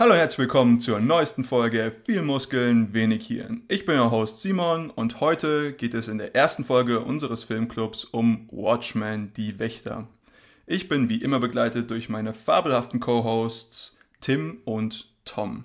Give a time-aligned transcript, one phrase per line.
[0.00, 3.64] Hallo, herzlich willkommen zur neuesten Folge Viel Muskeln, wenig Hirn.
[3.68, 8.06] Ich bin euer Host Simon und heute geht es in der ersten Folge unseres Filmclubs
[8.06, 10.08] um Watchmen, die Wächter.
[10.66, 15.64] Ich bin wie immer begleitet durch meine fabelhaften Co-Hosts Tim und Tom.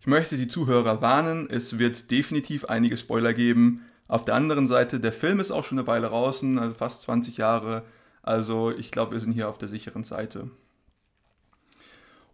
[0.00, 3.82] Ich möchte die Zuhörer warnen, es wird definitiv einige Spoiler geben.
[4.08, 7.36] Auf der anderen Seite, der Film ist auch schon eine Weile draußen, also fast 20
[7.36, 7.84] Jahre.
[8.22, 10.50] Also ich glaube, wir sind hier auf der sicheren Seite.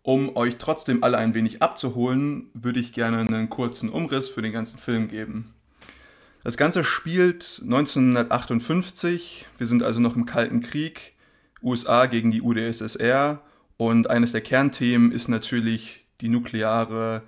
[0.03, 4.52] Um euch trotzdem alle ein wenig abzuholen, würde ich gerne einen kurzen Umriss für den
[4.52, 5.52] ganzen Film geben.
[6.43, 11.12] Das Ganze spielt 1958, wir sind also noch im Kalten Krieg,
[11.62, 13.41] USA gegen die UdSSR
[13.77, 17.23] und eines der Kernthemen ist natürlich die nukleare,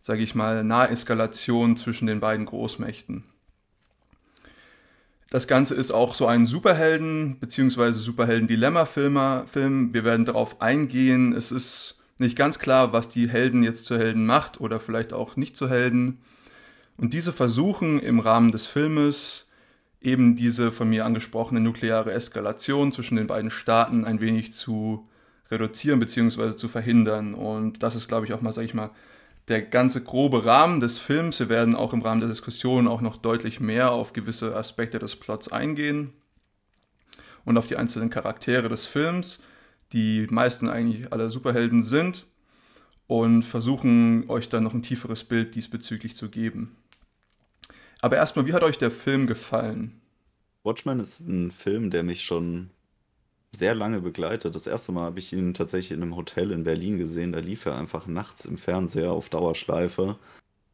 [0.00, 3.24] sage ich mal, Naheskalation zwischen den beiden Großmächten.
[5.28, 7.92] Das Ganze ist auch so ein Superhelden- bzw.
[7.92, 9.92] Superhelden-Dilemma-Film.
[9.92, 11.34] Wir werden darauf eingehen.
[11.34, 15.36] Es ist nicht ganz klar, was die Helden jetzt zu Helden macht oder vielleicht auch
[15.36, 16.18] nicht zu Helden.
[16.96, 19.48] Und diese versuchen im Rahmen des Filmes
[20.00, 25.08] eben diese von mir angesprochene nukleare Eskalation zwischen den beiden Staaten ein wenig zu
[25.50, 26.56] reduzieren bzw.
[26.56, 27.34] zu verhindern.
[27.34, 28.90] Und das ist, glaube ich, auch mal, sage ich mal,
[29.48, 31.40] der ganze grobe Rahmen des Films.
[31.40, 35.16] Wir werden auch im Rahmen der Diskussion auch noch deutlich mehr auf gewisse Aspekte des
[35.16, 36.12] Plots eingehen
[37.44, 39.40] und auf die einzelnen Charaktere des Films
[39.92, 42.26] die meisten eigentlich alle Superhelden sind
[43.06, 46.76] und versuchen euch dann noch ein tieferes Bild diesbezüglich zu geben.
[48.00, 50.00] Aber erstmal, wie hat euch der Film gefallen?
[50.62, 52.70] Watchmen ist ein Film, der mich schon
[53.50, 54.54] sehr lange begleitet.
[54.54, 57.32] Das erste Mal habe ich ihn tatsächlich in einem Hotel in Berlin gesehen.
[57.32, 60.18] Da lief er einfach nachts im Fernseher auf Dauerschleife.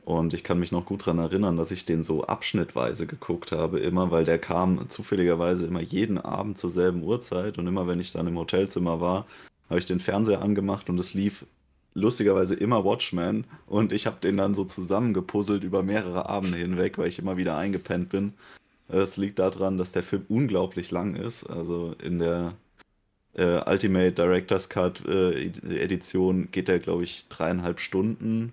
[0.04, 3.80] Und ich kann mich noch gut daran erinnern, dass ich den so abschnittweise geguckt habe,
[3.80, 7.56] immer, weil der kam zufälligerweise immer jeden Abend zur selben Uhrzeit.
[7.56, 9.26] Und immer wenn ich dann im Hotelzimmer war,
[9.70, 11.46] habe ich den Fernseher angemacht und es lief
[11.94, 13.46] lustigerweise immer Watchmen.
[13.66, 17.56] Und ich habe den dann so zusammengepuzzelt über mehrere Abende hinweg, weil ich immer wieder
[17.56, 18.34] eingepennt bin.
[18.88, 21.44] Es liegt daran, dass der Film unglaublich lang ist.
[21.44, 22.54] Also in der
[23.34, 28.52] äh, Ultimate Director's Cut äh, Edition geht der, glaube ich, dreieinhalb Stunden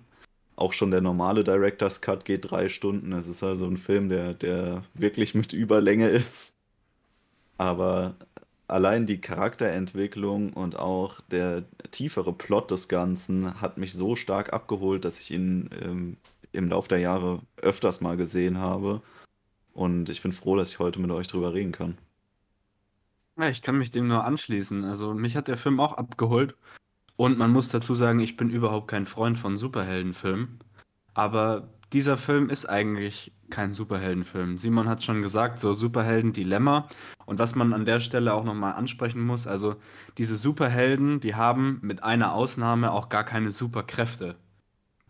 [0.56, 3.12] auch schon der normale Director's Cut geht drei Stunden.
[3.12, 6.56] Es ist also ein Film, der, der wirklich mit Überlänge ist.
[7.58, 8.14] Aber
[8.68, 15.04] allein die Charakterentwicklung und auch der tiefere Plot des Ganzen hat mich so stark abgeholt,
[15.04, 16.16] dass ich ihn ähm,
[16.52, 19.02] im Laufe der Jahre öfters mal gesehen habe.
[19.72, 21.96] Und ich bin froh, dass ich heute mit euch drüber reden kann.
[23.38, 24.84] Ja, ich kann mich dem nur anschließen.
[24.84, 26.54] Also mich hat der Film auch abgeholt.
[27.16, 30.58] Und man muss dazu sagen, ich bin überhaupt kein Freund von Superheldenfilmen.
[31.14, 34.56] Aber dieser Film ist eigentlich kein Superheldenfilm.
[34.56, 36.88] Simon hat schon gesagt, so Superhelden-Dilemma.
[37.26, 39.76] Und was man an der Stelle auch nochmal ansprechen muss, also
[40.16, 44.36] diese Superhelden, die haben mit einer Ausnahme auch gar keine Superkräfte.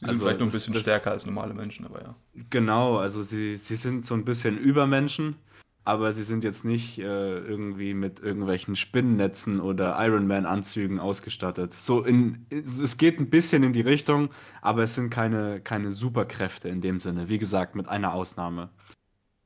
[0.00, 2.16] Die also sind vielleicht nur ein bisschen das, stärker als normale Menschen, aber ja.
[2.50, 5.36] Genau, also sie, sie sind so ein bisschen Übermenschen
[5.84, 11.74] aber sie sind jetzt nicht äh, irgendwie mit irgendwelchen Spinnennetzen oder Iron Man Anzügen ausgestattet.
[11.74, 16.68] So in, es geht ein bisschen in die Richtung, aber es sind keine, keine Superkräfte
[16.68, 17.28] in dem Sinne.
[17.28, 18.70] Wie gesagt, mit einer Ausnahme.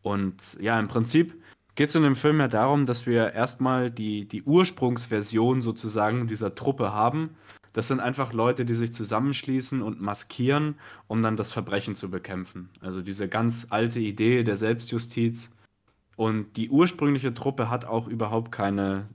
[0.02, 1.40] Und ja, im Prinzip
[1.74, 6.54] geht es in dem Film ja darum, dass wir erstmal die, die Ursprungsversion sozusagen dieser
[6.54, 7.30] Truppe haben.
[7.72, 10.76] Das sind einfach Leute, die sich zusammenschließen und maskieren,
[11.06, 12.70] um dann das Verbrechen zu bekämpfen.
[12.80, 15.50] Also diese ganz alte Idee der Selbstjustiz
[16.16, 19.08] und die ursprüngliche Truppe hat auch überhaupt keine,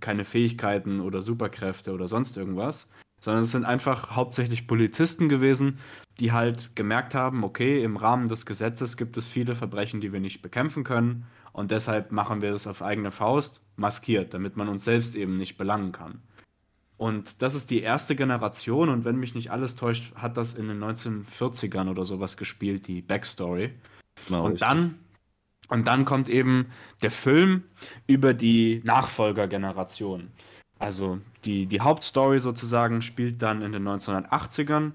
[0.00, 2.88] keine Fähigkeiten oder Superkräfte oder sonst irgendwas,
[3.20, 5.78] sondern es sind einfach hauptsächlich Polizisten gewesen,
[6.18, 10.20] die halt gemerkt haben, okay, im Rahmen des Gesetzes gibt es viele Verbrechen, die wir
[10.20, 14.84] nicht bekämpfen können und deshalb machen wir das auf eigene Faust, maskiert, damit man uns
[14.84, 16.22] selbst eben nicht belangen kann.
[16.96, 20.68] Und das ist die erste Generation und wenn mich nicht alles täuscht, hat das in
[20.68, 23.72] den 1940ern oder sowas gespielt, die Backstory.
[24.26, 24.96] Genau, und dann
[25.70, 26.66] und dann kommt eben
[27.02, 27.62] der Film
[28.06, 30.30] über die Nachfolgergeneration.
[30.78, 34.92] Also die, die Hauptstory sozusagen spielt dann in den 1980ern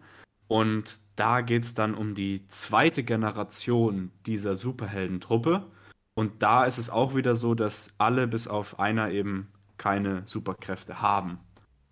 [0.48, 5.66] und da geht es dann um die zweite Generation dieser Superheldentruppe.
[6.14, 9.48] Und da ist es auch wieder so, dass alle bis auf einer eben
[9.78, 11.40] keine Superkräfte haben.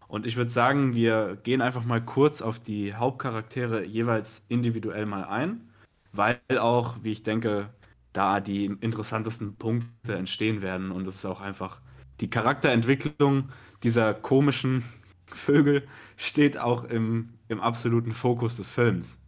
[0.07, 5.23] Und ich würde sagen, wir gehen einfach mal kurz auf die Hauptcharaktere jeweils individuell mal
[5.23, 5.69] ein,
[6.11, 7.69] weil auch, wie ich denke,
[8.13, 10.91] da die interessantesten Punkte entstehen werden.
[10.91, 11.81] Und es ist auch einfach
[12.21, 13.49] die Charakterentwicklung
[13.83, 14.83] dieser komischen
[15.27, 15.87] Vögel
[16.17, 19.19] steht auch im, im absoluten Fokus des Films.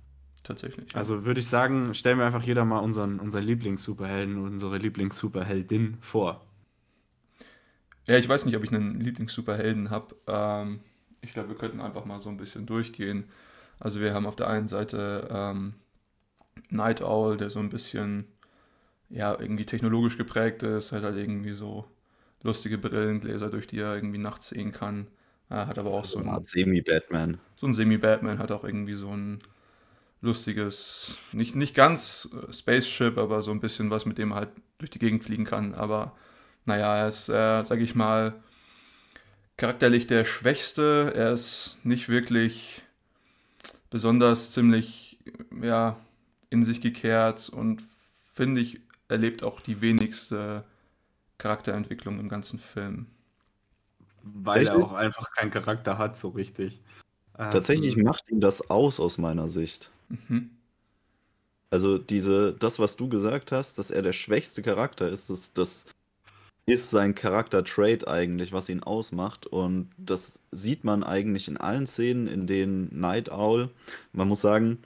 [0.44, 0.94] Tatsächlich.
[0.94, 1.02] Ja.
[1.02, 6.42] Also würde ich sagen, stellen wir einfach jeder mal unseren, unseren Lieblings-Superhelden unsere Lieblings-Superheldin vor.
[8.08, 10.16] Ja, ich weiß nicht, ob ich einen Lieblings-Superhelden habe.
[10.28, 10.80] Ähm,
[11.22, 13.26] Ich glaube, wir könnten einfach mal so ein bisschen durchgehen.
[13.80, 15.74] Also wir haben auf der einen Seite ähm,
[16.70, 18.26] Night Owl, der so ein bisschen
[19.10, 21.86] ja, irgendwie technologisch geprägt ist, hat halt irgendwie so
[22.44, 25.08] lustige Brillengläser, durch die er irgendwie nachts sehen kann.
[25.50, 27.40] Er hat aber auch so, So ein, Semi-Batman.
[27.56, 29.40] so ein Semi-Batman, hat auch irgendwie so ein
[30.22, 34.50] lustiges, nicht, nicht ganz äh, Spaceship, aber so ein bisschen was, mit dem er halt
[34.80, 35.74] durch die Gegend fliegen kann.
[35.76, 36.16] Aber
[36.66, 38.36] naja, er ist, äh, sag ich mal,
[39.58, 41.14] charakterlich der Schwächste.
[41.16, 42.84] Er ist nicht wirklich
[43.90, 45.18] besonders ziemlich,
[45.62, 45.98] ja,
[46.50, 47.84] in sich gekehrt und
[48.34, 50.64] finde ich, erlebt auch die wenigste
[51.38, 53.08] Charakterentwicklung im ganzen Film.
[54.24, 56.82] Weil er auch einfach keinen Charakter hat, so richtig.
[57.38, 59.92] Hat Tatsächlich macht ihn das aus aus meiner Sicht.
[60.10, 60.50] Mhm.
[61.70, 65.86] Also diese, das, was du gesagt hast, dass er der schwächste Charakter ist, das, das
[66.66, 69.46] ist sein Charakter-Trait eigentlich, was ihn ausmacht.
[69.46, 73.70] Und das sieht man eigentlich in allen Szenen, in denen Night Owl,
[74.14, 74.80] man muss sagen,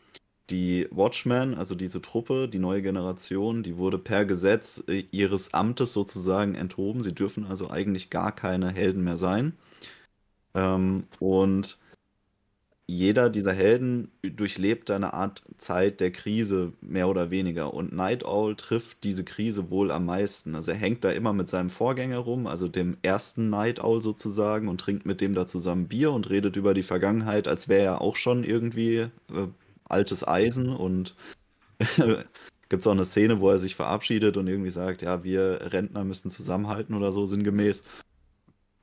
[0.50, 5.94] die Watchmen, also diese Truppe, die neue Generation, die wurde per Gesetz äh, ihres Amtes
[5.94, 7.04] sozusagen enthoben.
[7.04, 9.54] Sie dürfen also eigentlich gar keine Helden mehr sein.
[10.56, 11.80] Ähm, und
[12.90, 17.74] jeder dieser Helden durchlebt eine Art Zeit der Krise, mehr oder weniger.
[17.74, 20.56] Und Night Owl trifft diese Krise wohl am meisten.
[20.56, 24.68] Also er hängt da immer mit seinem Vorgänger rum, also dem ersten Night Owl sozusagen,
[24.68, 28.02] und trinkt mit dem da zusammen Bier und redet über die Vergangenheit, als wäre er
[28.02, 29.12] auch schon irgendwie äh,
[29.90, 30.76] altes Eisen.
[30.76, 31.16] Und
[32.70, 36.04] gibt es auch eine Szene, wo er sich verabschiedet und irgendwie sagt, ja, wir Rentner
[36.04, 37.84] müssen zusammenhalten oder so, sinngemäß.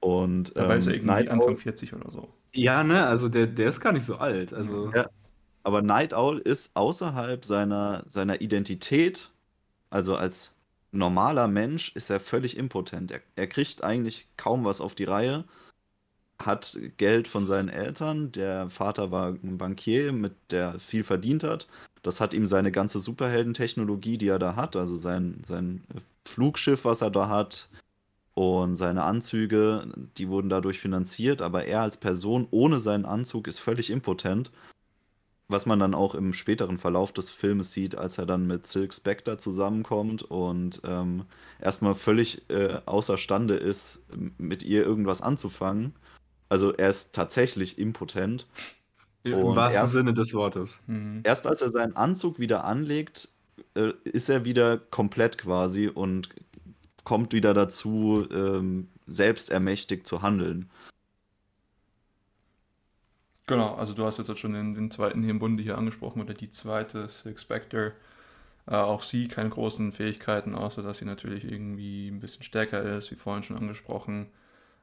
[0.00, 2.28] Und Dabei ist er ähm, irgendwie Night Anfang Owl 40 oder so.
[2.52, 4.52] Ja, ne, also der, der ist gar nicht so alt.
[4.52, 5.08] Also, Ja.
[5.62, 9.32] Aber Night Owl ist außerhalb seiner, seiner Identität,
[9.90, 10.54] also als
[10.92, 13.10] normaler Mensch, ist er völlig impotent.
[13.10, 15.44] Er, er kriegt eigentlich kaum was auf die Reihe,
[16.42, 18.32] hat Geld von seinen Eltern.
[18.32, 21.66] Der Vater war ein Bankier, mit der viel verdient hat.
[22.02, 25.82] Das hat ihm seine ganze Superheldentechnologie, die er da hat, also sein, sein
[26.24, 27.68] Flugschiff, was er da hat,
[28.36, 33.60] und seine Anzüge, die wurden dadurch finanziert, aber er als Person ohne seinen Anzug ist
[33.60, 34.52] völlig impotent.
[35.48, 38.92] Was man dann auch im späteren Verlauf des Filmes sieht, als er dann mit Silk
[38.92, 41.24] Spectre zusammenkommt und ähm,
[41.62, 44.00] erstmal völlig äh, außerstande ist,
[44.36, 45.94] mit ihr irgendwas anzufangen.
[46.48, 48.46] Also er ist tatsächlich impotent.
[49.24, 50.82] im wahrsten erst- Sinne des Wortes.
[50.86, 51.20] Mhm.
[51.24, 53.28] Erst als er seinen Anzug wieder anlegt,
[53.74, 56.28] äh, ist er wieder komplett quasi und
[57.02, 60.70] kommt wieder dazu, ähm, selbstermächtigt zu handeln.
[63.46, 66.20] Genau, also du hast jetzt halt schon den, den zweiten hier im Bunde hier angesprochen
[66.20, 67.92] oder die zweite, Silk Spectre.
[68.66, 73.10] Äh, auch sie keine großen Fähigkeiten, außer dass sie natürlich irgendwie ein bisschen stärker ist,
[73.12, 74.26] wie vorhin schon angesprochen.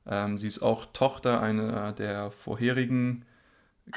[0.05, 3.25] Ähm, sie ist auch Tochter einer der vorherigen,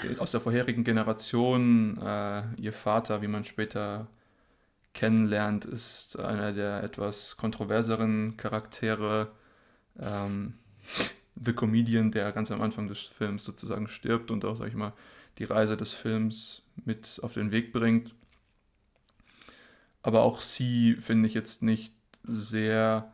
[0.03, 1.99] äh, aus der vorherigen Generation.
[1.99, 4.09] Äh, ihr Vater, wie man später
[4.95, 9.33] kennenlernt, ist einer der etwas kontroverseren Charaktere.
[9.99, 10.55] Ähm,
[11.39, 14.95] The Comedian, der ganz am Anfang des Films sozusagen stirbt und auch, sag ich mal,
[15.39, 18.15] die Reise des Films mit auf den Weg bringt.
[20.03, 21.93] Aber auch sie finde ich jetzt nicht
[22.23, 23.13] sehr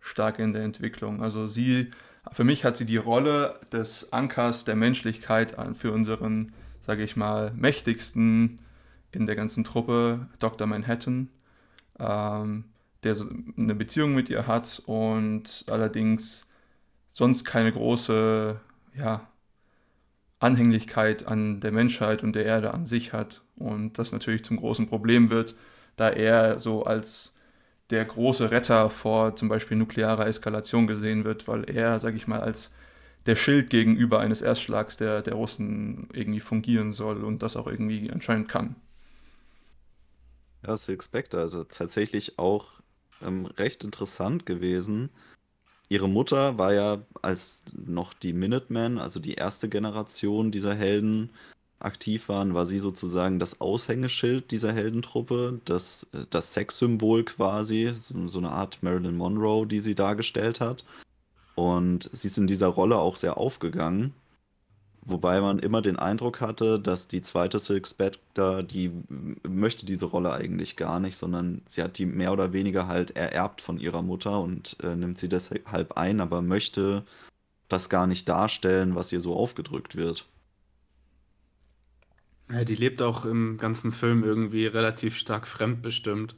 [0.00, 1.22] stark in der Entwicklung.
[1.22, 1.90] Also sie,
[2.32, 7.52] für mich hat sie die Rolle des Ankers der Menschlichkeit für unseren, sage ich mal,
[7.56, 8.60] mächtigsten
[9.12, 10.66] in der ganzen Truppe, Dr.
[10.66, 11.28] Manhattan,
[11.98, 12.64] ähm,
[13.02, 16.48] der so eine Beziehung mit ihr hat und allerdings
[17.08, 18.60] sonst keine große
[18.96, 19.28] ja,
[20.38, 23.42] Anhänglichkeit an der Menschheit und der Erde an sich hat.
[23.56, 25.54] Und das natürlich zum großen Problem wird,
[25.96, 27.36] da er so als
[27.90, 32.40] der große Retter vor zum Beispiel nuklearer Eskalation gesehen wird, weil er, sag ich mal,
[32.40, 32.72] als
[33.26, 38.10] der Schild gegenüber eines Erstschlags der, der Russen irgendwie fungieren soll und das auch irgendwie
[38.10, 38.76] anscheinend kann.
[40.66, 42.80] Ja, Silk Spectre, also tatsächlich auch
[43.22, 45.10] ähm, recht interessant gewesen.
[45.88, 51.30] Ihre Mutter war ja, als noch die Minutemen, also die erste Generation dieser Helden,
[51.80, 58.28] aktiv waren, war sie sozusagen das Aushängeschild dieser Heldentruppe, das, äh, das Sexsymbol quasi, so,
[58.28, 60.84] so eine Art Marilyn Monroe, die sie dargestellt hat.
[61.54, 64.14] Und sie ist in dieser Rolle auch sehr aufgegangen.
[65.02, 68.92] Wobei man immer den Eindruck hatte, dass die zweite Silk Spectre, die
[69.42, 73.60] möchte diese Rolle eigentlich gar nicht, sondern sie hat die mehr oder weniger halt ererbt
[73.62, 77.04] von ihrer Mutter und äh, nimmt sie deshalb ein, aber möchte
[77.68, 80.26] das gar nicht darstellen, was ihr so aufgedrückt wird.
[82.52, 86.36] Ja, die lebt auch im ganzen Film irgendwie relativ stark fremdbestimmt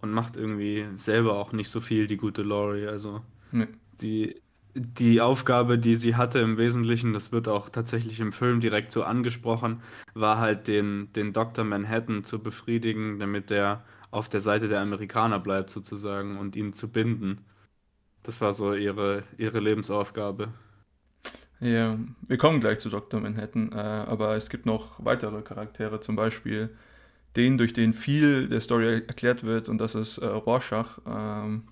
[0.00, 2.86] und macht irgendwie selber auch nicht so viel, die gute Laurie.
[2.86, 3.22] Also
[3.52, 3.68] Nee.
[3.96, 4.42] sie
[4.74, 9.04] die Aufgabe, die sie hatte im Wesentlichen, das wird auch tatsächlich im Film direkt so
[9.04, 9.82] angesprochen,
[10.14, 11.64] war halt den, den Dr.
[11.64, 16.88] Manhattan zu befriedigen, damit er auf der Seite der Amerikaner bleibt sozusagen und ihn zu
[16.90, 17.42] binden.
[18.24, 20.52] Das war so ihre, ihre Lebensaufgabe.
[21.62, 23.20] Ja, wir kommen gleich zu Dr.
[23.20, 26.70] Manhattan, äh, aber es gibt noch weitere Charaktere, zum Beispiel
[27.36, 30.98] den, durch den viel der Story erklärt wird, und das ist äh, Rorschach.
[31.06, 31.68] Ähm,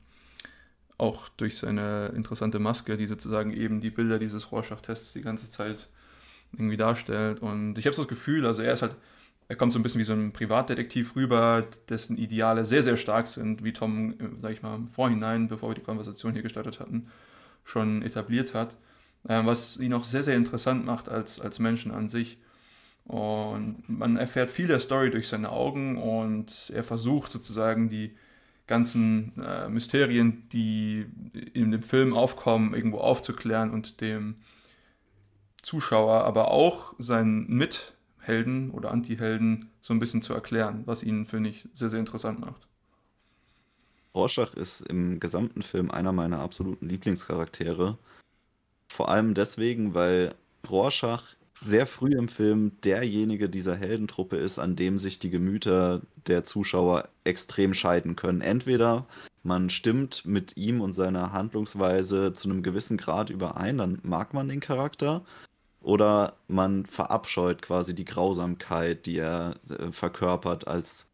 [0.98, 5.88] auch durch seine interessante Maske, die sozusagen eben die Bilder dieses Rorschach-Tests die ganze Zeit
[6.52, 7.40] irgendwie darstellt.
[7.42, 8.96] Und ich habe so das Gefühl, also er ist halt,
[9.48, 13.28] er kommt so ein bisschen wie so ein Privatdetektiv rüber, dessen Ideale sehr, sehr stark
[13.28, 17.08] sind, wie Tom, sag ich mal, Vorhinein, bevor wir die Konversation hier gestartet hatten,
[17.64, 18.76] schon etabliert hat.
[19.28, 22.38] Ähm, was ihn auch sehr, sehr interessant macht als, als Menschen an sich.
[23.04, 28.14] Und man erfährt viel der Story durch seine Augen und er versucht sozusagen die
[28.66, 31.06] ganzen äh, Mysterien, die
[31.52, 34.36] in dem Film aufkommen, irgendwo aufzuklären und dem
[35.60, 41.50] Zuschauer, aber auch seinen Mithelden oder Antihelden so ein bisschen zu erklären, was ihn, finde
[41.50, 42.68] ich, sehr, sehr interessant macht.
[44.14, 47.98] Rorschach ist im gesamten Film einer meiner absoluten Lieblingscharaktere.
[48.90, 50.34] Vor allem deswegen, weil
[50.68, 56.42] Rorschach sehr früh im Film derjenige dieser Heldentruppe ist, an dem sich die Gemüter der
[56.44, 58.40] Zuschauer extrem scheiden können.
[58.40, 59.06] Entweder
[59.42, 64.48] man stimmt mit ihm und seiner Handlungsweise zu einem gewissen Grad überein, dann mag man
[64.48, 65.24] den Charakter,
[65.82, 71.06] oder man verabscheut quasi die Grausamkeit, die er äh, verkörpert, als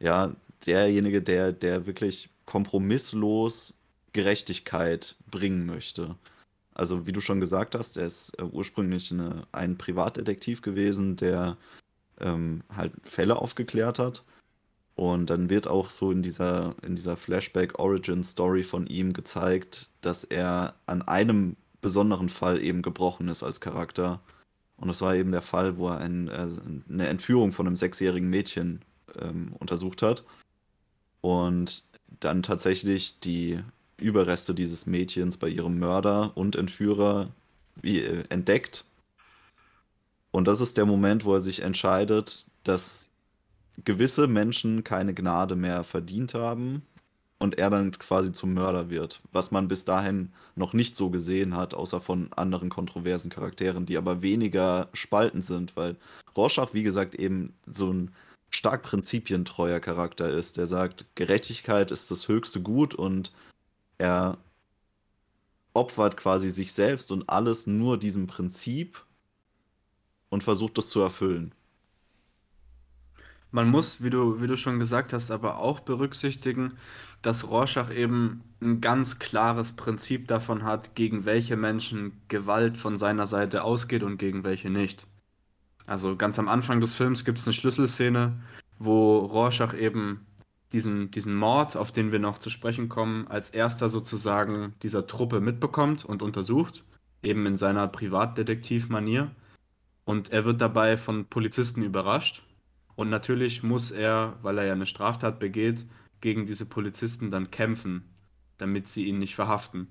[0.00, 3.74] ja, derjenige, der, der wirklich kompromisslos
[4.12, 6.16] Gerechtigkeit bringen möchte.
[6.76, 11.56] Also wie du schon gesagt hast, er ist äh, ursprünglich eine, ein Privatdetektiv gewesen, der
[12.20, 14.24] ähm, halt Fälle aufgeklärt hat.
[14.94, 20.74] Und dann wird auch so in dieser, in dieser Flashback-Origin-Story von ihm gezeigt, dass er
[20.84, 24.20] an einem besonderen Fall eben gebrochen ist als Charakter.
[24.76, 26.46] Und das war eben der Fall, wo er ein, äh,
[26.90, 28.82] eine Entführung von einem sechsjährigen Mädchen
[29.18, 30.24] ähm, untersucht hat.
[31.22, 31.84] Und
[32.20, 33.60] dann tatsächlich die
[33.98, 37.28] Überreste dieses Mädchens bei ihrem Mörder und Entführer
[37.80, 38.84] wie, äh, entdeckt.
[40.30, 43.08] Und das ist der Moment, wo er sich entscheidet, dass
[43.84, 46.82] gewisse Menschen keine Gnade mehr verdient haben
[47.38, 51.56] und er dann quasi zum Mörder wird, was man bis dahin noch nicht so gesehen
[51.56, 55.96] hat, außer von anderen kontroversen Charakteren, die aber weniger spaltend sind, weil
[56.36, 58.10] Rorschach, wie gesagt, eben so ein
[58.50, 63.32] stark prinzipientreuer Charakter ist, der sagt, Gerechtigkeit ist das höchste Gut und
[63.98, 64.38] er
[65.74, 69.04] opfert quasi sich selbst und alles nur diesem Prinzip
[70.30, 71.54] und versucht es zu erfüllen.
[73.52, 76.76] Man muss, wie du, wie du schon gesagt hast, aber auch berücksichtigen,
[77.22, 83.26] dass Rorschach eben ein ganz klares Prinzip davon hat, gegen welche Menschen Gewalt von seiner
[83.26, 85.06] Seite ausgeht und gegen welche nicht.
[85.86, 88.42] Also ganz am Anfang des Films gibt es eine Schlüsselszene,
[88.78, 90.26] wo Rorschach eben
[90.72, 95.40] diesen, diesen Mord, auf den wir noch zu sprechen kommen, als erster sozusagen dieser Truppe
[95.40, 96.84] mitbekommt und untersucht,
[97.22, 99.30] eben in seiner Privatdetektivmanier.
[100.04, 102.42] Und er wird dabei von Polizisten überrascht.
[102.94, 105.86] Und natürlich muss er, weil er ja eine Straftat begeht,
[106.20, 108.04] gegen diese Polizisten dann kämpfen,
[108.58, 109.88] damit sie ihn nicht verhaften.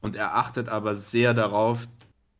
[0.00, 1.86] Und er achtet aber sehr darauf,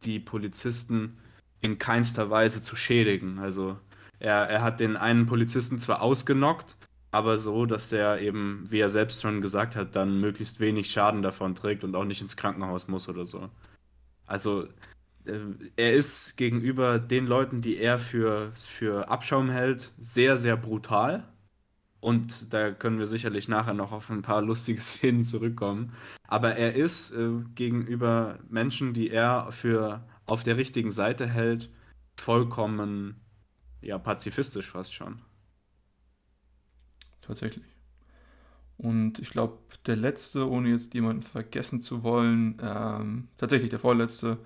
[0.05, 1.19] die Polizisten
[1.61, 3.39] in keinster Weise zu schädigen.
[3.39, 3.79] Also
[4.19, 6.77] er, er hat den einen Polizisten zwar ausgenockt,
[7.13, 11.23] aber so, dass er eben, wie er selbst schon gesagt hat, dann möglichst wenig Schaden
[11.23, 13.51] davon trägt und auch nicht ins Krankenhaus muss oder so.
[14.27, 14.69] Also
[15.25, 15.39] äh,
[15.77, 21.25] er ist gegenüber den Leuten, die er für, für Abschaum hält, sehr, sehr brutal.
[22.01, 25.93] Und da können wir sicherlich nachher noch auf ein paar lustige Szenen zurückkommen.
[26.29, 31.71] Aber er ist äh, gegenüber Menschen, die er für auf der richtigen Seite hält,
[32.17, 33.21] vollkommen
[33.83, 35.23] ja, pazifistisch fast schon
[37.31, 37.65] tatsächlich.
[38.77, 44.39] Und ich glaube, der letzte, ohne jetzt jemanden vergessen zu wollen, ähm, tatsächlich der vorletzte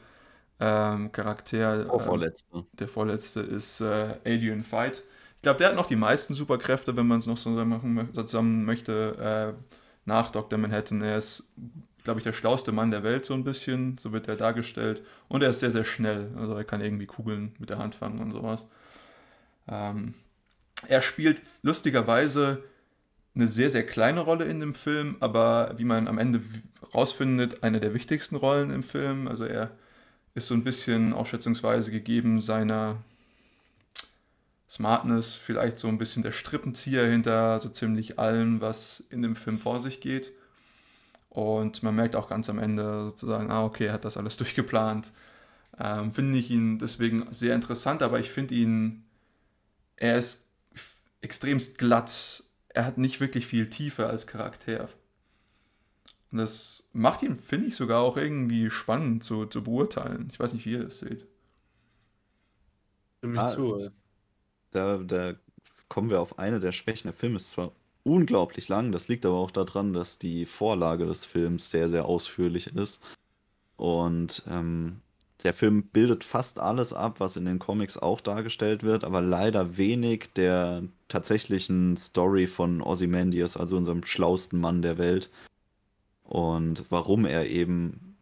[0.61, 1.87] ähm, Charakter.
[1.91, 2.65] Oh, vorletzte.
[2.73, 5.05] der vorletzte ist äh, Adrian Fight.
[5.37, 8.65] Ich glaube, der hat noch die meisten Superkräfte, wenn man es noch so machen zusammen
[8.65, 9.63] möchte, äh,
[10.05, 10.59] nach Dr.
[10.59, 11.03] Manhattan.
[11.03, 11.53] Er ist,
[12.03, 13.97] glaube ich, der schlauste Mann der Welt, so ein bisschen.
[13.99, 15.03] So wird er dargestellt.
[15.29, 16.33] Und er ist sehr, sehr schnell.
[16.37, 18.69] Also er kann irgendwie Kugeln mit der Hand fangen und sowas.
[19.69, 20.15] Ähm,
[20.89, 22.63] er spielt lustigerweise
[23.35, 26.41] eine sehr, sehr kleine Rolle in dem Film, aber wie man am Ende
[26.95, 29.27] rausfindet, eine der wichtigsten Rollen im Film.
[29.27, 29.73] Also er
[30.35, 32.97] ist so ein bisschen auch schätzungsweise gegeben seiner
[34.69, 39.59] Smartness, vielleicht so ein bisschen der Strippenzieher hinter so ziemlich allem, was in dem Film
[39.59, 40.33] vor sich geht.
[41.29, 45.13] Und man merkt auch ganz am Ende sozusagen, ah, okay, er hat das alles durchgeplant.
[45.79, 49.05] Ähm, finde ich ihn deswegen sehr interessant, aber ich finde ihn,
[49.97, 50.49] er ist
[51.21, 52.44] extremst glatt.
[52.75, 54.91] Er hat nicht wirklich viel Tiefe als Charakter.
[56.31, 60.29] Und das macht ihn, finde ich, sogar auch irgendwie spannend zu, zu beurteilen.
[60.31, 61.27] Ich weiß nicht, wie ihr das seht.
[63.19, 63.91] Stimme ich Ah, zu.
[64.71, 65.35] Da, da
[65.89, 67.09] kommen wir auf eine der Schwächen.
[67.09, 71.25] Der Film ist zwar unglaublich lang, das liegt aber auch daran, dass die Vorlage des
[71.25, 73.03] Films sehr, sehr ausführlich ist.
[73.77, 75.01] Und ähm,
[75.45, 79.77] der Film bildet fast alles ab, was in den Comics auch dargestellt wird, aber leider
[79.77, 85.31] wenig der tatsächlichen Story von Ozymandias, also unserem schlausten Mann der Welt.
[86.25, 88.17] Und warum er eben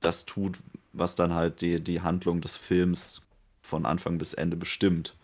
[0.00, 0.56] das tut,
[0.94, 3.20] was dann halt die, die Handlung des Films
[3.60, 5.14] von Anfang bis Ende bestimmt.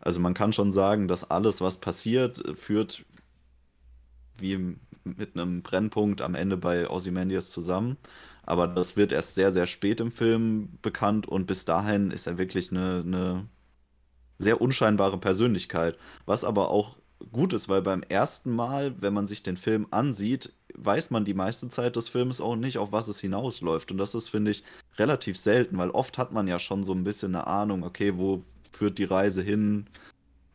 [0.00, 3.04] Also man kann schon sagen, dass alles, was passiert, führt
[4.38, 7.96] wie mit einem Brennpunkt am Ende bei Ozymandias zusammen.
[8.42, 12.38] Aber das wird erst sehr, sehr spät im Film bekannt und bis dahin ist er
[12.38, 13.48] wirklich eine, eine
[14.38, 15.98] sehr unscheinbare Persönlichkeit.
[16.26, 16.96] Was aber auch
[17.32, 21.34] gut ist, weil beim ersten Mal, wenn man sich den Film ansieht, weiß man die
[21.34, 23.90] meiste Zeit des Films auch nicht, auf was es hinausläuft.
[23.90, 24.62] Und das ist, finde ich,
[24.96, 28.42] relativ selten, weil oft hat man ja schon so ein bisschen eine Ahnung, okay, wo
[28.70, 29.86] führt die Reise hin?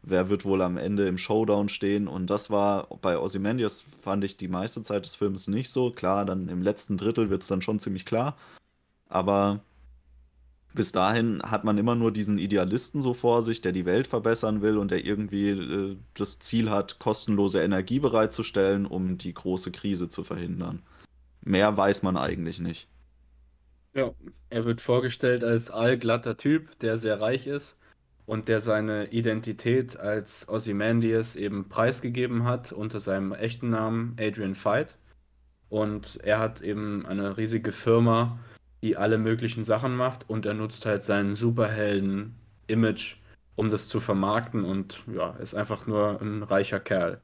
[0.02, 2.08] Wer wird wohl am Ende im Showdown stehen?
[2.08, 5.92] Und das war bei Ozymandias, fand ich, die meiste Zeit des Films nicht so.
[5.92, 8.38] Klar, dann im letzten Drittel wird es dann schon ziemlich klar.
[9.10, 9.62] Aber
[10.74, 14.62] bis dahin hat man immer nur diesen Idealisten so vor sich, der die Welt verbessern
[14.62, 20.10] will und der irgendwie äh, das Ziel hat, kostenlose Energie bereitzustellen, um die große Krise
[20.10, 20.82] zu verhindern.
[21.42, 22.88] Mehr weiß man eigentlich nicht.
[23.94, 24.12] Ja,
[24.50, 27.78] er wird vorgestellt als allglatter Typ, der sehr reich ist
[28.26, 34.96] und der seine Identität als Ozymandias eben preisgegeben hat unter seinem echten Namen Adrian Veidt.
[35.70, 38.40] Und er hat eben eine riesige Firma,
[38.84, 43.16] die alle möglichen Sachen macht und er nutzt halt sein Superhelden-Image,
[43.56, 47.22] um das zu vermarkten und ja, ist einfach nur ein reicher Kerl.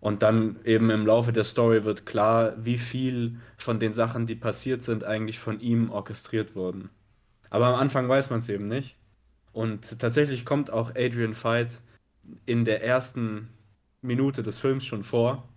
[0.00, 4.34] Und dann eben im Laufe der Story wird klar, wie viel von den Sachen, die
[4.34, 6.90] passiert sind, eigentlich von ihm orchestriert wurden.
[7.50, 8.96] Aber am Anfang weiß man es eben nicht.
[9.52, 11.80] Und tatsächlich kommt auch Adrian Veidt
[12.46, 13.50] in der ersten
[14.00, 15.48] Minute des Films schon vor.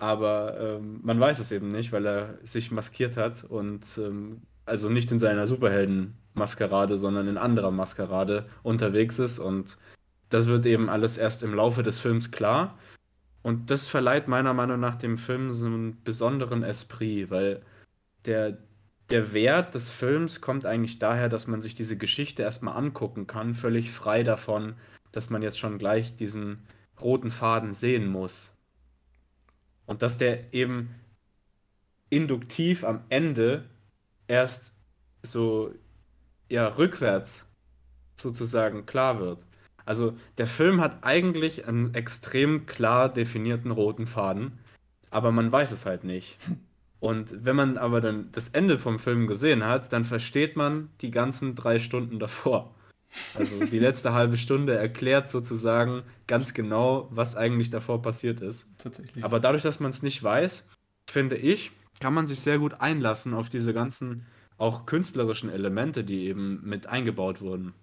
[0.00, 4.88] Aber ähm, man weiß es eben nicht, weil er sich maskiert hat und ähm, also
[4.88, 9.38] nicht in seiner Superhelden-Maskerade, sondern in anderer Maskerade unterwegs ist.
[9.38, 9.76] Und
[10.30, 12.78] das wird eben alles erst im Laufe des Films klar.
[13.42, 17.60] Und das verleiht meiner Meinung nach dem Film so einen besonderen Esprit, weil
[18.24, 18.56] der,
[19.10, 23.52] der Wert des Films kommt eigentlich daher, dass man sich diese Geschichte erstmal angucken kann,
[23.52, 24.76] völlig frei davon,
[25.12, 26.66] dass man jetzt schon gleich diesen
[27.02, 28.54] roten Faden sehen muss.
[29.90, 30.94] Und dass der eben
[32.10, 33.64] induktiv am Ende
[34.28, 34.76] erst
[35.24, 35.74] so
[36.48, 37.50] ja rückwärts
[38.14, 39.44] sozusagen klar wird.
[39.84, 44.60] Also der Film hat eigentlich einen extrem klar definierten roten Faden,
[45.10, 46.38] aber man weiß es halt nicht.
[47.00, 51.10] Und wenn man aber dann das Ende vom Film gesehen hat, dann versteht man die
[51.10, 52.76] ganzen drei Stunden davor.
[53.34, 58.68] Also die letzte halbe Stunde erklärt sozusagen ganz genau, was eigentlich davor passiert ist.
[58.78, 59.24] Tatsächlich.
[59.24, 60.68] Aber dadurch, dass man es nicht weiß,
[61.08, 64.26] finde ich, kann man sich sehr gut einlassen auf diese ganzen
[64.58, 67.74] auch künstlerischen Elemente, die eben mit eingebaut wurden.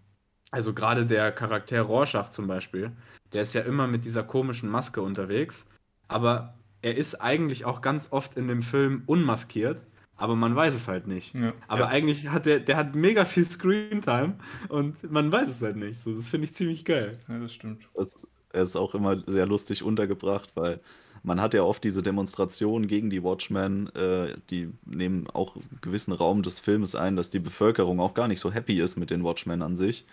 [0.51, 2.91] Also gerade der Charakter Rorschach zum Beispiel,
[3.33, 5.67] der ist ja immer mit dieser komischen Maske unterwegs,
[6.07, 9.81] aber er ist eigentlich auch ganz oft in dem Film unmaskiert,
[10.17, 11.33] aber man weiß es halt nicht.
[11.35, 11.53] Ja.
[11.67, 11.87] Aber Ja.
[11.87, 14.35] eigentlich hat der, der hat mega viel Screentime
[14.69, 15.99] und man weiß es halt nicht.
[15.99, 17.19] So, das finde ich ziemlich geil.
[17.27, 17.83] ja, das stimmt.
[17.95, 18.17] Es,
[18.53, 20.79] er ist auch immer sehr lustig untergebracht, weil
[21.23, 26.13] man hat ja oft diese Demonstrationen gegen die Watchmen, äh, die nehmen auch einen gewissen
[26.13, 29.23] Raum des Filmes ein, dass die Bevölkerung auch gar nicht so happy ist mit den
[29.23, 30.05] Watchmen an sich.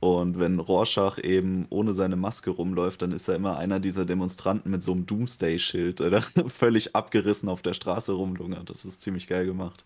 [0.00, 4.70] Und wenn Rorschach eben ohne seine Maske rumläuft, dann ist er immer einer dieser Demonstranten
[4.70, 8.70] mit so einem Doomsday-Schild, der völlig abgerissen auf der Straße rumlungert.
[8.70, 9.84] Das ist ziemlich geil gemacht.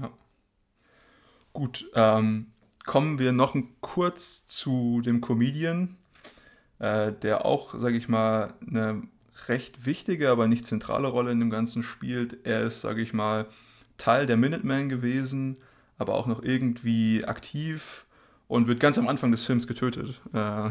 [0.00, 0.10] Ja.
[1.52, 2.46] Gut, ähm,
[2.84, 5.96] kommen wir noch kurz zu dem Comedian,
[6.80, 9.02] äh, der auch, sage ich mal, eine
[9.46, 12.44] recht wichtige, aber nicht zentrale Rolle in dem Ganzen spielt.
[12.44, 13.46] Er ist, sage ich mal,
[13.98, 15.58] Teil der Minutemen gewesen,
[15.96, 18.04] aber auch noch irgendwie aktiv
[18.48, 20.20] und wird ganz am Anfang des Films getötet.
[20.32, 20.70] Äh,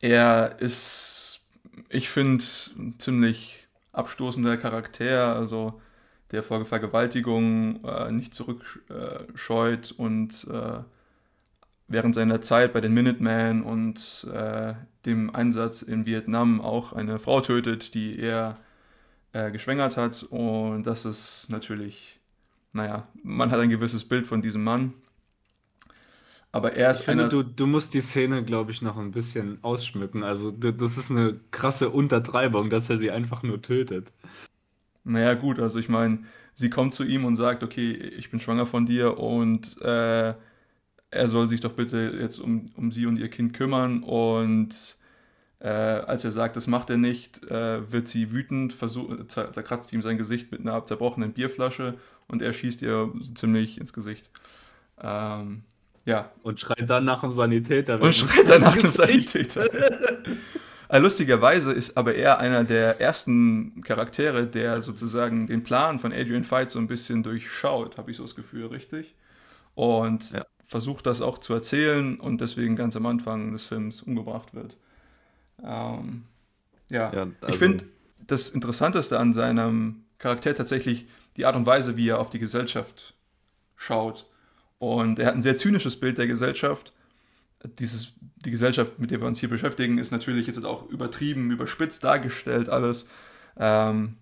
[0.00, 1.40] er ist,
[1.88, 2.44] ich finde,
[2.78, 5.80] ein ziemlich abstoßender Charakter, also
[6.30, 10.80] der vor Vergewaltigung äh, nicht zurückscheut und äh,
[11.88, 14.74] während seiner Zeit bei den Minutemen und äh,
[15.06, 18.58] dem Einsatz in Vietnam auch eine Frau tötet, die er
[19.32, 20.22] äh, geschwängert hat.
[20.24, 22.20] Und das ist natürlich,
[22.72, 24.92] naja, man hat ein gewisses Bild von diesem Mann.
[26.58, 29.62] Aber er ist ich finde, du, du musst die Szene, glaube ich, noch ein bisschen
[29.62, 30.24] ausschmücken.
[30.24, 34.10] Also, das ist eine krasse Untertreibung, dass er sie einfach nur tötet.
[35.04, 38.66] Naja, gut, also ich meine, sie kommt zu ihm und sagt, okay, ich bin schwanger
[38.66, 40.34] von dir und äh,
[41.10, 44.02] er soll sich doch bitte jetzt um, um sie und ihr Kind kümmern.
[44.02, 44.96] Und
[45.60, 50.02] äh, als er sagt, das macht er nicht, äh, wird sie wütend, versuch, zerkratzt ihm
[50.02, 54.28] sein Gesicht mit einer zerbrochenen Bierflasche und er schießt ihr ziemlich ins Gesicht.
[55.00, 55.62] Ähm,
[56.08, 56.32] ja.
[56.42, 58.00] Und schreit dann nach dem Sanitäter.
[58.00, 59.68] Und schreit dann nach dem Sanitäter.
[60.90, 66.44] Äh, lustigerweise ist aber er einer der ersten Charaktere, der sozusagen den Plan von Adrian
[66.44, 69.14] Veidt so ein bisschen durchschaut, habe ich so das Gefühl, richtig?
[69.74, 70.46] Und ja.
[70.64, 74.78] versucht das auch zu erzählen und deswegen ganz am Anfang des Films umgebracht wird.
[75.62, 76.24] Ähm,
[76.88, 77.12] ja.
[77.12, 77.84] ja also ich finde
[78.26, 83.12] das Interessanteste an seinem Charakter tatsächlich die Art und Weise, wie er auf die Gesellschaft
[83.76, 84.24] schaut.
[84.78, 86.92] Und er hat ein sehr zynisches Bild der Gesellschaft
[87.64, 88.14] dieses,
[88.44, 92.68] die Gesellschaft, mit der wir uns hier beschäftigen, ist natürlich jetzt auch übertrieben, überspitzt dargestellt,
[92.68, 93.08] alles.
[93.56, 94.14] Ähm,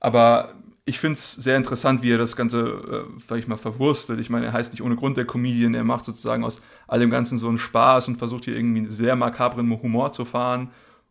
[0.00, 4.20] aber ich finde es sehr interessant, wie er das Ganze, äh, ich mal, verwurstet.
[4.20, 7.10] Ich meine, er heißt nicht ohne Grund der Comedian, er macht sozusagen aus all dem
[7.10, 10.70] Ganzen so einen Spaß und versucht hier irgendwie einen sehr makabren Humor zu fahren,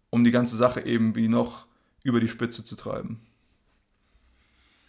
[0.09, 1.67] um die ganze Sache eben wie noch
[2.01, 3.26] über die Spitze zu treiben.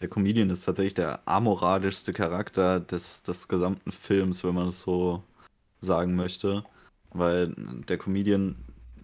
[0.01, 5.23] Der Comedian ist tatsächlich der amoralischste Charakter des, des gesamten Films, wenn man es so
[5.81, 6.63] sagen möchte,
[7.11, 7.53] weil
[7.87, 8.55] der Comedian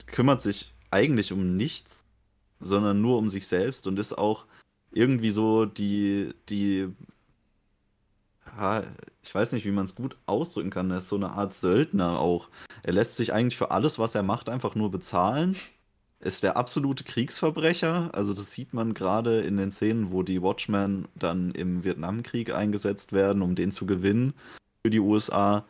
[0.05, 2.01] kümmert sich eigentlich um nichts,
[2.59, 4.45] sondern nur um sich selbst und ist auch
[4.91, 6.87] irgendwie so die, die,
[8.57, 8.83] ja,
[9.21, 12.19] ich weiß nicht, wie man es gut ausdrücken kann, er ist so eine Art Söldner
[12.19, 12.49] auch.
[12.83, 15.57] Er lässt sich eigentlich für alles, was er macht, einfach nur bezahlen.
[16.25, 18.09] Ist der absolute Kriegsverbrecher.
[18.13, 23.13] Also das sieht man gerade in den Szenen, wo die Watchmen dann im Vietnamkrieg eingesetzt
[23.13, 24.33] werden, um den zu gewinnen
[24.83, 25.65] für die USA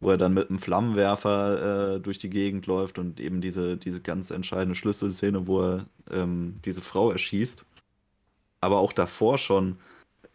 [0.00, 4.00] wo er dann mit einem Flammenwerfer äh, durch die Gegend läuft und eben diese, diese
[4.00, 7.64] ganz entscheidende Schlüsselszene, wo er ähm, diese Frau erschießt.
[8.62, 9.76] Aber auch davor schon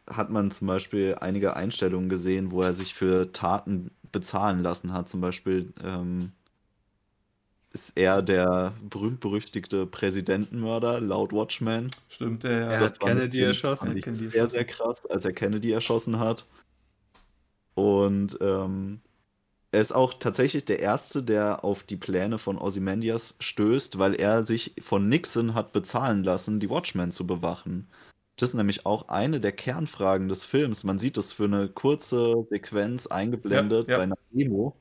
[0.08, 5.10] hat man zum Beispiel einige Einstellungen gesehen, wo er sich für Taten bezahlen lassen hat.
[5.10, 6.32] Zum Beispiel ähm,
[7.76, 11.92] ist er der berühmt-berüchtigte Präsidentenmörder laut Watchmen.
[12.08, 12.72] Stimmt, der ja.
[12.72, 14.02] Er hat Kennedy erschossen.
[14.30, 16.46] Sehr, sehr krass, als er Kennedy erschossen hat.
[17.74, 19.02] Und ähm,
[19.74, 24.46] er ist auch tatsächlich der Erste, der auf die Pläne von Ozymandias stößt, weil er
[24.46, 27.90] sich von Nixon hat bezahlen lassen, die Watchmen zu bewachen.
[28.38, 30.86] Das ist nämlich auch eine der Kernfragen des Films.
[30.86, 33.98] Man sieht es für eine kurze Sequenz eingeblendet ja, ja.
[33.98, 34.78] bei einer Demo.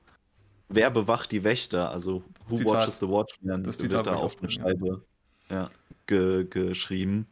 [0.68, 1.90] Wer bewacht die Wächter?
[1.90, 2.72] Also, who Zitat.
[2.72, 3.64] watches the Watchmen?
[3.64, 5.02] Das wird da auf eine Scheibe
[5.50, 5.70] ja.
[6.06, 7.26] ge geschrieben.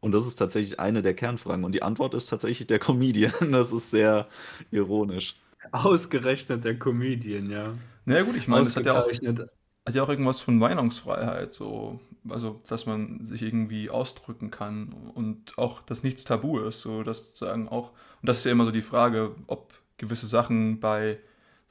[0.00, 1.64] Und das ist tatsächlich eine der Kernfragen.
[1.64, 3.32] Und die Antwort ist tatsächlich der Comedian.
[3.52, 4.28] Das ist sehr
[4.70, 5.36] ironisch.
[5.72, 7.74] Ausgerechnet der Comedian, ja.
[8.04, 11.52] Na ja, gut, ich meine, es hat ja, auch, hat ja auch irgendwas von Meinungsfreiheit,
[11.52, 17.02] so, also, dass man sich irgendwie ausdrücken kann und auch, dass nichts tabu ist, so,
[17.02, 17.90] dass sozusagen auch,
[18.22, 21.18] und das ist ja immer so die Frage, ob gewisse Sachen bei,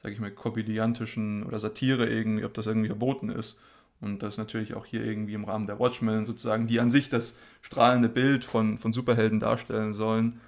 [0.02, 3.58] sag ich mal, komödiantischen oder Satire irgendwie, ob das irgendwie verboten ist.
[4.00, 7.36] Und das natürlich auch hier irgendwie im Rahmen der Watchmen sozusagen, die an sich das
[7.62, 10.40] strahlende Bild von, von Superhelden darstellen sollen,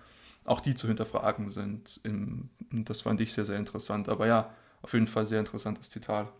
[0.44, 2.00] auch die zu hinterfragen sind.
[2.04, 4.08] und das fand ich sehr, sehr interessant.
[4.08, 6.32] Aber ja, auf jeden Fall sehr interessantes Zitat.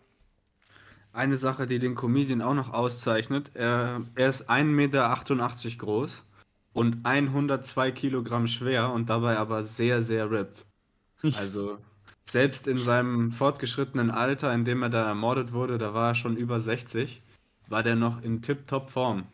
[1.11, 6.23] Eine Sache, die den Comedian auch noch auszeichnet, er, er ist 1,88 Meter groß
[6.71, 10.65] und 102 Kilogramm schwer und dabei aber sehr, sehr ripped.
[11.37, 11.77] Also
[12.31, 16.37] selbst in seinem fortgeschrittenen Alter, in dem er da ermordet wurde, da war er schon
[16.37, 17.21] über 60,
[17.67, 19.27] war der noch in tip-top Form.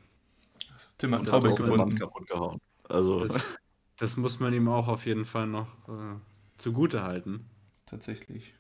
[0.98, 2.00] Tim hat einen Vorbild gefunden.
[2.00, 2.60] Kaputt gehauen.
[2.90, 3.20] Also.
[3.20, 3.58] Das,
[3.98, 6.16] das muss man ihm auch auf jeden Fall noch äh,
[6.58, 7.46] zugute halten.
[7.86, 8.56] Tatsächlich.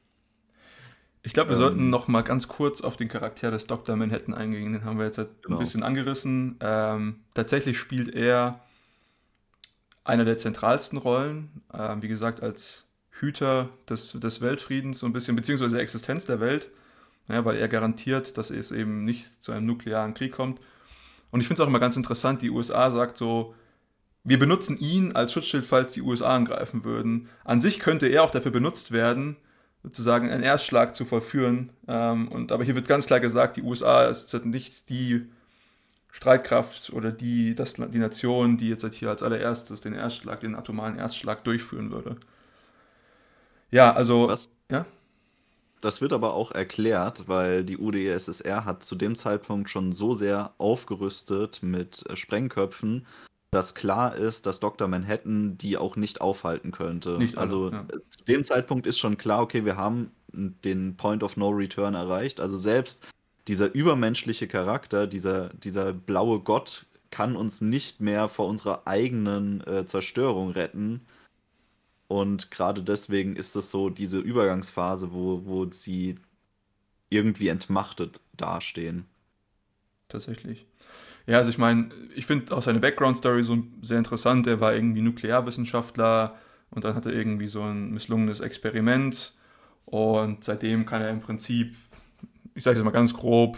[1.23, 3.95] Ich glaube, wir ähm, sollten noch mal ganz kurz auf den Charakter des Dr.
[3.95, 4.73] Manhattan eingehen.
[4.73, 5.58] Den haben wir jetzt halt genau.
[5.58, 6.58] ein bisschen angerissen.
[6.60, 8.62] Ähm, tatsächlich spielt er
[10.04, 11.63] einer der zentralsten Rollen.
[11.73, 12.87] Ähm, wie gesagt, als
[13.19, 16.69] Hüter des, des Weltfriedens so ein bisschen, beziehungsweise der Existenz der Welt.
[17.30, 20.62] Ja, weil er garantiert, dass es eben nicht zu einem nuklearen Krieg kommt.
[21.30, 23.53] Und ich finde es auch immer ganz interessant, die USA sagt so,
[24.23, 27.30] wir benutzen ihn als Schutzschild, falls die USA angreifen würden.
[27.43, 29.38] An sich könnte er auch dafür benutzt werden,
[29.84, 31.69] sozusagen einen Erstschlag zu vollführen.
[31.88, 35.27] Ähm, und, aber hier wird ganz klar gesagt, die USA ist nicht die
[36.12, 40.97] Streitkraft oder die, das, die Nation, die jetzt hier als allererstes den Erstschlag, den atomaren
[40.97, 42.17] Erstschlag durchführen würde.
[43.71, 44.27] Ja, also.
[44.27, 44.49] Was?
[44.71, 44.86] Ja?
[45.82, 50.53] das wird aber auch erklärt, weil die UdSSR hat zu dem Zeitpunkt schon so sehr
[50.58, 53.06] aufgerüstet mit äh, Sprengköpfen,
[53.51, 54.88] dass klar ist, dass Dr.
[54.88, 57.17] Manhattan die auch nicht aufhalten könnte.
[57.17, 57.82] Nicht alle, also ja.
[57.82, 61.95] äh, zu dem Zeitpunkt ist schon klar, okay, wir haben den Point of No Return
[61.95, 62.39] erreicht.
[62.39, 63.08] Also selbst
[63.47, 69.86] dieser übermenschliche Charakter, dieser, dieser blaue Gott kann uns nicht mehr vor unserer eigenen äh,
[69.86, 71.06] Zerstörung retten.
[72.08, 76.15] Und gerade deswegen ist es so diese Übergangsphase, wo, wo sie
[77.10, 79.06] irgendwie entmachtet dastehen.
[80.08, 80.65] Tatsächlich.
[81.26, 84.48] Ja, also ich meine, ich finde auch seine Background-Story so sehr interessant.
[84.48, 86.38] Er war irgendwie Nuklearwissenschaftler
[86.70, 89.34] und dann hat er irgendwie so ein misslungenes Experiment
[89.86, 91.76] und seitdem kann er im Prinzip,
[92.56, 93.58] ich sage es mal ganz grob,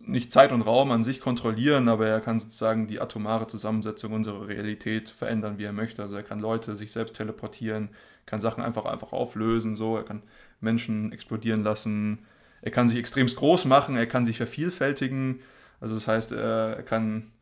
[0.00, 4.48] nicht Zeit und Raum an sich kontrollieren, aber er kann sozusagen die atomare Zusammensetzung unserer
[4.48, 6.02] Realität verändern, wie er möchte.
[6.02, 7.90] Also er kann Leute sich selbst teleportieren,
[8.26, 10.22] kann Sachen einfach einfach auflösen, so, er kann
[10.60, 12.26] Menschen explodieren lassen,
[12.62, 15.40] er kann sich extremst groß machen, er kann sich vervielfältigen.
[15.80, 17.32] Also das heißt, er kann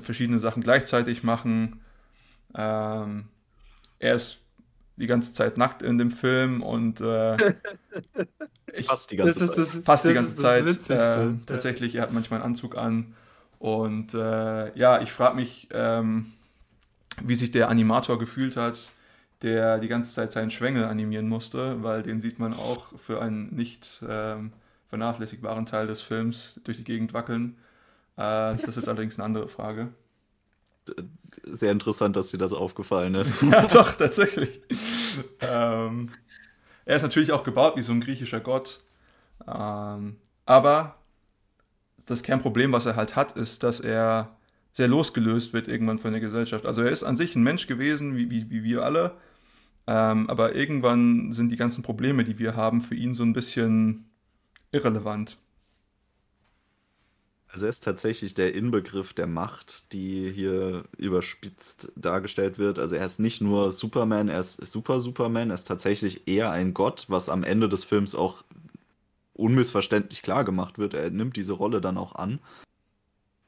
[0.00, 1.80] verschiedene Sachen gleichzeitig machen.
[2.54, 3.28] Ähm,
[3.98, 4.41] er ist
[4.96, 7.36] die ganze Zeit nackt in dem Film und äh,
[8.72, 9.58] ich, Fast die ganze Das ist Zeit.
[9.58, 11.28] das, fast die ganze ist das Zeit.
[11.28, 13.14] Äh, tatsächlich, er hat manchmal einen Anzug an.
[13.58, 16.32] Und äh, ja, ich frage mich, ähm,
[17.22, 18.92] wie sich der Animator gefühlt hat,
[19.42, 23.54] der die ganze Zeit seinen Schwengel animieren musste, weil den sieht man auch für einen
[23.54, 24.52] nicht ähm,
[24.88, 27.56] vernachlässigbaren Teil des Films durch die Gegend wackeln.
[28.16, 29.88] Äh, das ist allerdings eine andere Frage.
[31.44, 33.40] Sehr interessant, dass dir das aufgefallen ist.
[33.50, 34.60] ja, doch, tatsächlich.
[35.40, 36.10] ähm,
[36.84, 38.80] er ist natürlich auch gebaut wie so ein griechischer Gott.
[39.46, 40.96] Ähm, aber
[42.06, 44.36] das Kernproblem, was er halt hat, ist, dass er
[44.72, 46.66] sehr losgelöst wird irgendwann von der Gesellschaft.
[46.66, 49.12] Also er ist an sich ein Mensch gewesen, wie, wie, wie wir alle.
[49.86, 54.10] Ähm, aber irgendwann sind die ganzen Probleme, die wir haben, für ihn so ein bisschen
[54.70, 55.38] irrelevant.
[57.52, 62.78] Also er ist tatsächlich der Inbegriff der Macht, die hier überspitzt dargestellt wird.
[62.78, 66.72] Also er ist nicht nur Superman, er ist Super Superman, er ist tatsächlich eher ein
[66.72, 68.42] Gott, was am Ende des Films auch
[69.34, 70.94] unmissverständlich klar gemacht wird.
[70.94, 72.38] Er nimmt diese Rolle dann auch an.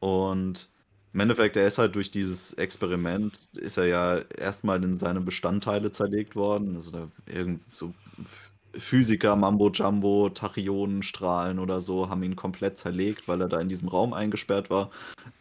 [0.01, 0.69] Und
[1.15, 5.93] im Endeffekt, er ist halt durch dieses Experiment, ist er ja erstmal in seine Bestandteile
[5.93, 6.77] zerlegt worden.
[6.77, 7.95] Also da irgend so
[8.79, 13.89] Physiker, Mambo Jumbo, Tachyonenstrahlen oder so haben ihn komplett zerlegt, weil er da in diesem
[13.89, 14.91] Raum eingesperrt war.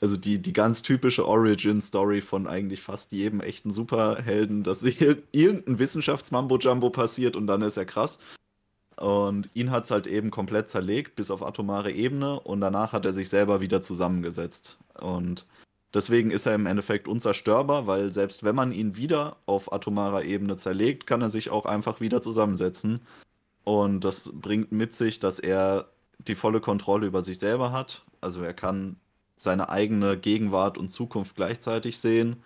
[0.01, 5.79] Also die, die ganz typische Origin-Story von eigentlich fast jedem echten Superhelden, dass ir- irgendein
[5.79, 8.19] Wissenschafts-Mambo Jumbo passiert und dann ist er krass.
[8.97, 13.05] Und ihn hat es halt eben komplett zerlegt, bis auf atomare Ebene, und danach hat
[13.05, 14.77] er sich selber wieder zusammengesetzt.
[15.01, 15.47] Und
[15.95, 20.57] deswegen ist er im Endeffekt unzerstörbar, weil selbst wenn man ihn wieder auf atomarer Ebene
[20.57, 23.01] zerlegt, kann er sich auch einfach wieder zusammensetzen.
[23.63, 28.03] Und das bringt mit sich, dass er die volle Kontrolle über sich selber hat.
[28.21, 28.97] Also er kann
[29.37, 32.43] seine eigene Gegenwart und Zukunft gleichzeitig sehen.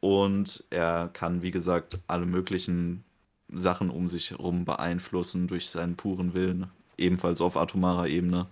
[0.00, 3.04] Und er kann, wie gesagt, alle möglichen
[3.48, 6.70] Sachen um sich herum beeinflussen durch seinen puren Willen.
[6.98, 8.48] Ebenfalls auf atomarer Ebene.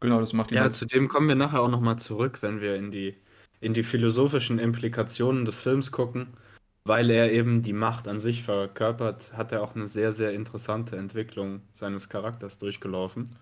[0.00, 2.60] Genau, das macht ihn Ja, halt zu dem kommen wir nachher auch nochmal zurück, wenn
[2.60, 3.16] wir in die,
[3.60, 6.36] in die philosophischen Implikationen des Films gucken.
[6.84, 10.96] Weil er eben die Macht an sich verkörpert, hat er auch eine sehr, sehr interessante
[10.96, 13.36] Entwicklung seines Charakters durchgelaufen.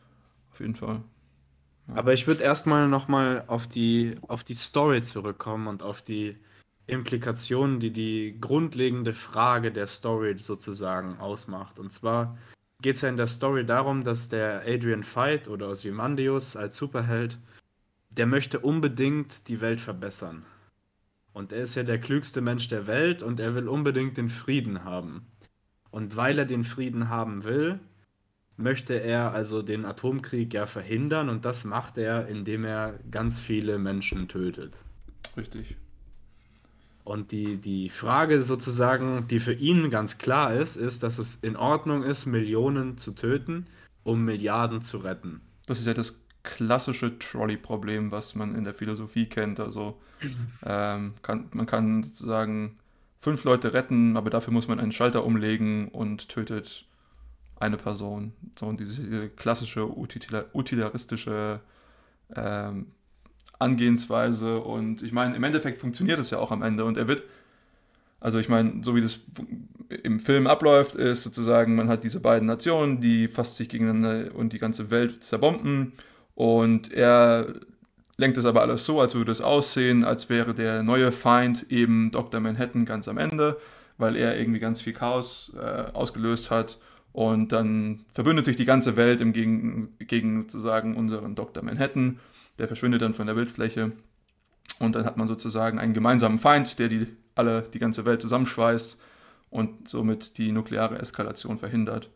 [0.53, 1.03] auf jeden Fall.
[1.94, 6.37] Aber ich würde erstmal nochmal auf die, auf die Story zurückkommen und auf die
[6.87, 11.79] Implikationen, die die grundlegende Frage der Story sozusagen ausmacht.
[11.79, 12.37] Und zwar
[12.83, 17.38] geht es ja in der Story darum, dass der Adrian Veidt oder Ozymandias als Superheld,
[18.11, 20.44] der möchte unbedingt die Welt verbessern.
[21.33, 24.85] Und er ist ja der klügste Mensch der Welt und er will unbedingt den Frieden
[24.85, 25.27] haben.
[25.90, 27.81] Und weil er den Frieden haben will,
[28.57, 33.79] möchte er also den Atomkrieg ja verhindern und das macht er, indem er ganz viele
[33.79, 34.81] Menschen tötet.
[35.37, 35.77] Richtig.
[37.05, 41.57] Und die, die Frage sozusagen, die für ihn ganz klar ist, ist, dass es in
[41.57, 43.66] Ordnung ist, Millionen zu töten,
[44.05, 45.40] um Milliarden zu retten.
[45.66, 49.61] Das ist ja das klassische Trolley-Problem, was man in der Philosophie kennt.
[49.61, 50.00] Also
[50.64, 52.79] ähm, kann, man kann sozusagen
[53.20, 56.87] fünf Leute retten, aber dafür muss man einen Schalter umlegen und tötet
[57.57, 58.33] eine Person.
[58.59, 61.61] So und diese klassische utila- utilitaristische
[62.35, 62.87] ähm,
[63.59, 64.61] Angehensweise.
[64.61, 66.85] Und ich meine, im Endeffekt funktioniert es ja auch am Ende.
[66.85, 67.22] Und er wird,
[68.18, 69.20] also ich meine, so wie das
[70.03, 74.55] im Film abläuft, ist sozusagen, man hat diese beiden Nationen, die fast sich gegeneinander und
[74.55, 75.92] die ganze Welt zerbomben.
[76.40, 77.53] Und er
[78.16, 82.11] lenkt es aber alles so, als würde es aussehen, als wäre der neue Feind eben
[82.12, 82.40] Dr.
[82.40, 83.61] Manhattan ganz am Ende,
[83.98, 86.79] weil er irgendwie ganz viel Chaos äh, ausgelöst hat.
[87.12, 91.62] Und dann verbündet sich die ganze Welt im gegen, gegen sozusagen unseren Dr.
[91.62, 92.20] Manhattan.
[92.59, 93.92] Der verschwindet dann von der Bildfläche.
[94.79, 98.96] Und dann hat man sozusagen einen gemeinsamen Feind, der die alle die ganze Welt zusammenschweißt
[99.50, 102.09] und somit die nukleare Eskalation verhindert.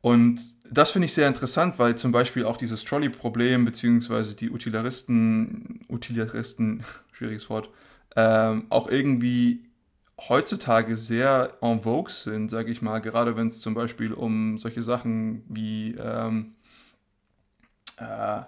[0.00, 0.40] Und
[0.74, 6.82] das finde ich sehr interessant, weil zum Beispiel auch dieses Trolley-Problem, beziehungsweise die Utilaristen, Utilaristen,
[7.12, 7.70] schwieriges Wort,
[8.16, 9.64] ähm, auch irgendwie
[10.28, 14.82] heutzutage sehr en vogue sind, sage ich mal, gerade wenn es zum Beispiel um solche
[14.82, 16.54] Sachen wie, ähm,
[17.98, 18.42] äh,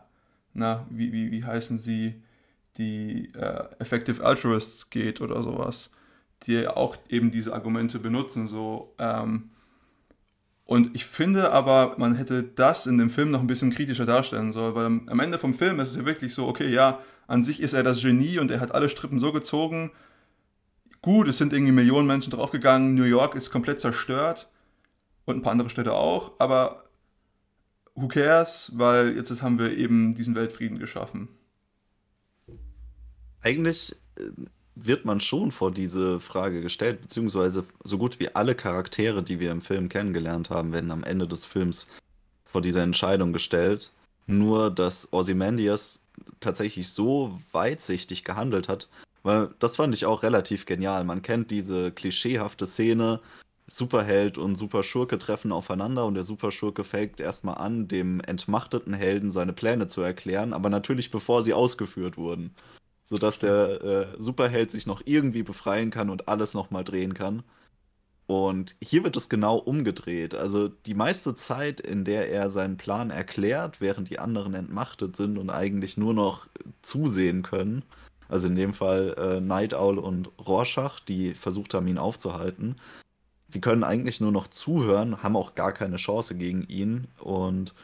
[0.54, 2.22] na, wie, wie, wie heißen sie,
[2.78, 5.90] die äh, Effective Altruists geht oder sowas,
[6.42, 9.50] die auch eben diese Argumente benutzen, so, ähm,
[10.66, 14.52] und ich finde aber, man hätte das in dem Film noch ein bisschen kritischer darstellen
[14.52, 17.60] sollen, weil am Ende vom Film ist es ja wirklich so, okay, ja, an sich
[17.60, 19.92] ist er das Genie und er hat alle Strippen so gezogen.
[21.02, 24.48] Gut, es sind irgendwie Millionen Menschen draufgegangen, New York ist komplett zerstört
[25.24, 26.84] und ein paar andere Städte auch, aber
[27.94, 31.28] who cares, weil jetzt haben wir eben diesen Weltfrieden geschaffen.
[33.40, 34.30] Eigentlich äh,
[34.76, 39.50] wird man schon vor diese Frage gestellt, beziehungsweise so gut wie alle Charaktere, die wir
[39.50, 41.88] im Film kennengelernt haben, werden am Ende des Films
[42.44, 43.90] vor dieser Entscheidung gestellt.
[44.26, 46.00] Nur, dass Ozymandias
[46.40, 48.88] tatsächlich so weitsichtig gehandelt hat,
[49.22, 51.04] weil das fand ich auch relativ genial.
[51.04, 53.20] Man kennt diese klischeehafte Szene,
[53.66, 59.52] Superheld und Superschurke treffen aufeinander und der Superschurke fängt erstmal an, dem entmachteten Helden seine
[59.52, 62.54] Pläne zu erklären, aber natürlich bevor sie ausgeführt wurden
[63.06, 67.42] sodass der äh, Superheld sich noch irgendwie befreien kann und alles nochmal drehen kann.
[68.26, 70.34] Und hier wird es genau umgedreht.
[70.34, 75.38] Also die meiste Zeit, in der er seinen Plan erklärt, während die anderen entmachtet sind
[75.38, 76.48] und eigentlich nur noch
[76.82, 77.84] zusehen können,
[78.28, 82.76] also in dem Fall äh, Night Owl und Rorschach, die versucht haben, ihn aufzuhalten,
[83.48, 87.74] die können eigentlich nur noch zuhören, haben auch gar keine Chance gegen ihn und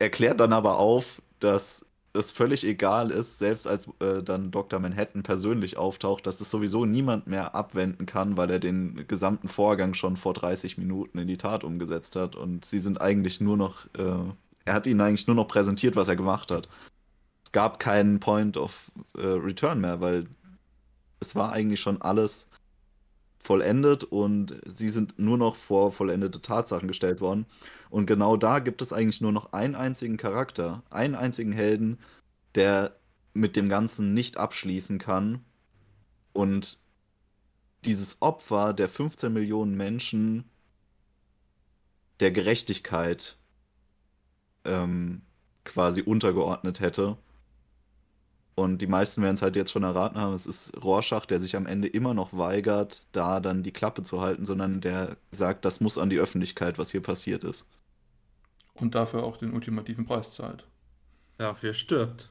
[0.00, 1.86] erklärt dann aber auf, dass
[2.18, 4.78] es völlig egal ist, selbst als äh, dann Dr.
[4.80, 9.94] Manhattan persönlich auftaucht, dass es sowieso niemand mehr abwenden kann, weil er den gesamten Vorgang
[9.94, 12.36] schon vor 30 Minuten in die Tat umgesetzt hat.
[12.36, 14.32] Und sie sind eigentlich nur noch, äh,
[14.64, 16.68] er hat ihnen eigentlich nur noch präsentiert, was er gemacht hat.
[17.44, 20.26] Es gab keinen Point of äh, Return mehr, weil
[21.20, 22.47] es war eigentlich schon alles
[23.38, 27.46] vollendet und sie sind nur noch vor vollendete Tatsachen gestellt worden.
[27.90, 31.98] Und genau da gibt es eigentlich nur noch einen einzigen Charakter, einen einzigen Helden,
[32.54, 32.96] der
[33.34, 35.44] mit dem Ganzen nicht abschließen kann.
[36.32, 36.78] Und
[37.84, 40.44] dieses Opfer der 15 Millionen Menschen
[42.20, 43.36] der Gerechtigkeit
[44.64, 45.22] ähm,
[45.64, 47.16] quasi untergeordnet hätte.
[48.58, 51.54] Und die meisten werden es halt jetzt schon erraten haben, es ist Rorschach, der sich
[51.54, 55.80] am Ende immer noch weigert, da dann die Klappe zu halten, sondern der sagt, das
[55.80, 57.68] muss an die Öffentlichkeit, was hier passiert ist.
[58.74, 60.66] Und dafür auch den ultimativen Preis zahlt.
[61.36, 62.30] Dafür stirbt.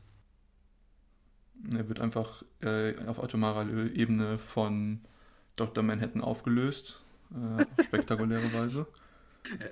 [1.73, 4.99] Er wird einfach äh, auf atomarer Ebene von
[5.55, 5.81] Dr.
[5.81, 7.01] Manhattan aufgelöst.
[7.31, 8.85] Äh, auf spektakuläre Weise.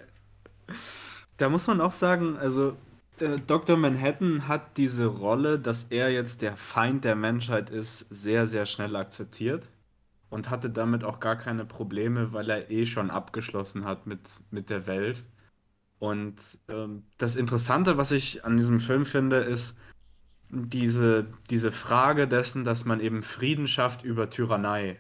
[1.38, 2.78] Da muss man auch sagen, also
[3.22, 3.78] äh, Dr.
[3.78, 8.96] Manhattan hat diese Rolle, dass er jetzt der Feind der Menschheit ist, sehr, sehr schnell
[8.96, 9.70] akzeptiert
[10.30, 14.70] und hatte damit auch gar keine Probleme, weil er eh schon abgeschlossen hat mit, mit
[14.70, 15.24] der Welt.
[16.00, 19.78] Und ähm, das Interessante, was ich an diesem Film finde, ist
[20.50, 25.00] diese, diese Frage dessen, dass man eben Frieden schafft über Tyrannei.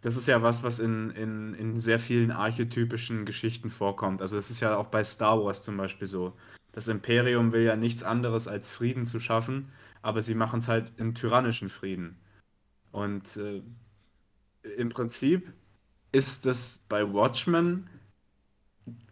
[0.00, 4.20] Das ist ja was, was in, in, in sehr vielen archetypischen Geschichten vorkommt.
[4.20, 6.34] Also es ist ja auch bei Star Wars zum Beispiel so.
[6.72, 10.92] Das Imperium will ja nichts anderes als Frieden zu schaffen, aber sie machen es halt
[10.96, 12.18] in tyrannischen Frieden.
[12.90, 13.62] Und äh,
[14.76, 15.52] im Prinzip
[16.12, 17.88] ist das bei Watchmen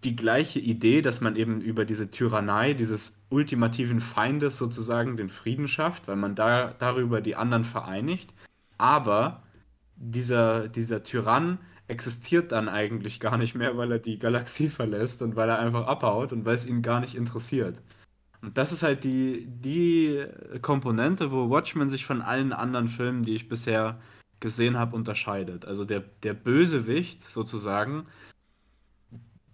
[0.05, 5.69] die gleiche Idee, dass man eben über diese Tyrannei dieses ultimativen Feindes sozusagen den Frieden
[5.69, 8.33] schafft, weil man da darüber die anderen vereinigt.
[8.79, 9.43] Aber
[9.97, 11.59] dieser, dieser Tyrann
[11.91, 15.87] existiert dann eigentlich gar nicht mehr, weil er die Galaxie verlässt und weil er einfach
[15.87, 17.83] abhaut und weil es ihn gar nicht interessiert.
[18.43, 20.25] Und das ist halt die, die
[20.63, 24.01] Komponente, wo Watchmen sich von allen anderen Filmen, die ich bisher
[24.39, 25.67] gesehen habe, unterscheidet.
[25.67, 28.07] Also der, der Bösewicht sozusagen,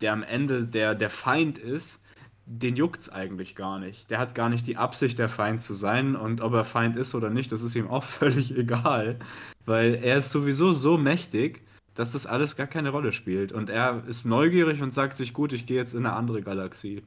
[0.00, 2.02] der am Ende der, der Feind ist,
[2.44, 4.08] den juckt es eigentlich gar nicht.
[4.08, 6.14] Der hat gar nicht die Absicht, der Feind zu sein.
[6.14, 9.18] Und ob er Feind ist oder nicht, das ist ihm auch völlig egal.
[9.64, 11.66] Weil er ist sowieso so mächtig,
[11.96, 13.52] dass das alles gar keine Rolle spielt.
[13.52, 17.02] Und er ist neugierig und sagt sich, gut, ich gehe jetzt in eine andere Galaxie.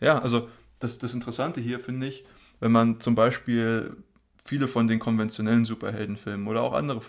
[0.00, 0.48] Ja, also
[0.80, 2.24] das, das Interessante hier finde ich,
[2.60, 3.96] wenn man zum Beispiel
[4.44, 7.00] viele von den konventionellen Superheldenfilmen oder auch andere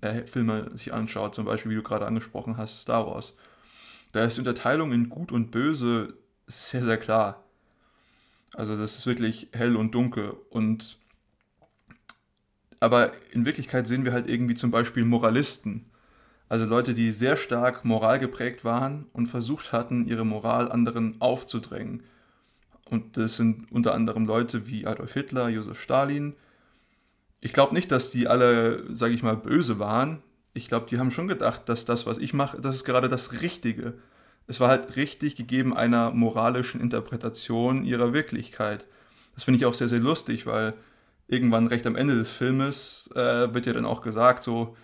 [0.00, 3.36] äh, Filme sich anschaut, zum Beispiel, wie du gerade angesprochen hast, Star Wars.
[4.12, 6.14] Da ist die Unterteilung in Gut und Böse
[6.46, 7.44] sehr, sehr klar.
[8.54, 10.98] Also das ist wirklich hell und dunkel und
[12.80, 15.87] aber in Wirklichkeit sehen wir halt irgendwie zum Beispiel Moralisten.
[16.48, 22.02] Also Leute, die sehr stark moralgeprägt waren und versucht hatten, ihre Moral anderen aufzudrängen.
[22.90, 26.34] Und das sind unter anderem Leute wie Adolf Hitler, Josef Stalin.
[27.40, 30.22] Ich glaube nicht, dass die alle, sage ich mal, böse waren.
[30.54, 33.42] Ich glaube, die haben schon gedacht, dass das, was ich mache, das ist gerade das
[33.42, 33.94] Richtige.
[34.46, 38.86] Es war halt richtig gegeben einer moralischen Interpretation ihrer Wirklichkeit.
[39.34, 40.72] Das finde ich auch sehr, sehr lustig, weil
[41.28, 44.74] irgendwann recht am Ende des Filmes äh, wird ja dann auch gesagt, so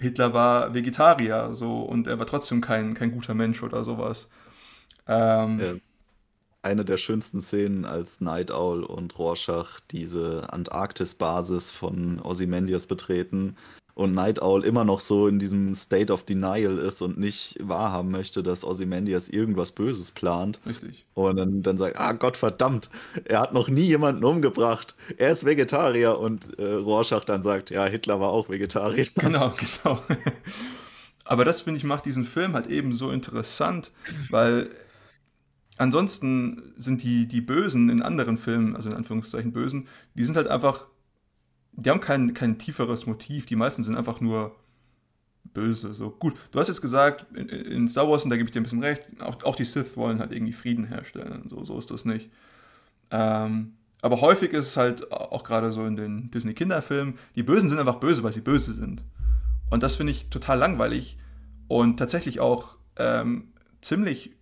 [0.00, 4.30] Hitler war Vegetarier, so und er war trotzdem kein, kein guter Mensch oder sowas.
[5.06, 5.80] Ähm,
[6.62, 13.56] eine der schönsten Szenen, als Night Owl und Rorschach diese Antarktis-Basis von Ozymandias betreten
[13.98, 18.12] und Night Owl immer noch so in diesem State of Denial ist und nicht wahrhaben
[18.12, 20.60] möchte, dass Ozymandias irgendwas Böses plant.
[20.64, 21.04] Richtig.
[21.14, 22.90] Und dann, dann sagt, ah Gott verdammt,
[23.24, 24.94] er hat noch nie jemanden umgebracht.
[25.16, 29.06] Er ist Vegetarier und äh, Rorschach dann sagt, ja, Hitler war auch Vegetarier.
[29.16, 30.00] Genau, genau.
[31.24, 33.90] Aber das, finde ich, macht diesen Film halt eben so interessant,
[34.30, 34.70] weil
[35.76, 40.46] ansonsten sind die, die Bösen in anderen Filmen, also in Anführungszeichen Bösen, die sind halt
[40.46, 40.86] einfach,
[41.72, 43.46] die haben kein, kein tieferes Motiv.
[43.46, 44.56] Die meisten sind einfach nur
[45.44, 45.94] böse.
[45.94, 48.60] So gut, du hast jetzt gesagt, in, in Star Wars, und da gebe ich dir
[48.60, 51.48] ein bisschen recht, auch, auch die Sith wollen halt irgendwie Frieden herstellen.
[51.48, 52.30] So, so ist das nicht.
[53.10, 57.78] Ähm, aber häufig ist es halt auch gerade so in den Disney-Kinderfilmen, die Bösen sind
[57.78, 59.02] einfach böse, weil sie böse sind.
[59.70, 61.18] Und das finde ich total langweilig
[61.66, 64.32] und tatsächlich auch ähm, ziemlich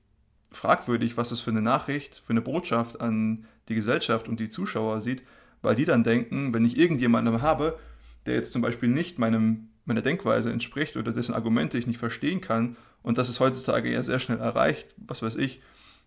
[0.53, 5.01] fragwürdig, was das für eine Nachricht, für eine Botschaft an die Gesellschaft und die Zuschauer
[5.01, 5.22] sieht,
[5.62, 7.78] weil die dann denken, wenn ich irgendjemanden habe,
[8.26, 12.40] der jetzt zum Beispiel nicht meinem, meiner Denkweise entspricht oder dessen Argumente ich nicht verstehen
[12.40, 15.61] kann, und das ist heutzutage ja sehr schnell erreicht, was weiß ich,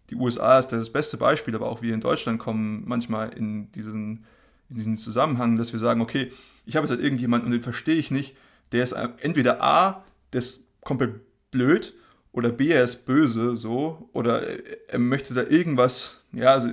[0.10, 4.26] die USA ist das beste Beispiel, aber auch wir in Deutschland kommen manchmal in diesen,
[4.70, 6.32] in diesen Zusammenhang, dass wir sagen, okay,
[6.66, 8.36] ich habe jetzt halt irgendjemanden und den verstehe ich nicht,
[8.72, 11.22] der ist entweder A, der ist komplett
[11.52, 11.94] blöd
[12.32, 14.44] oder B, er ist böse, so, oder
[14.90, 16.70] er möchte da irgendwas, ja, also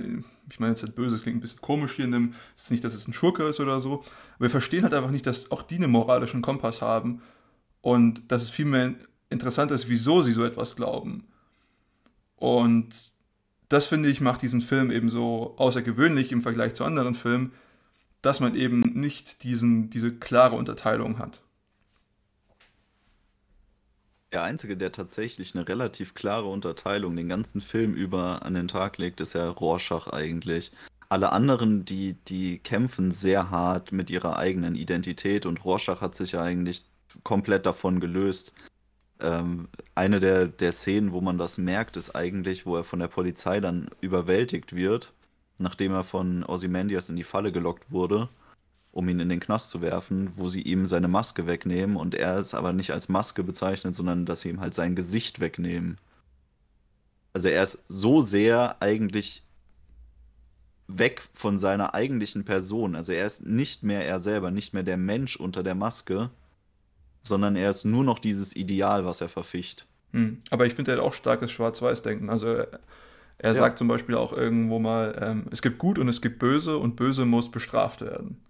[0.49, 2.71] ich meine jetzt halt böse, das klingt ein bisschen komisch hier in dem, es ist
[2.71, 4.03] nicht, dass es ein Schurke ist oder so,
[4.35, 7.21] aber wir verstehen halt einfach nicht, dass auch die einen moralischen Kompass haben
[7.81, 8.95] und dass es vielmehr
[9.29, 11.27] interessant ist, wieso sie so etwas glauben.
[12.35, 13.11] Und
[13.69, 17.51] das finde ich macht diesen Film eben so außergewöhnlich im Vergleich zu anderen Filmen,
[18.21, 21.41] dass man eben nicht diesen, diese klare Unterteilung hat.
[24.37, 28.99] Der Einzige, der tatsächlich eine relativ klare Unterteilung den ganzen Film über an den Tag
[28.99, 30.71] legt, ist ja Rorschach eigentlich.
[31.09, 36.33] Alle anderen, die, die kämpfen sehr hart mit ihrer eigenen Identität und Rorschach hat sich
[36.33, 36.85] ja eigentlich
[37.23, 38.53] komplett davon gelöst.
[39.19, 43.07] Ähm, eine der, der Szenen, wo man das merkt, ist eigentlich, wo er von der
[43.07, 45.13] Polizei dann überwältigt wird,
[45.57, 48.29] nachdem er von Ozymandias in die Falle gelockt wurde
[48.97, 52.39] um ihn in den Knast zu werfen, wo sie ihm seine Maske wegnehmen und er
[52.39, 55.99] es aber nicht als Maske bezeichnet, sondern dass sie ihm halt sein Gesicht wegnehmen.
[57.31, 59.43] Also er ist so sehr eigentlich
[60.87, 62.95] weg von seiner eigentlichen Person.
[62.95, 66.31] Also er ist nicht mehr er selber, nicht mehr der Mensch unter der Maske,
[67.21, 69.85] sondern er ist nur noch dieses Ideal, was er verficht.
[70.13, 70.41] Hm.
[70.49, 72.31] Aber ich finde, er hat auch starkes Schwarz-Weiß-Denken.
[72.31, 72.79] Also er,
[73.37, 73.53] er ja.
[73.53, 76.95] sagt zum Beispiel auch irgendwo mal, ähm, es gibt Gut und es gibt Böse und
[76.95, 78.41] Böse muss bestraft werden.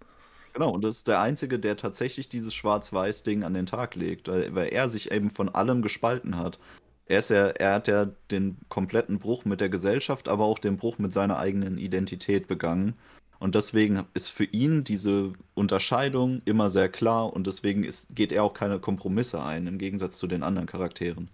[0.58, 4.56] Genau, und das ist der Einzige, der tatsächlich dieses Schwarz-Weiß-Ding an den Tag legt, weil,
[4.56, 6.58] weil er sich eben von allem gespalten hat.
[7.06, 10.78] Er, ist ja, er hat ja den kompletten Bruch mit der Gesellschaft, aber auch den
[10.78, 12.96] Bruch mit seiner eigenen Identität begangen.
[13.38, 18.44] Und deswegen ist für ihn diese Unterscheidung immer sehr klar und deswegen ist, geht er
[18.44, 21.30] auch keine Kompromisse ein, im Gegensatz zu den anderen Charakteren.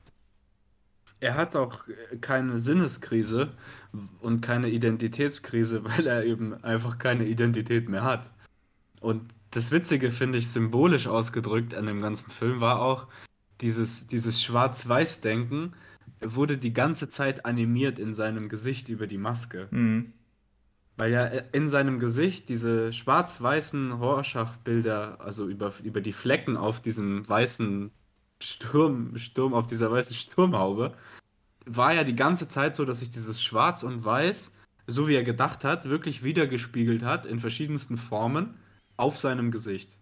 [1.21, 1.85] Er hat auch
[2.19, 3.53] keine Sinneskrise
[4.19, 8.29] und keine Identitätskrise, weil er eben einfach keine Identität mehr hat.
[9.03, 13.07] Und das Witzige, finde ich, symbolisch ausgedrückt an dem ganzen Film war auch,
[13.59, 15.73] dieses, dieses Schwarz-Weiß-Denken
[16.21, 19.67] wurde die ganze Zeit animiert in seinem Gesicht über die Maske.
[19.71, 20.13] Mhm.
[20.95, 27.27] Weil ja in seinem Gesicht diese schwarz-weißen Rorschach-Bilder, also über, über die Flecken auf diesem
[27.27, 27.91] weißen
[28.41, 30.95] Sturm, Sturm, auf dieser weißen Sturmhaube,
[31.65, 34.55] war ja die ganze Zeit so, dass sich dieses Schwarz und Weiß,
[34.87, 38.53] so wie er gedacht hat, wirklich wiedergespiegelt hat in verschiedensten Formen
[39.03, 39.97] auf seinem Gesicht.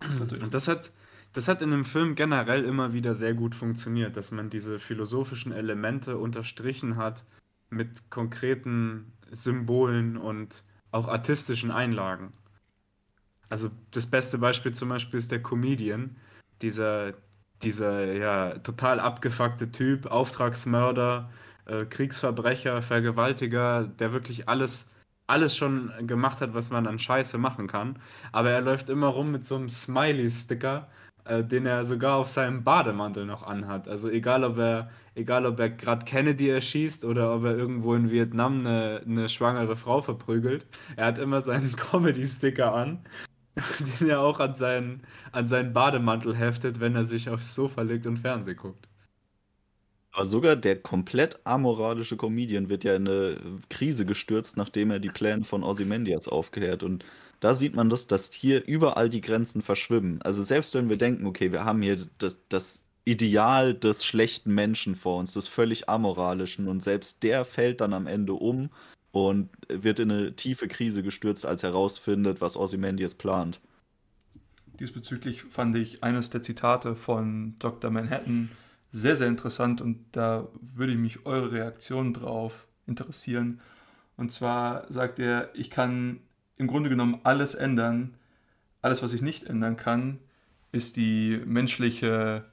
[0.00, 0.92] Und das hat,
[1.32, 5.52] das hat in dem Film generell immer wieder sehr gut funktioniert, dass man diese philosophischen
[5.52, 7.24] Elemente unterstrichen hat
[7.70, 12.32] mit konkreten Symbolen und auch artistischen Einlagen.
[13.48, 16.16] Also das beste Beispiel zum Beispiel ist der Comedian,
[16.62, 17.14] dieser,
[17.62, 21.30] dieser ja, total abgefuckte Typ, Auftragsmörder,
[21.66, 24.90] äh, Kriegsverbrecher, Vergewaltiger, der wirklich alles,
[25.28, 27.98] alles schon gemacht hat, was man an Scheiße machen kann.
[28.32, 30.88] Aber er läuft immer rum mit so einem Smiley-Sticker,
[31.24, 33.88] äh, den er sogar auf seinem Bademantel noch anhat.
[33.88, 38.10] Also egal, ob er, egal, ob er gerade Kennedy erschießt oder ob er irgendwo in
[38.10, 40.66] Vietnam eine, eine schwangere Frau verprügelt,
[40.96, 43.00] er hat immer seinen Comedy-Sticker an,
[44.00, 45.02] den er auch an seinen,
[45.32, 48.88] an seinen Bademantel heftet, wenn er sich aufs Sofa legt und Fernsehen guckt.
[50.18, 53.36] Aber sogar der komplett amoralische Comedian wird ja in eine
[53.70, 56.82] Krise gestürzt, nachdem er die Pläne von Ozymandias aufklärt.
[56.82, 57.04] Und
[57.38, 60.20] da sieht man das, dass hier überall die Grenzen verschwimmen.
[60.22, 64.96] Also selbst wenn wir denken, okay, wir haben hier das, das Ideal des schlechten Menschen
[64.96, 68.70] vor uns, des völlig amoralischen, und selbst der fällt dann am Ende um
[69.12, 73.60] und wird in eine tiefe Krise gestürzt, als er herausfindet, was Ozymandias plant.
[74.80, 77.92] Diesbezüglich fand ich eines der Zitate von Dr.
[77.92, 78.48] Manhattan
[78.92, 83.60] sehr, sehr interessant und da würde mich eure Reaktion drauf interessieren.
[84.16, 86.20] Und zwar sagt er, ich kann
[86.56, 88.14] im Grunde genommen alles ändern.
[88.82, 90.18] Alles, was ich nicht ändern kann,
[90.72, 92.44] ist die menschliche,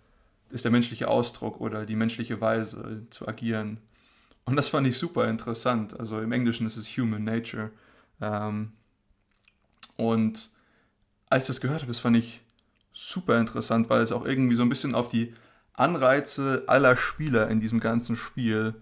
[0.50, 3.80] ist der menschliche Ausdruck oder die menschliche Weise zu agieren.
[4.46, 6.00] Und das fand ich super interessant.
[6.00, 7.72] Also im Englischen ist es Human Nature.
[8.22, 8.74] Ähm,
[9.98, 10.52] und
[11.30, 12.42] als ich das gehört habe, das fand ich
[12.94, 15.34] super interessant, weil es auch irgendwie so ein bisschen auf die
[15.78, 18.76] Anreize aller Spieler in diesem ganzen Spiel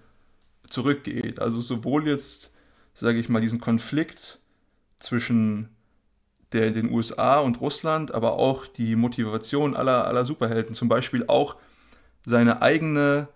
[0.70, 1.39] zurückgeht.
[1.39, 2.52] Also sowohl jetzt,
[2.94, 4.39] sage ich mal, diesen Konflikt
[4.98, 5.70] zwischen
[6.54, 11.56] der, den USA und Russland, aber auch die Motivation aller, aller Superhelden, zum Beispiel auch
[12.26, 13.28] seine eigene,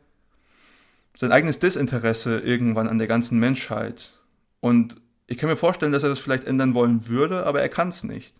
[1.15, 4.13] sein eigenes Desinteresse irgendwann an der ganzen Menschheit.
[4.59, 4.95] Und
[5.25, 8.03] ich kann mir vorstellen, dass er das vielleicht ändern wollen würde, aber er kann es
[8.03, 8.33] nicht.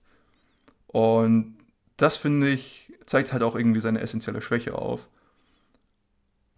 [0.88, 1.58] Und
[1.98, 5.08] das finde ich, zeigt halt auch irgendwie seine essentielle Schwäche auf.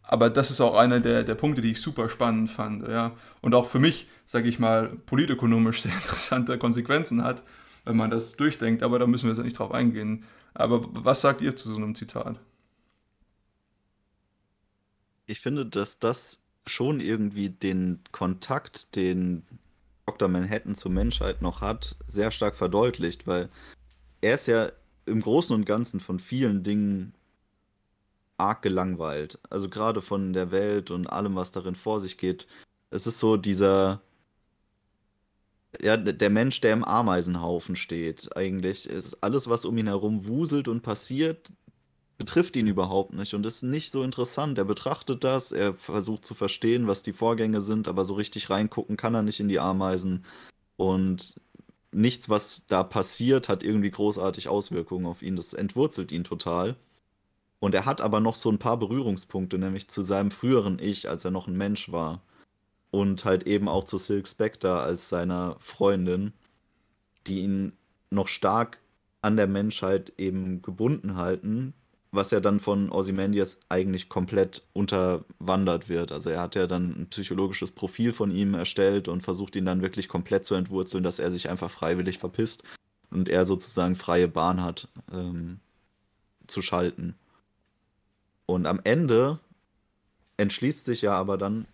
[0.02, 2.88] Aber das ist auch einer der, der Punkte, die ich super spannend fand.
[2.88, 3.16] Ja.
[3.41, 7.43] Und auch für mich, sage ich mal, politökonomisch sehr interessante Konsequenzen hat,
[7.86, 8.82] wenn man das durchdenkt.
[8.82, 10.26] Aber da müssen wir jetzt nicht drauf eingehen.
[10.56, 12.39] Aber was sagt ihr zu so einem Zitat?
[15.28, 19.45] Ich finde, dass das schon irgendwie den Kontakt, den
[20.08, 20.28] Dr.
[20.28, 23.50] Manhattan zur Menschheit noch hat, sehr stark verdeutlicht, weil
[24.22, 24.72] er ist ja
[25.10, 27.14] im Großen und Ganzen von vielen Dingen
[28.38, 29.39] arg gelangweilt.
[29.49, 32.47] Also gerade von der Welt und allem, was darin vor sich geht.
[32.89, 34.01] Es ist so dieser,
[35.82, 38.88] ja, der Mensch, der im Ameisenhaufen steht, eigentlich.
[38.88, 41.51] Ist alles, was um ihn herum wuselt und passiert,
[42.18, 44.57] betrifft ihn überhaupt nicht und ist nicht so interessant.
[44.57, 48.97] Er betrachtet das, er versucht zu verstehen, was die Vorgänge sind, aber so richtig reingucken
[48.97, 50.26] kann er nicht in die Ameisen.
[50.76, 51.36] Und
[51.92, 55.36] nichts, was da passiert, hat irgendwie großartig Auswirkungen auf ihn.
[55.36, 56.76] Das entwurzelt ihn total.
[57.60, 61.26] Und er hat aber noch so ein paar Berührungspunkte, nämlich zu seinem früheren Ich, als
[61.26, 62.22] er noch ein Mensch war.
[62.92, 66.34] Und halt eben auch zu Silk Spectre als seiner Freundin,
[67.28, 67.74] die ihn
[68.10, 68.80] noch stark
[69.22, 71.74] an der Menschheit eben gebunden halten,
[72.12, 76.12] was ja dann von Ozymandias eigentlich komplett unterwandert wird.
[76.12, 79.82] Also er hat ja dann ein psychologisches Profil von ihm erstellt und versucht ihn dann
[79.82, 82.64] wirklich komplett zu entwurzeln, dass er sich einfach freiwillig verpisst
[83.12, 85.60] und er sozusagen freie Bahn hat ähm,
[86.47, 87.16] zu schalten.
[88.45, 89.39] Und am Ende
[90.38, 91.68] entschließt sich ja aber dann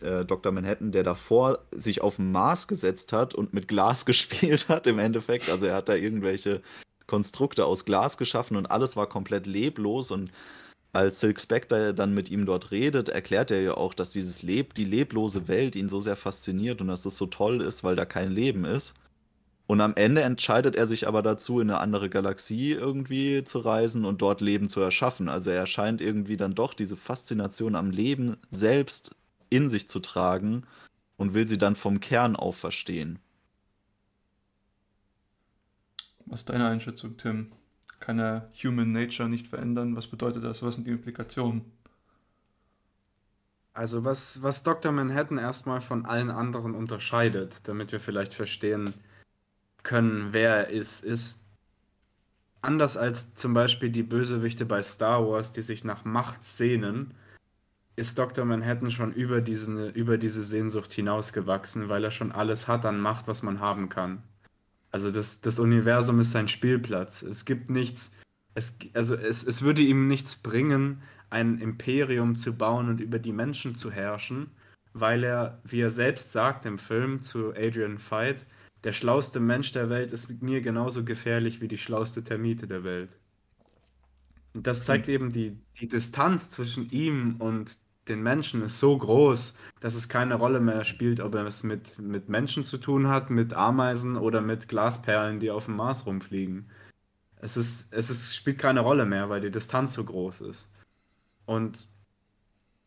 [0.00, 0.52] äh, Dr.
[0.52, 5.00] Manhattan, der davor sich auf den Mars gesetzt hat und mit Glas gespielt hat im
[5.00, 5.50] Endeffekt.
[5.50, 6.62] Also er hat da irgendwelche
[7.10, 10.30] Konstrukte aus Glas geschaffen und alles war komplett leblos und
[10.92, 14.74] als Silk Spectre dann mit ihm dort redet, erklärt er ja auch, dass dieses Leb,
[14.74, 18.04] die leblose Welt ihn so sehr fasziniert und dass es so toll ist, weil da
[18.04, 18.94] kein Leben ist.
[19.66, 24.04] Und am Ende entscheidet er sich aber dazu, in eine andere Galaxie irgendwie zu reisen
[24.04, 25.28] und dort Leben zu erschaffen.
[25.28, 29.16] Also er scheint irgendwie dann doch diese Faszination am Leben selbst
[29.48, 30.64] in sich zu tragen
[31.16, 33.18] und will sie dann vom Kern auf verstehen.
[36.30, 37.50] Was ist deine Einschätzung, Tim?
[37.98, 39.96] Kann er Human Nature nicht verändern?
[39.96, 40.62] Was bedeutet das?
[40.62, 41.64] Was sind die Implikationen?
[43.74, 44.92] Also was, was Dr.
[44.92, 48.94] Manhattan erstmal von allen anderen unterscheidet, damit wir vielleicht verstehen,
[49.82, 51.40] können, wer er ist, ist
[52.62, 57.14] anders als zum Beispiel die Bösewichte bei Star Wars, die sich nach Macht sehnen,
[57.96, 58.44] ist Dr.
[58.44, 63.26] Manhattan schon über, diesen, über diese Sehnsucht hinausgewachsen, weil er schon alles hat an Macht,
[63.26, 64.22] was man haben kann.
[64.90, 67.22] Also das, das Universum ist sein Spielplatz.
[67.22, 68.12] Es gibt nichts,
[68.54, 73.32] es, also es, es würde ihm nichts bringen, ein Imperium zu bauen und über die
[73.32, 74.50] Menschen zu herrschen,
[74.92, 78.44] weil er, wie er selbst sagt im Film zu Adrian Veidt,
[78.82, 83.18] der schlauste Mensch der Welt ist mir genauso gefährlich wie die schlauste Termite der Welt.
[84.54, 87.78] Und das zeigt eben, die, die Distanz zwischen ihm und
[88.10, 91.98] den Menschen ist so groß, dass es keine Rolle mehr spielt, ob er es mit,
[91.98, 96.68] mit Menschen zu tun hat, mit Ameisen oder mit Glasperlen, die auf dem Mars rumfliegen.
[97.36, 100.70] Es, ist, es ist, spielt keine Rolle mehr, weil die Distanz so groß ist.
[101.46, 101.86] Und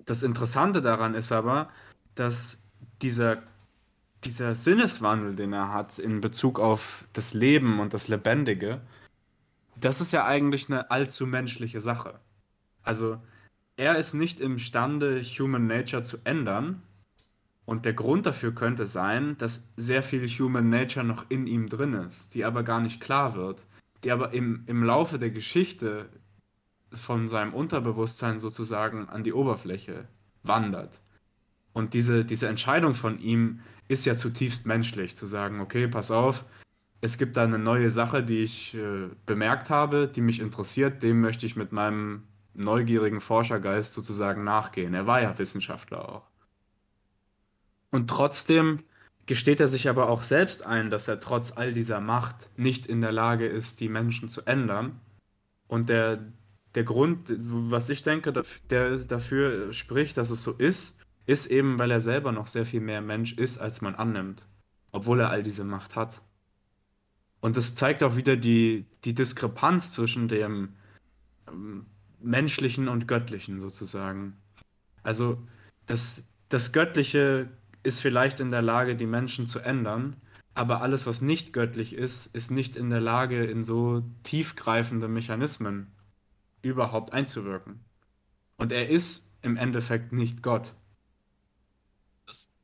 [0.05, 1.69] das Interessante daran ist aber,
[2.15, 2.69] dass
[3.01, 3.41] dieser,
[4.25, 8.81] dieser Sinneswandel, den er hat in Bezug auf das Leben und das Lebendige,
[9.79, 12.19] das ist ja eigentlich eine allzu menschliche Sache.
[12.83, 13.19] Also
[13.75, 16.81] er ist nicht imstande, Human Nature zu ändern.
[17.65, 21.93] Und der Grund dafür könnte sein, dass sehr viel Human Nature noch in ihm drin
[21.93, 23.65] ist, die aber gar nicht klar wird,
[24.03, 26.09] die aber im, im Laufe der Geschichte
[26.91, 30.07] von seinem Unterbewusstsein sozusagen an die Oberfläche
[30.43, 30.99] wandert.
[31.71, 36.45] Und diese, diese Entscheidung von ihm ist ja zutiefst menschlich, zu sagen, okay, pass auf,
[37.01, 41.19] es gibt da eine neue Sache, die ich äh, bemerkt habe, die mich interessiert, dem
[41.21, 42.23] möchte ich mit meinem
[42.53, 44.93] neugierigen Forschergeist sozusagen nachgehen.
[44.93, 46.27] Er war ja Wissenschaftler auch.
[47.91, 48.83] Und trotzdem
[49.25, 53.01] gesteht er sich aber auch selbst ein, dass er trotz all dieser Macht nicht in
[53.01, 54.99] der Lage ist, die Menschen zu ändern.
[55.67, 56.19] Und der,
[56.75, 58.33] der Grund, was ich denke,
[58.69, 62.81] der dafür spricht, dass es so ist, ist eben, weil er selber noch sehr viel
[62.81, 64.45] mehr Mensch ist, als man annimmt,
[64.91, 66.21] obwohl er all diese Macht hat.
[67.39, 70.75] Und das zeigt auch wieder die, die Diskrepanz zwischen dem
[71.47, 71.85] ähm,
[72.23, 74.37] menschlichen und göttlichen sozusagen.
[75.03, 75.37] Also
[75.85, 77.49] das, das Göttliche
[77.83, 80.15] ist vielleicht in der Lage, die Menschen zu ändern,
[80.53, 85.87] aber alles, was nicht göttlich ist, ist nicht in der Lage, in so tiefgreifende Mechanismen
[86.61, 87.83] überhaupt einzuwirken.
[88.57, 90.73] Und er ist im Endeffekt nicht Gott.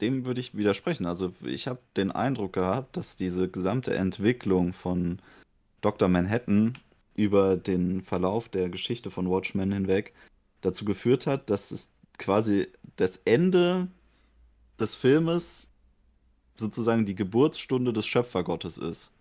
[0.02, 1.06] Dem würde ich widersprechen.
[1.06, 5.22] Also ich habe den Eindruck gehabt, dass diese gesamte Entwicklung von
[5.82, 6.08] Dr.
[6.08, 6.78] Manhattan
[7.20, 10.14] über den Verlauf der Geschichte von Watchmen hinweg
[10.62, 13.90] dazu geführt hat, dass es quasi das Ende
[14.80, 15.70] des Filmes
[16.56, 19.12] sozusagen die Geburtsstunde des Schöpfergottes ist.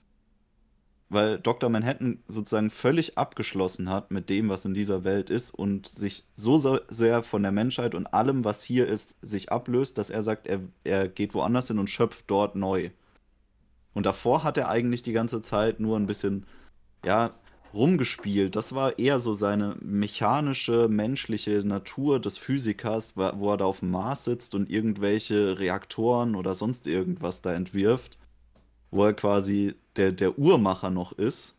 [1.08, 1.70] Weil Dr.
[1.70, 6.78] Manhattan sozusagen völlig abgeschlossen hat mit dem, was in dieser Welt ist und sich so
[6.88, 10.60] sehr von der Menschheit und allem, was hier ist, sich ablöst, dass er sagt, er,
[10.84, 12.90] er geht woanders hin und schöpft dort neu.
[13.92, 16.46] Und davor hat er eigentlich die ganze Zeit nur ein bisschen,
[17.04, 17.34] ja,
[17.74, 18.56] rumgespielt.
[18.56, 23.90] Das war eher so seine mechanische, menschliche Natur des Physikers, wo er da auf dem
[23.90, 28.18] Mars sitzt und irgendwelche Reaktoren oder sonst irgendwas da entwirft,
[28.90, 31.54] wo er quasi der, der Uhrmacher noch ist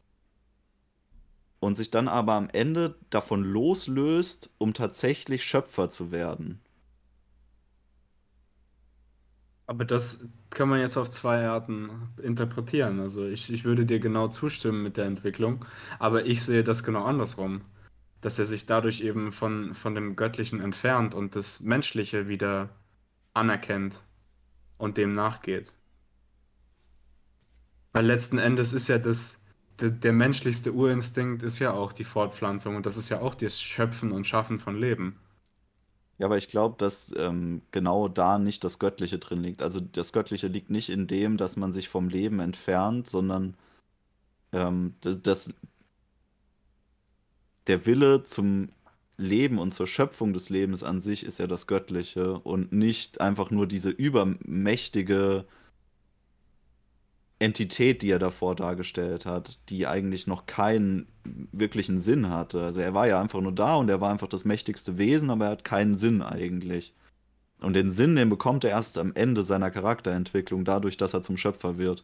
[1.59, 6.59] und sich dann aber am Ende davon loslöst, um tatsächlich Schöpfer zu werden.
[9.69, 11.91] Aber das kann man jetzt auf zwei Arten
[12.23, 12.99] interpretieren.
[12.99, 15.63] Also ich, ich würde dir genau zustimmen mit der Entwicklung,
[15.99, 17.61] aber ich sehe das genau andersrum.
[18.19, 22.69] Dass er sich dadurch eben von, von dem Göttlichen entfernt und das Menschliche wieder
[23.35, 24.01] anerkennt
[24.79, 25.71] und dem nachgeht.
[27.93, 29.43] Weil letzten Endes ist ja das,
[29.79, 33.61] der, der menschlichste Urinstinkt ist ja auch die Fortpflanzung und das ist ja auch das
[33.61, 35.19] Schöpfen und Schaffen von Leben.
[36.19, 39.61] Ja, aber ich glaube, dass ähm, genau da nicht das Göttliche drin liegt.
[39.61, 43.55] Also das Göttliche liegt nicht in dem, dass man sich vom Leben entfernt, sondern
[44.51, 45.53] ähm, das, das,
[47.67, 48.69] der Wille zum
[49.17, 53.49] Leben und zur Schöpfung des Lebens an sich ist ja das Göttliche und nicht einfach
[53.51, 55.45] nur diese übermächtige
[57.39, 61.07] Entität, die er davor dargestellt hat, die eigentlich noch keinen
[61.53, 62.61] wirklichen Sinn hatte.
[62.63, 65.45] Also er war ja einfach nur da und er war einfach das mächtigste Wesen, aber
[65.45, 66.93] er hat keinen Sinn eigentlich.
[67.61, 71.37] Und den Sinn, den bekommt er erst am Ende seiner Charakterentwicklung, dadurch, dass er zum
[71.37, 72.03] Schöpfer wird.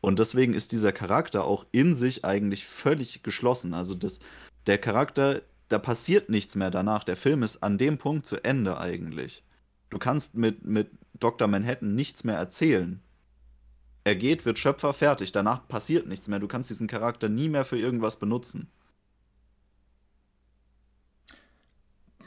[0.00, 3.74] Und deswegen ist dieser Charakter auch in sich eigentlich völlig geschlossen.
[3.74, 4.20] Also das,
[4.66, 7.02] der Charakter, da passiert nichts mehr danach.
[7.02, 9.42] Der Film ist an dem Punkt zu Ende eigentlich.
[9.90, 11.48] Du kannst mit, mit Dr.
[11.48, 13.00] Manhattan nichts mehr erzählen
[14.06, 15.32] er geht, wird Schöpfer, fertig.
[15.32, 16.38] Danach passiert nichts mehr.
[16.38, 18.68] Du kannst diesen Charakter nie mehr für irgendwas benutzen.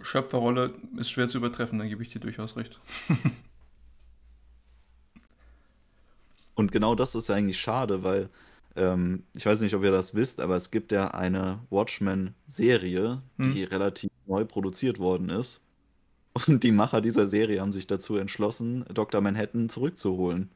[0.01, 2.81] Schöpferrolle ist schwer zu übertreffen, da gebe ich dir durchaus recht.
[6.53, 8.29] Und genau das ist eigentlich schade, weil
[8.75, 13.63] ähm, ich weiß nicht, ob ihr das wisst, aber es gibt ja eine Watchmen-Serie, die
[13.63, 13.69] hm.
[13.69, 15.61] relativ neu produziert worden ist.
[16.45, 19.21] Und die Macher dieser Serie haben sich dazu entschlossen, Dr.
[19.21, 20.51] Manhattan zurückzuholen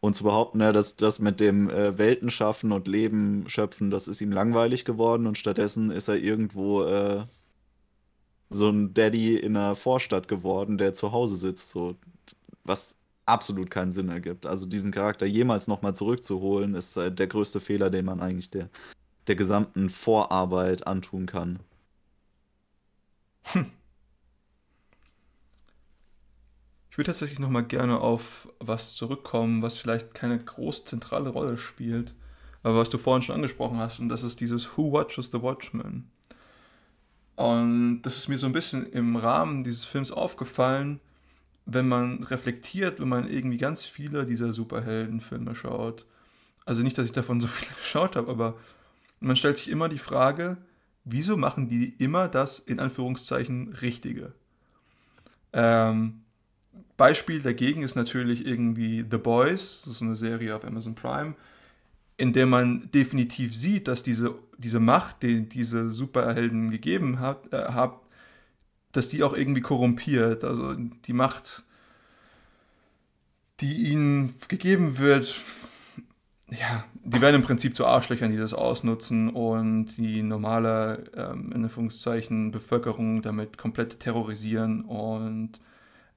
[0.00, 4.08] und zu behaupten, ja, dass das mit dem äh, Welten schaffen und Leben schöpfen, das
[4.08, 7.24] ist ihm langweilig geworden und stattdessen ist er irgendwo äh,
[8.50, 11.70] so ein Daddy in einer Vorstadt geworden, der zu Hause sitzt.
[11.70, 11.96] So,
[12.64, 12.96] was
[13.26, 14.46] absolut keinen Sinn ergibt.
[14.46, 18.70] Also diesen Charakter jemals nochmal zurückzuholen, ist äh, der größte Fehler, den man eigentlich der,
[19.28, 21.60] der gesamten Vorarbeit antun kann.
[23.52, 23.66] Hm.
[26.87, 32.12] Ich würde tatsächlich nochmal gerne auf was zurückkommen, was vielleicht keine groß zentrale Rolle spielt,
[32.64, 36.10] aber was du vorhin schon angesprochen hast, und das ist dieses Who Watches the Watchmen.
[37.36, 40.98] Und das ist mir so ein bisschen im Rahmen dieses Films aufgefallen,
[41.66, 46.04] wenn man reflektiert, wenn man irgendwie ganz viele dieser Superheldenfilme schaut.
[46.64, 48.58] Also nicht, dass ich davon so viele geschaut habe, aber
[49.20, 50.56] man stellt sich immer die Frage,
[51.04, 54.32] wieso machen die immer das in Anführungszeichen Richtige?
[55.52, 56.24] Ähm,
[56.96, 61.34] Beispiel dagegen ist natürlich irgendwie The Boys, das ist eine Serie auf Amazon Prime,
[62.16, 67.72] in der man definitiv sieht, dass diese, diese Macht, die diese Superhelden gegeben hat, äh,
[67.72, 67.94] hat,
[68.92, 70.42] dass die auch irgendwie korrumpiert.
[70.42, 71.62] Also die Macht,
[73.60, 75.40] die ihnen gegeben wird,
[76.50, 81.64] ja, die werden im Prinzip zu Arschlöchern, die das ausnutzen und die normale, ähm, in
[81.64, 85.60] Anführungszeichen, Bevölkerung damit komplett terrorisieren und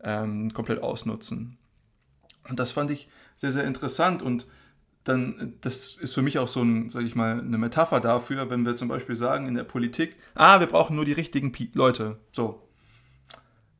[0.03, 1.57] ähm, komplett ausnutzen.
[2.49, 4.47] Und das fand ich sehr, sehr interessant und
[5.03, 8.65] dann, das ist für mich auch so ein, sage ich mal, eine Metapher dafür, wenn
[8.65, 12.67] wir zum Beispiel sagen in der Politik, ah, wir brauchen nur die richtigen Leute, so.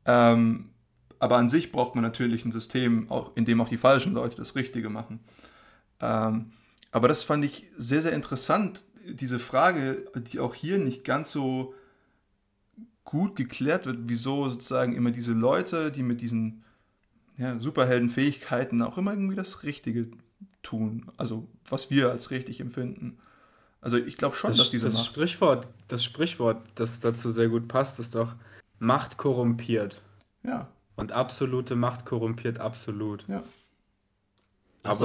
[0.04, 0.70] Ähm,
[1.20, 4.36] aber an sich braucht man natürlich ein System, auch, in dem auch die falschen Leute
[4.36, 5.20] das Richtige machen.
[6.00, 6.52] Ähm,
[6.90, 11.74] aber das fand ich sehr, sehr interessant, diese Frage, die auch hier nicht ganz so
[13.12, 16.64] gut geklärt wird, wieso sozusagen immer diese Leute, die mit diesen
[17.36, 20.08] ja, Superheldenfähigkeiten auch immer irgendwie das Richtige
[20.62, 21.10] tun.
[21.18, 23.18] Also was wir als richtig empfinden.
[23.82, 27.50] Also ich glaube schon, das, dass diese das Macht Sprichwort, das Sprichwort, das dazu sehr
[27.50, 28.34] gut passt, ist doch
[28.78, 30.00] Macht korrumpiert.
[30.42, 30.68] Ja.
[30.96, 33.28] Und absolute Macht korrumpiert absolut.
[33.28, 33.42] Ja.
[34.84, 35.02] Das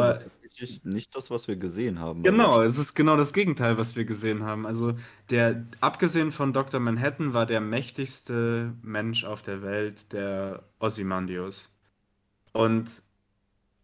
[0.61, 2.23] aber nicht das, was wir gesehen haben.
[2.23, 4.65] Genau, es ist genau das Gegenteil, was wir gesehen haben.
[4.65, 4.95] Also
[5.29, 6.79] der, abgesehen von Dr.
[6.79, 11.69] Manhattan, war der mächtigste Mensch auf der Welt der Ozymandias.
[12.53, 13.03] Und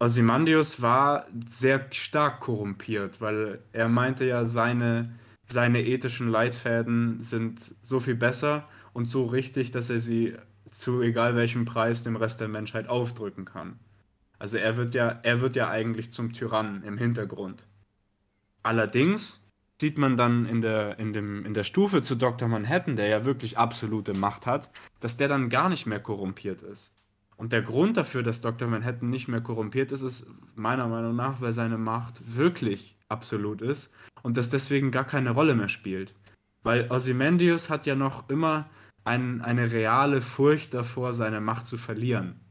[0.00, 5.14] Ozymandias war sehr stark korrumpiert, weil er meinte ja, seine,
[5.46, 10.34] seine ethischen Leitfäden sind so viel besser und so richtig, dass er sie
[10.70, 13.78] zu egal welchem Preis dem Rest der Menschheit aufdrücken kann.
[14.44, 17.64] Also er wird ja, er wird ja eigentlich zum Tyrannen im Hintergrund.
[18.62, 19.40] Allerdings
[19.80, 22.46] sieht man dann in der, in, dem, in der Stufe zu Dr.
[22.46, 24.68] Manhattan, der ja wirklich absolute Macht hat,
[25.00, 26.92] dass der dann gar nicht mehr korrumpiert ist.
[27.38, 28.68] Und der Grund dafür, dass Dr.
[28.68, 30.26] Manhattan nicht mehr korrumpiert ist, ist
[30.56, 35.54] meiner Meinung nach, weil seine Macht wirklich absolut ist und das deswegen gar keine Rolle
[35.54, 36.14] mehr spielt.
[36.62, 38.68] Weil Ozymandias hat ja noch immer
[39.04, 42.43] ein, eine reale Furcht davor, seine Macht zu verlieren.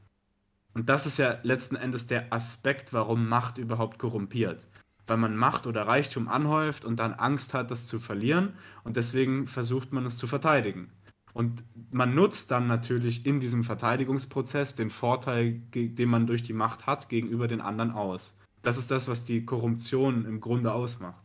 [0.74, 4.68] Und das ist ja letzten Endes der Aspekt, warum Macht überhaupt korrumpiert.
[5.06, 8.54] Weil man Macht oder Reichtum anhäuft und dann Angst hat, das zu verlieren
[8.84, 10.92] und deswegen versucht man es zu verteidigen.
[11.34, 16.86] Und man nutzt dann natürlich in diesem Verteidigungsprozess den Vorteil, den man durch die Macht
[16.86, 18.38] hat, gegenüber den anderen aus.
[18.62, 21.24] Das ist das, was die Korruption im Grunde ausmacht.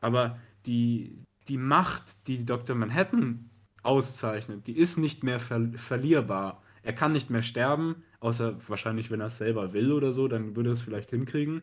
[0.00, 2.74] Aber die, die Macht, die Dr.
[2.74, 3.50] Manhattan
[3.82, 6.62] auszeichnet, die ist nicht mehr ver verlierbar.
[6.86, 10.54] Er kann nicht mehr sterben, außer wahrscheinlich, wenn er es selber will oder so, dann
[10.54, 11.62] würde er es vielleicht hinkriegen.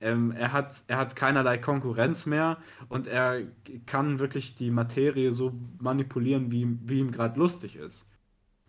[0.00, 3.44] Ähm, er, hat, er hat keinerlei Konkurrenz mehr und er
[3.86, 8.08] kann wirklich die Materie so manipulieren, wie, wie ihm gerade lustig ist.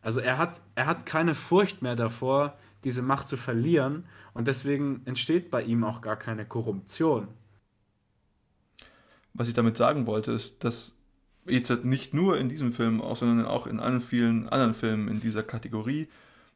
[0.01, 5.01] Also er hat, er hat keine Furcht mehr davor, diese Macht zu verlieren und deswegen
[5.05, 7.29] entsteht bei ihm auch gar keine Korruption.
[9.33, 10.98] Was ich damit sagen wollte, ist, dass
[11.45, 15.43] jetzt nicht nur in diesem Film, sondern auch in allen vielen anderen Filmen in dieser
[15.43, 16.07] Kategorie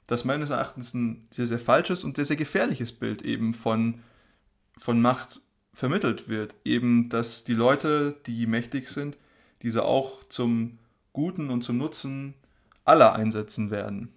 [0.07, 4.01] das meines Erachtens ein sehr, sehr falsches und sehr, sehr gefährliches Bild eben von,
[4.77, 5.41] von Macht
[5.73, 6.55] vermittelt wird.
[6.65, 9.17] Eben, dass die Leute, die mächtig sind,
[9.61, 10.77] diese auch zum
[11.13, 12.33] Guten und zum Nutzen
[12.85, 14.09] aller einsetzen werden.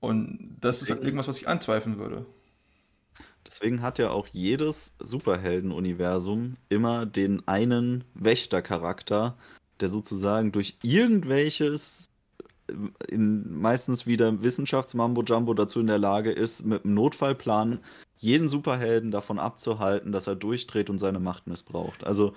[0.00, 2.26] Und das ist halt irgendwas, was ich anzweifeln würde.
[3.46, 9.36] Deswegen hat ja auch jedes Superhelden-Universum immer den einen Wächtercharakter,
[9.82, 12.06] der sozusagen durch irgendwelches
[13.08, 17.80] in, meistens wieder Wissenschaftsmambo-Jumbo dazu in der Lage ist, mit einem Notfallplan
[18.18, 22.04] jeden Superhelden davon abzuhalten, dass er durchdreht und seine Macht missbraucht.
[22.04, 22.34] Also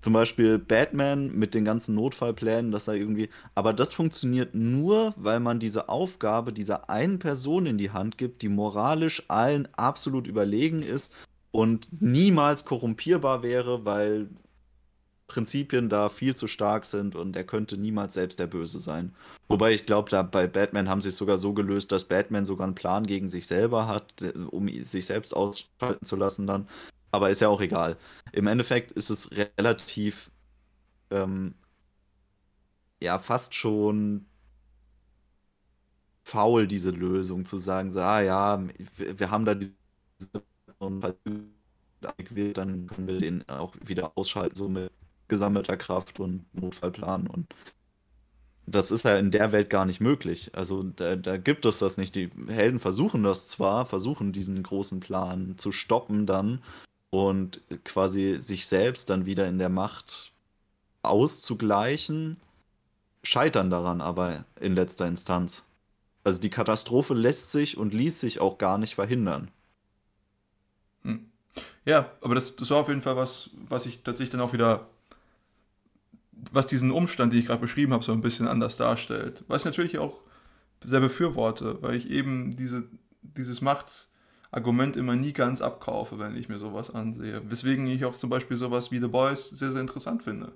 [0.00, 3.30] zum Beispiel Batman mit den ganzen Notfallplänen, dass er irgendwie.
[3.54, 8.42] Aber das funktioniert nur, weil man diese Aufgabe dieser einen Person in die Hand gibt,
[8.42, 11.14] die moralisch allen absolut überlegen ist
[11.50, 14.28] und niemals korrumpierbar wäre, weil
[15.28, 19.14] Prinzipien da viel zu stark sind und er könnte niemals selbst der Böse sein.
[19.46, 22.66] Wobei ich glaube, da bei Batman haben sie es sogar so gelöst, dass Batman sogar
[22.66, 26.66] einen Plan gegen sich selber hat, um sich selbst ausschalten zu lassen dann.
[27.12, 27.96] Aber ist ja auch egal.
[28.32, 30.30] Im Endeffekt ist es relativ,
[31.10, 31.54] ähm,
[33.02, 34.26] ja, fast schon
[36.24, 38.62] faul, diese Lösung zu sagen, so, ah ja,
[38.96, 39.74] wir haben da diese
[40.78, 41.02] und
[42.00, 44.92] dann können wir den auch wieder ausschalten, so mit
[45.28, 47.26] gesammelter Kraft und Notfallplan.
[47.26, 47.54] Und
[48.66, 50.50] das ist ja in der Welt gar nicht möglich.
[50.54, 52.14] Also da, da gibt es das nicht.
[52.14, 56.62] Die Helden versuchen das zwar, versuchen diesen großen Plan zu stoppen dann
[57.10, 60.32] und quasi sich selbst dann wieder in der Macht
[61.02, 62.36] auszugleichen,
[63.22, 65.64] scheitern daran aber in letzter Instanz.
[66.24, 69.50] Also die Katastrophe lässt sich und ließ sich auch gar nicht verhindern.
[71.02, 71.30] Hm.
[71.86, 74.88] Ja, aber das, das war auf jeden Fall was, was ich tatsächlich dann auch wieder
[76.50, 79.44] was diesen Umstand, den ich gerade beschrieben habe, so ein bisschen anders darstellt.
[79.48, 80.20] Was ich natürlich auch
[80.84, 82.88] sehr befürworte, weil ich eben diese,
[83.22, 87.42] dieses Machtargument immer nie ganz abkaufe, wenn ich mir sowas ansehe.
[87.50, 90.52] Weswegen ich auch zum Beispiel sowas wie The Boys sehr, sehr interessant finde.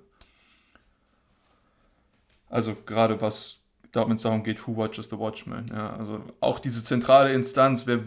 [2.49, 3.63] Also gerade was
[3.95, 5.65] wenn es darum geht, who watches the Watchmen.
[5.71, 7.99] Ja, also auch diese zentrale Instanz, wer,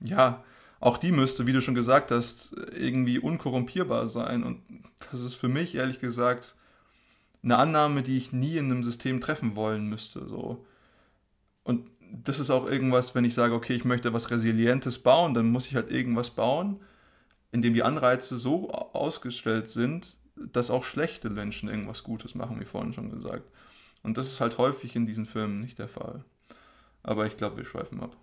[0.00, 0.42] ja,
[0.80, 4.42] auch die müsste, wie du schon gesagt hast, irgendwie unkorrumpierbar sein.
[4.42, 4.62] Und
[5.10, 6.56] das ist für mich ehrlich gesagt
[7.42, 10.28] eine Annahme, die ich nie in einem System treffen wollen müsste.
[10.28, 10.64] So.
[11.64, 15.50] Und das ist auch irgendwas, wenn ich sage, okay, ich möchte was Resilientes bauen, dann
[15.50, 16.80] muss ich halt irgendwas bauen,
[17.50, 22.64] in dem die Anreize so ausgestellt sind, dass auch schlechte Menschen irgendwas Gutes machen, wie
[22.64, 23.44] vorhin schon gesagt.
[24.02, 26.24] Und das ist halt häufig in diesen Filmen nicht der Fall.
[27.02, 28.16] Aber ich glaube, wir schweifen ab.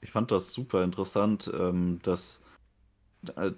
[0.00, 2.44] Ich fand das super interessant, ähm, dass
[3.36, 3.52] äh,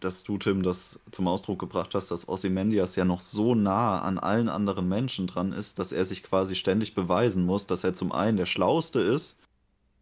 [0.00, 4.18] dass du, Tim, das zum Ausdruck gebracht hast, dass Ozymandias ja noch so nah an
[4.18, 8.12] allen anderen Menschen dran ist, dass er sich quasi ständig beweisen muss, dass er zum
[8.12, 9.38] einen der Schlauste ist,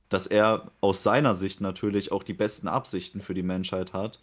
[0.09, 4.21] dass er aus seiner Sicht natürlich auch die besten Absichten für die Menschheit hat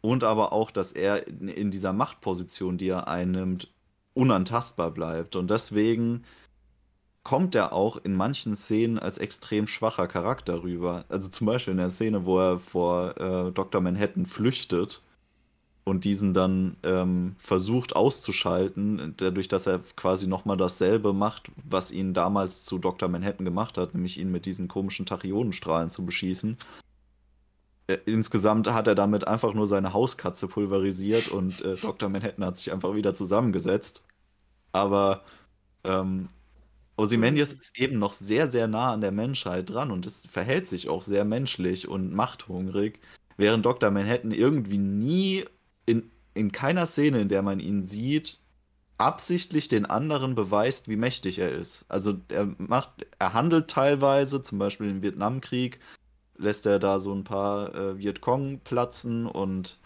[0.00, 3.68] und aber auch, dass er in dieser Machtposition, die er einnimmt,
[4.14, 5.36] unantastbar bleibt.
[5.36, 6.24] Und deswegen
[7.26, 11.06] kommt er auch in manchen Szenen als extrem schwacher Charakter rüber.
[11.08, 13.80] Also zum Beispiel in der Szene, wo er vor äh, Dr.
[13.80, 15.02] Manhattan flüchtet
[15.82, 22.14] und diesen dann ähm, versucht auszuschalten, dadurch, dass er quasi nochmal dasselbe macht, was ihn
[22.14, 23.08] damals zu Dr.
[23.08, 26.56] Manhattan gemacht hat, nämlich ihn mit diesen komischen Tachyonenstrahlen zu beschießen.
[27.88, 32.08] Äh, insgesamt hat er damit einfach nur seine Hauskatze pulverisiert und äh, Dr.
[32.08, 34.04] Manhattan hat sich einfach wieder zusammengesetzt.
[34.70, 35.22] Aber
[35.82, 36.28] ähm,
[36.96, 40.88] Ozymandias ist eben noch sehr, sehr nah an der Menschheit dran und es verhält sich
[40.88, 43.00] auch sehr menschlich und machthungrig,
[43.36, 43.90] während Dr.
[43.90, 45.44] Manhattan irgendwie nie
[45.84, 48.40] in, in keiner Szene, in der man ihn sieht,
[48.98, 51.84] absichtlich den anderen beweist, wie mächtig er ist.
[51.88, 55.80] Also er macht, er handelt teilweise, zum Beispiel im Vietnamkrieg,
[56.38, 59.78] lässt er da so ein paar äh, Vietcong platzen und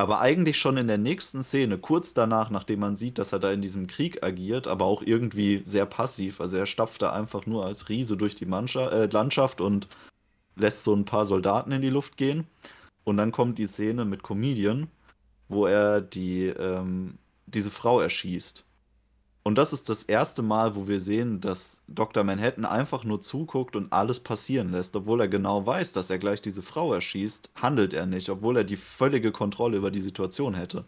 [0.00, 3.52] aber eigentlich schon in der nächsten Szene, kurz danach, nachdem man sieht, dass er da
[3.52, 6.40] in diesem Krieg agiert, aber auch irgendwie sehr passiv.
[6.40, 9.88] Also er stapft da einfach nur als Riese durch die Mannschaft, äh, Landschaft und
[10.56, 12.46] lässt so ein paar Soldaten in die Luft gehen.
[13.04, 14.88] Und dann kommt die Szene mit Comedian,
[15.48, 18.64] wo er die, ähm, diese Frau erschießt.
[19.42, 22.24] Und das ist das erste Mal, wo wir sehen, dass Dr.
[22.24, 24.94] Manhattan einfach nur zuguckt und alles passieren lässt.
[24.94, 28.64] Obwohl er genau weiß, dass er gleich diese Frau erschießt, handelt er nicht, obwohl er
[28.64, 30.84] die völlige Kontrolle über die Situation hätte.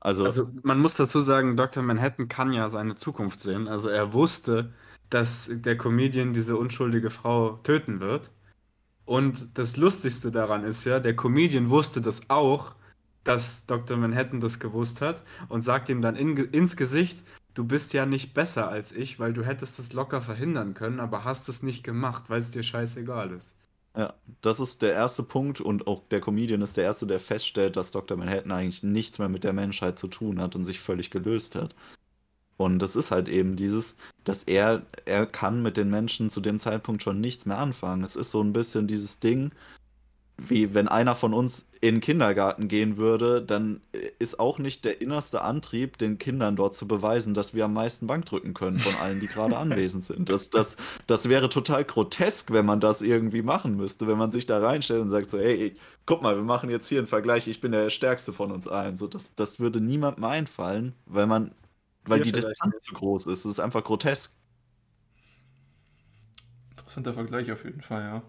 [0.00, 1.82] Also, also man muss dazu sagen, Dr.
[1.82, 3.68] Manhattan kann ja seine Zukunft sehen.
[3.68, 4.72] Also er wusste,
[5.10, 8.30] dass der Comedian diese unschuldige Frau töten wird.
[9.04, 12.74] Und das Lustigste daran ist ja, der Comedian wusste das auch,
[13.22, 13.96] dass Dr.
[13.96, 17.22] Manhattan das gewusst hat und sagt ihm dann in, ins Gesicht,
[17.56, 21.24] du bist ja nicht besser als ich, weil du hättest es locker verhindern können, aber
[21.24, 23.56] hast es nicht gemacht, weil es dir scheißegal ist.
[23.96, 27.76] Ja, das ist der erste Punkt und auch der Comedian ist der erste, der feststellt,
[27.76, 28.18] dass Dr.
[28.18, 31.74] Manhattan eigentlich nichts mehr mit der Menschheit zu tun hat und sich völlig gelöst hat.
[32.58, 36.58] Und das ist halt eben dieses, dass er, er kann mit den Menschen zu dem
[36.58, 38.04] Zeitpunkt schon nichts mehr anfangen.
[38.04, 39.50] Es ist so ein bisschen dieses Ding,
[40.38, 43.80] wie wenn einer von uns in den Kindergarten gehen würde, dann
[44.18, 48.06] ist auch nicht der innerste Antrieb, den Kindern dort zu beweisen, dass wir am meisten
[48.06, 50.28] Bank drücken können von allen, die gerade anwesend sind.
[50.28, 50.76] Das, das,
[51.06, 55.00] das wäre total grotesk, wenn man das irgendwie machen müsste, wenn man sich da reinstellt
[55.00, 57.88] und sagt so, hey, guck mal, wir machen jetzt hier einen Vergleich, ich bin der
[57.90, 58.96] Stärkste von uns allen.
[58.96, 61.54] So, das, das würde niemandem einfallen, weil man,
[62.04, 63.40] weil die Distanz zu groß ist.
[63.40, 64.32] Es ist einfach grotesk.
[66.70, 68.22] Interessanter Vergleich auf jeden Fall, ja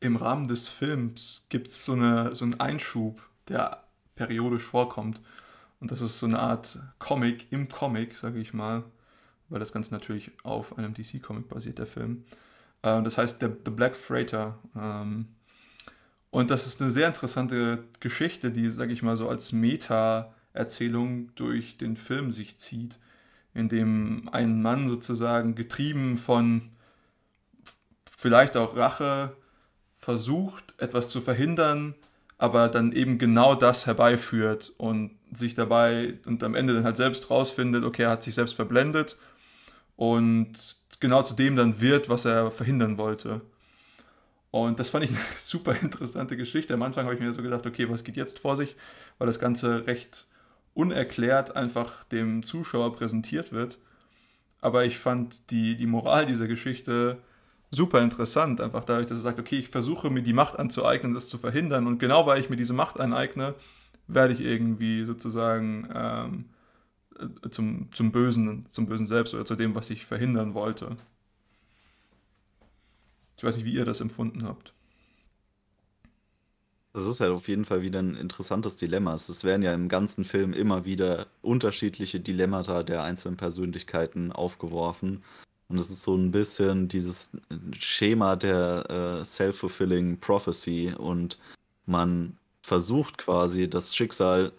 [0.00, 3.84] im Rahmen des Films gibt es so, eine, so einen Einschub, der
[4.16, 5.20] periodisch vorkommt.
[5.78, 8.84] Und das ist so eine Art Comic im Comic, sage ich mal,
[9.48, 12.24] weil das Ganze natürlich auf einem DC-Comic basiert, der Film.
[12.82, 14.58] Äh, das heißt The, The Black Freighter.
[14.76, 15.28] Ähm,
[16.30, 21.76] und das ist eine sehr interessante Geschichte, die, sage ich mal, so als Meta-Erzählung durch
[21.76, 22.98] den Film sich zieht,
[23.52, 26.70] in dem ein Mann sozusagen getrieben von
[28.16, 29.36] vielleicht auch Rache
[30.00, 31.94] versucht, etwas zu verhindern,
[32.38, 37.30] aber dann eben genau das herbeiführt und sich dabei und am Ende dann halt selbst
[37.30, 39.18] rausfindet, okay, er hat sich selbst verblendet
[39.96, 40.52] und
[41.00, 43.42] genau zu dem dann wird, was er verhindern wollte.
[44.50, 46.72] Und das fand ich eine super interessante Geschichte.
[46.72, 48.76] Am Anfang habe ich mir so gedacht, okay, was geht jetzt vor sich,
[49.18, 50.26] weil das Ganze recht
[50.72, 53.78] unerklärt einfach dem Zuschauer präsentiert wird.
[54.62, 57.18] Aber ich fand die, die Moral dieser Geschichte
[57.70, 61.28] super interessant, einfach dadurch, dass er sagt, okay, ich versuche mir die Macht anzueignen, das
[61.28, 63.54] zu verhindern und genau weil ich mir diese Macht aneigne,
[64.08, 66.44] werde ich irgendwie sozusagen ähm,
[67.18, 70.96] äh, zum, zum Bösen, zum Bösen selbst oder zu dem, was ich verhindern wollte.
[73.36, 74.74] Ich weiß nicht, wie ihr das empfunden habt.
[76.92, 79.14] Das ist halt auf jeden Fall wieder ein interessantes Dilemma.
[79.14, 85.22] Es werden ja im ganzen Film immer wieder unterschiedliche Dilemmata der einzelnen Persönlichkeiten aufgeworfen.
[85.70, 87.30] Und es ist so ein bisschen dieses
[87.78, 91.38] Schema der äh, Self-Fulfilling Prophecy und
[91.86, 94.52] man versucht quasi das Schicksal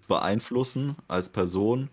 [0.00, 1.90] zu beeinflussen als Person,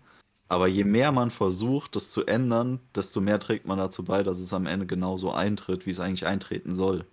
[0.48, 4.38] aber je mehr man versucht, das zu ändern, desto mehr trägt man dazu bei, dass
[4.38, 7.04] es am Ende genauso eintritt, wie es eigentlich eintreten soll.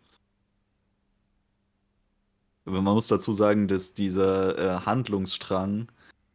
[2.66, 5.88] Man muss dazu sagen, dass dieser äh, Handlungsstrang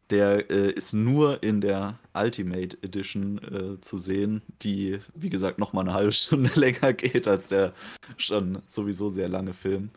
[0.09, 5.85] der äh, ist nur in der Ultimate Edition äh, zu sehen, die, wie gesagt, nochmal
[5.85, 7.73] eine halbe Stunde länger geht als der
[8.17, 9.89] schon sowieso sehr lange Film.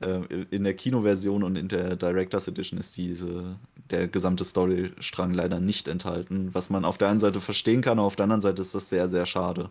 [0.00, 3.58] Äh, in der Kinoversion und in der Director's Edition ist diese,
[3.90, 8.06] der gesamte Storystrang leider nicht enthalten, was man auf der einen Seite verstehen kann, aber
[8.06, 9.70] auf der anderen Seite ist das sehr, sehr schade.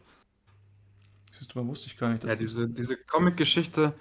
[1.37, 2.23] Siehst du, wusste ich gar nicht.
[2.23, 3.93] Dass ja, diese, diese Comic-Geschichte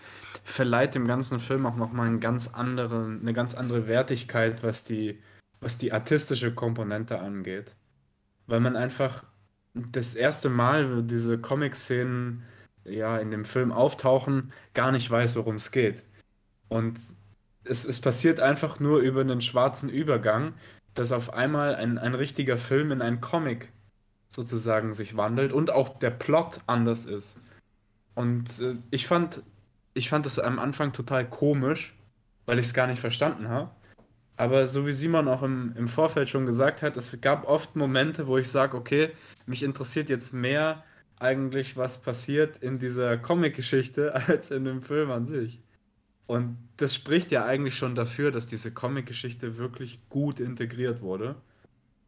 [0.43, 5.19] verleiht dem ganzen Film auch nochmal eine ganz andere, eine ganz andere Wertigkeit, was die
[5.61, 7.75] was die artistische Komponente angeht.
[8.47, 9.25] Weil man einfach
[9.75, 12.45] das erste Mal, diese Comic-Szenen
[12.85, 16.05] ja, in dem Film auftauchen, gar nicht weiß, worum es geht.
[16.69, 16.99] Und
[17.65, 20.55] es, es passiert einfach nur über einen schwarzen Übergang,
[20.95, 23.71] dass auf einmal ein, ein richtiger Film in einen Comic
[24.29, 27.41] sozusagen sich wandelt und auch der Plot anders ist.
[28.15, 29.43] Und äh, ich fand,
[29.95, 31.95] ich fand das am Anfang total komisch,
[32.47, 33.71] weil ich es gar nicht verstanden habe.
[34.37, 38.27] Aber so wie Simon auch im, im Vorfeld schon gesagt hat, es gab oft Momente,
[38.27, 39.11] wo ich sage, okay,
[39.47, 40.85] mich interessiert jetzt mehr
[41.19, 45.61] eigentlich, was passiert in dieser Comic-Geschichte, als in dem Film an sich.
[46.27, 51.37] Und das spricht ja eigentlich schon dafür, dass diese Comic-Geschichte wirklich gut integriert wurde.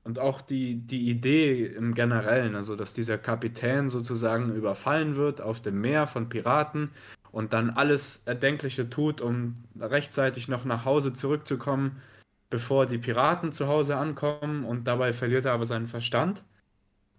[0.04, 5.60] Und auch die, die Idee im Generellen, also dass dieser Kapitän sozusagen überfallen wird auf
[5.60, 6.90] dem Meer von Piraten
[7.30, 12.00] und dann alles Erdenkliche tut, um rechtzeitig noch nach Hause zurückzukommen,
[12.50, 16.44] bevor die Piraten zu Hause ankommen und dabei verliert er aber seinen Verstand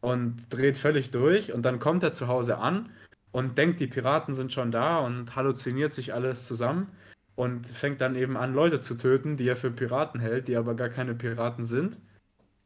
[0.01, 2.89] und dreht völlig durch und dann kommt er zu Hause an
[3.31, 6.89] und denkt, die Piraten sind schon da und halluziniert sich alles zusammen
[7.35, 10.75] und fängt dann eben an, Leute zu töten, die er für Piraten hält, die aber
[10.75, 11.97] gar keine Piraten sind.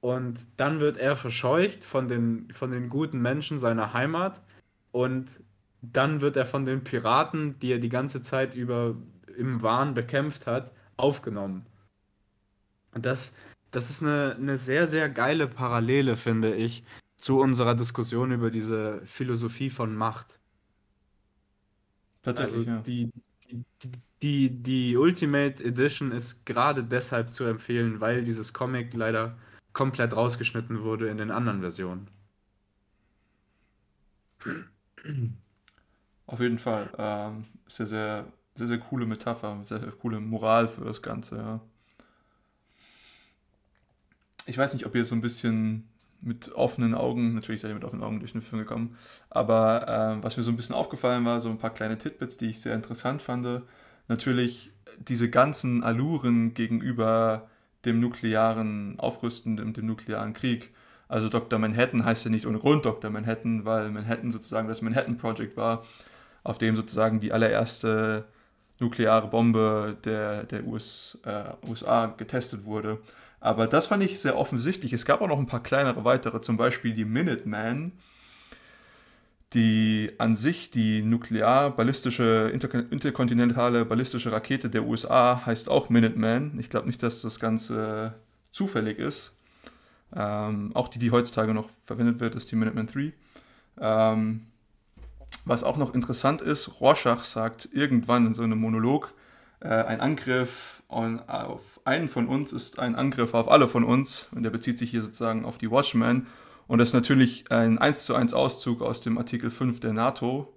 [0.02, 4.42] Und dann wird er verscheucht von den, von den guten Menschen seiner Heimat
[4.92, 5.42] und
[5.82, 8.96] dann wird er von den Piraten, die er die ganze Zeit über
[9.38, 11.66] im Wahn bekämpft hat, aufgenommen.
[12.94, 13.36] Und das,
[13.72, 16.84] das ist eine, eine sehr, sehr geile Parallele, finde ich,
[17.18, 20.40] zu unserer Diskussion über diese Philosophie von Macht.
[22.22, 22.82] Tatsächlich, also ja.
[22.82, 23.12] die,
[23.50, 23.64] die,
[24.22, 29.38] die, die Ultimate Edition ist gerade deshalb zu empfehlen, weil dieses Comic leider
[29.74, 32.08] komplett rausgeschnitten wurde in den anderen Versionen.
[36.28, 36.90] Auf jeden Fall.
[36.98, 41.62] Ähm, sehr, sehr, sehr, sehr coole Metapher, sehr, sehr coole Moral für das Ganze, ja
[44.46, 45.88] ich weiß nicht, ob ihr so ein bisschen
[46.22, 48.98] mit offenen Augen, natürlich seid ihr mit offenen Augen durch den Film gekommen,
[49.30, 52.50] aber äh, was mir so ein bisschen aufgefallen war, so ein paar kleine Titbits, die
[52.50, 53.64] ich sehr interessant fand.
[54.08, 57.50] Natürlich diese ganzen Alluren gegenüber
[57.86, 60.74] dem nuklearen Aufrüsten, dem, dem nuklearen Krieg.
[61.08, 61.60] Also Dr.
[61.60, 63.12] Manhattan heißt ja nicht ohne Grund Dr.
[63.12, 65.84] Manhattan, weil Manhattan sozusagen das Manhattan Project war,
[66.44, 68.26] auf dem sozusagen die allererste
[68.80, 73.00] nukleare Bombe der, der US, äh, USA getestet wurde.
[73.44, 74.94] Aber das fand ich sehr offensichtlich.
[74.94, 77.92] Es gab auch noch ein paar kleinere weitere, zum Beispiel die Minutemen,
[79.54, 82.54] die an sich die nuklear-ballistische,
[82.90, 86.58] interkontinentale ballistische Rakete der USA heißt auch Minuteman.
[86.58, 88.14] Ich glaube nicht, dass das Ganze
[88.54, 89.36] zufällig ist.
[90.16, 93.12] Ähm, auch die, die heutzutage noch verwendet wird, ist die Minuteman 3.
[93.82, 94.48] Ähm,
[95.44, 99.14] was auch noch interessant ist, Rorschach sagt irgendwann in so einem Monolog,
[99.60, 104.30] äh, ein Angriff on, auf einen von uns ist ein Angriff auf alle von uns.
[104.34, 106.28] Und der bezieht sich hier sozusagen auf die Watchmen.
[106.68, 110.54] Und das ist natürlich ein 1 zu 1 Auszug aus dem Artikel 5 der NATO,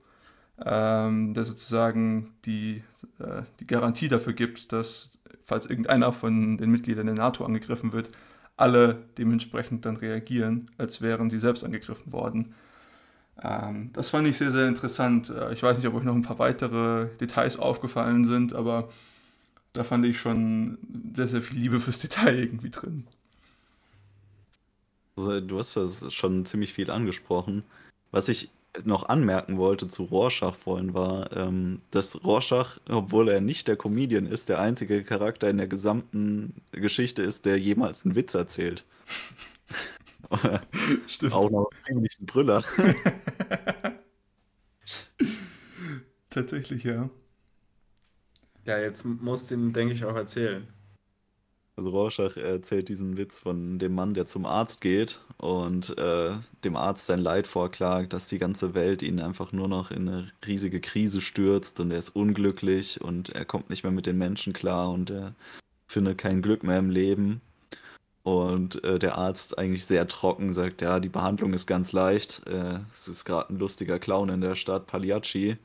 [0.64, 2.82] ähm, der sozusagen die,
[3.18, 8.10] äh, die Garantie dafür gibt, dass, falls irgendeiner von den Mitgliedern der NATO angegriffen wird,
[8.56, 12.54] alle dementsprechend dann reagieren, als wären sie selbst angegriffen worden.
[13.42, 15.30] Ähm, das fand ich sehr, sehr interessant.
[15.30, 18.88] Äh, ich weiß nicht, ob euch noch ein paar weitere Details aufgefallen sind, aber
[19.76, 20.78] da fand ich schon
[21.14, 23.06] sehr, sehr viel Liebe fürs Detail irgendwie drin.
[25.16, 27.62] Also, du hast ja schon ziemlich viel angesprochen.
[28.10, 28.50] Was ich
[28.84, 34.26] noch anmerken wollte zu Rorschach vorhin war, ähm, dass Rorschach, obwohl er nicht der Comedian
[34.26, 38.84] ist, der einzige Charakter in der gesamten Geschichte ist, der jemals einen Witz erzählt.
[41.06, 41.32] Stimmt.
[41.32, 42.62] Auch noch ziemlich ein Brüller.
[46.30, 47.08] Tatsächlich, ja.
[48.66, 50.66] Ja, jetzt musst du ihn, denke ich, auch erzählen.
[51.76, 56.32] Also Rorschach erzählt diesen Witz von dem Mann, der zum Arzt geht und äh,
[56.64, 60.32] dem Arzt sein Leid vorklagt, dass die ganze Welt ihn einfach nur noch in eine
[60.46, 64.54] riesige Krise stürzt und er ist unglücklich und er kommt nicht mehr mit den Menschen
[64.54, 65.34] klar und er
[65.86, 67.42] findet kein Glück mehr im Leben.
[68.22, 72.42] Und äh, der Arzt eigentlich sehr trocken sagt, ja, die Behandlung ist ganz leicht.
[72.48, 75.58] Äh, es ist gerade ein lustiger Clown in der Stadt, Pagliacci.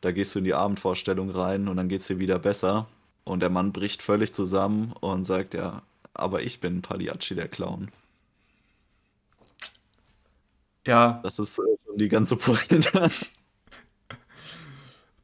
[0.00, 2.86] Da gehst du in die Abendvorstellung rein und dann geht es dir wieder besser.
[3.24, 5.82] Und der Mann bricht völlig zusammen und sagt, ja,
[6.14, 7.90] aber ich bin Pagliacci, der Clown.
[10.86, 11.20] Ja.
[11.22, 12.90] Das ist äh, schon die ganze Pointe.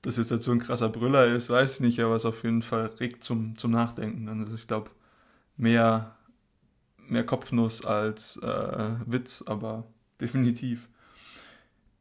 [0.03, 2.61] Dass jetzt halt so ein krasser Brüller ist, weiß ich nicht, aber es auf jeden
[2.61, 4.29] Fall regt zum, zum Nachdenken.
[4.29, 4.91] Also ich glaube,
[5.57, 6.15] mehr,
[7.09, 9.85] mehr Kopfnuss als äh, Witz, aber
[10.21, 10.89] definitiv.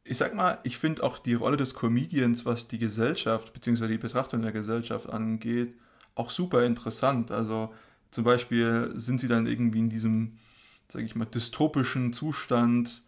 [0.04, 3.88] Ich sag mal, ich finde auch die Rolle des Comedians, was die Gesellschaft bzw.
[3.88, 5.74] die Betrachtung der Gesellschaft angeht,
[6.14, 7.30] auch super interessant.
[7.30, 7.72] Also
[8.10, 10.38] zum Beispiel sind sie dann irgendwie in diesem,
[10.88, 13.02] sage ich mal, dystopischen Zustand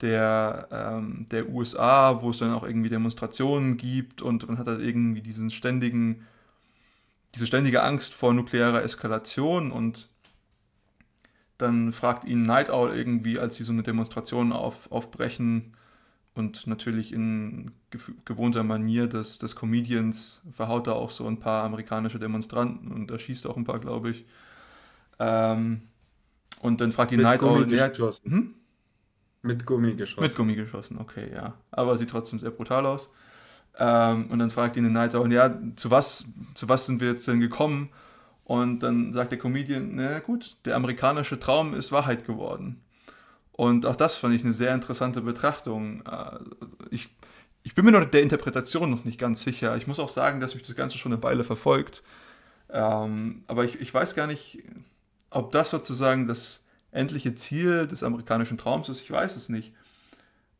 [0.00, 4.80] der, ähm, der USA, wo es dann auch irgendwie Demonstrationen gibt und man hat halt
[4.80, 6.26] irgendwie diesen ständigen,
[7.34, 10.08] diese ständige Angst vor nuklearer Eskalation und
[11.58, 15.76] dann fragt ihn Night Owl irgendwie, als sie so eine Demonstration auf, aufbrechen,
[16.34, 17.70] und natürlich in
[18.24, 23.46] gewohnter Manier des, des Comedians verhaut er auch so ein paar amerikanische Demonstranten und erschießt
[23.46, 24.26] auch ein paar, glaube ich.
[25.20, 25.82] Ähm,
[26.60, 27.66] und dann fragt ihn Night Owl.
[28.24, 28.54] Hm?
[29.42, 30.22] Mit Gummi geschossen.
[30.22, 31.54] Mit Gummi geschossen, okay, ja.
[31.70, 33.12] Aber sieht trotzdem sehr brutal aus.
[33.78, 36.24] Ähm, und dann fragt ihn Night Owl, ja, zu was,
[36.54, 37.90] zu was sind wir jetzt denn gekommen?
[38.44, 42.80] Und dann sagt der Comedian, na gut, der amerikanische Traum ist Wahrheit geworden.
[43.56, 46.02] Und auch das fand ich eine sehr interessante Betrachtung.
[46.06, 46.38] Äh,
[46.90, 47.08] ich,
[47.62, 49.76] ich bin mir noch der Interpretation noch nicht ganz sicher.
[49.76, 52.02] Ich muss auch sagen, dass mich das Ganze schon eine Weile verfolgt.
[52.68, 54.64] Ähm, aber ich, ich weiß gar nicht,
[55.30, 59.00] ob das sozusagen das endliche Ziel des amerikanischen Traums ist.
[59.02, 59.72] Ich weiß es nicht.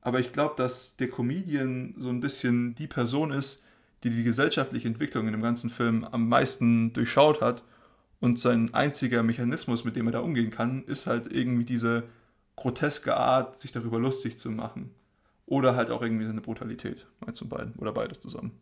[0.00, 3.62] Aber ich glaube, dass der Comedian so ein bisschen die Person ist,
[4.04, 7.64] die die gesellschaftliche Entwicklung in dem ganzen Film am meisten durchschaut hat.
[8.20, 12.04] Und sein einziger Mechanismus, mit dem er da umgehen kann, ist halt irgendwie diese
[12.56, 14.94] groteske Art, sich darüber lustig zu machen.
[15.46, 17.06] Oder halt auch irgendwie seine Brutalität.
[17.26, 17.74] Eins von beiden.
[17.74, 18.52] Oder beides zusammen.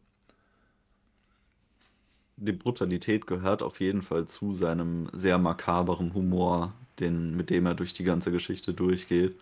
[2.36, 7.74] Die Brutalität gehört auf jeden Fall zu seinem sehr makaberen Humor, den, mit dem er
[7.74, 9.38] durch die ganze Geschichte durchgeht.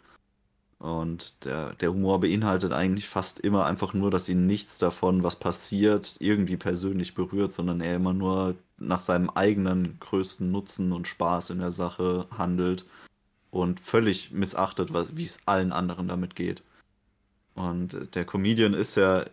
[0.79, 5.37] Und der, der Humor beinhaltet eigentlich fast immer einfach nur, dass ihn nichts davon, was
[5.37, 11.51] passiert, irgendwie persönlich berührt, sondern er immer nur nach seinem eigenen größten Nutzen und Spaß
[11.51, 12.87] in der Sache handelt
[13.51, 16.63] und völlig missachtet, wie es allen anderen damit geht.
[17.55, 19.27] Und der Comedian ist ja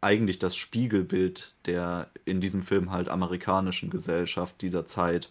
[0.00, 5.30] eigentlich das Spiegelbild der in diesem Film halt amerikanischen Gesellschaft dieser Zeit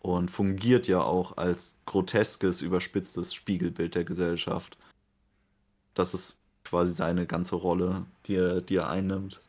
[0.00, 4.76] und fungiert ja auch als groteskes, überspitztes Spiegelbild der Gesellschaft.
[5.94, 9.40] Das ist quasi seine ganze Rolle, die er, die er einnimmt.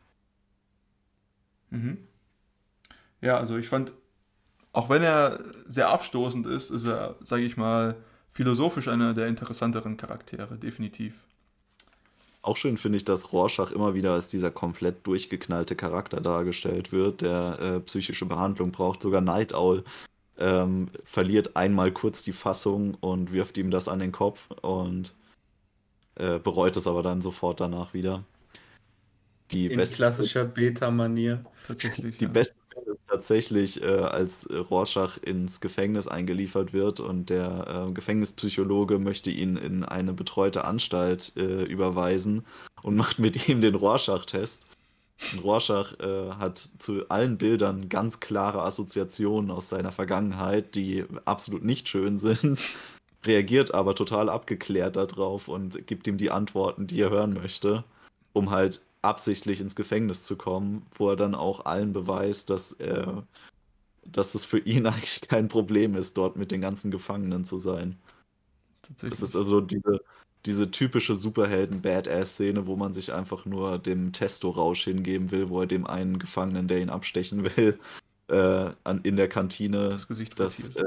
[1.70, 1.98] Mhm.
[3.20, 3.92] Ja, also ich fand
[4.74, 7.94] auch wenn er sehr abstoßend ist, ist er, sage ich mal,
[8.28, 11.14] philosophisch einer der interessanteren Charaktere, definitiv.
[12.42, 17.22] Auch schön finde ich, dass Rorschach immer wieder als dieser komplett durchgeknallte Charakter dargestellt wird,
[17.22, 19.00] der äh, psychische Behandlung braucht.
[19.00, 19.84] Sogar Night Owl
[20.38, 24.50] ähm, verliert einmal kurz die Fassung und wirft ihm das an den Kopf.
[24.60, 25.14] Und
[26.16, 28.24] äh, bereut es aber dann sofort danach wieder.
[29.52, 31.44] Die In klassischer Beta-Manier.
[31.66, 32.18] Tatsächlich.
[32.18, 32.30] Die ja.
[32.30, 39.30] beste Szene tatsächlich, äh, als Rorschach ins Gefängnis eingeliefert wird und der äh, Gefängnispsychologe möchte
[39.30, 42.44] ihn in eine betreute Anstalt äh, überweisen
[42.82, 44.66] und macht mit ihm den Rorschach-Test.
[45.44, 51.88] Rorschach äh, hat zu allen Bildern ganz klare Assoziationen aus seiner Vergangenheit, die absolut nicht
[51.88, 52.64] schön sind,
[53.24, 57.84] reagiert aber total abgeklärt darauf und gibt ihm die Antworten, die er hören möchte,
[58.32, 63.26] um halt absichtlich ins Gefängnis zu kommen, wo er dann auch allen beweist, dass er,
[64.04, 67.96] dass es für ihn eigentlich kein Problem ist, dort mit den ganzen Gefangenen zu sein.
[69.00, 70.00] Das ist also diese,
[70.46, 75.86] diese typische Superhelden-Badass-Szene, wo man sich einfach nur dem Testo-Rausch hingeben will, wo er dem
[75.86, 77.78] einen Gefangenen, der ihn abstechen will,
[78.28, 80.84] äh, an, in der Kantine das, Gesicht das, äh,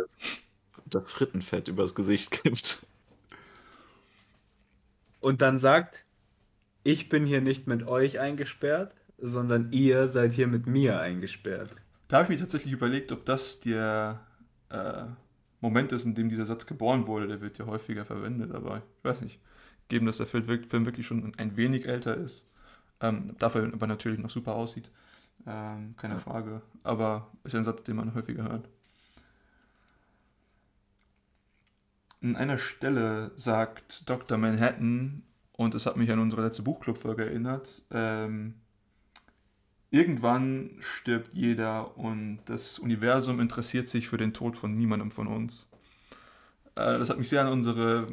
[0.85, 2.85] das Frittenfett übers Gesicht gibt.
[5.21, 6.05] Und dann sagt,
[6.87, 11.75] ich bin hier nicht mit euch eingesperrt, sondern ihr seid hier mit mir eingesperrt.
[12.07, 14.25] Da habe ich mir tatsächlich überlegt, ob das der
[14.69, 15.03] äh,
[15.59, 17.27] Moment ist, in dem dieser Satz geboren wurde.
[17.27, 19.41] Der wird ja häufiger verwendet, aber ich weiß nicht.
[19.89, 22.49] Geben, dass der Film wirklich schon ein wenig älter ist,
[23.01, 24.89] ähm, dafür aber natürlich noch super aussieht.
[25.45, 26.19] Ähm, keine ja.
[26.21, 26.61] Frage.
[26.83, 28.69] Aber ist ja ein Satz, den man häufiger hört.
[32.23, 34.37] An einer Stelle sagt Dr.
[34.37, 35.23] Manhattan
[35.57, 37.81] und es hat mich an unsere letzte Buchclub-Folge erinnert.
[37.91, 38.53] Ähm,
[39.89, 45.67] irgendwann stirbt jeder und das Universum interessiert sich für den Tod von niemandem von uns.
[46.75, 48.07] Äh, das hat mich sehr an unsere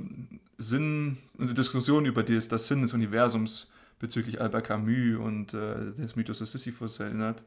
[0.56, 6.38] Sinn, Diskussion über das, das Sinn des Universums bezüglich Albert Camus und äh, des Mythos
[6.38, 7.44] des Sisyphus erinnert.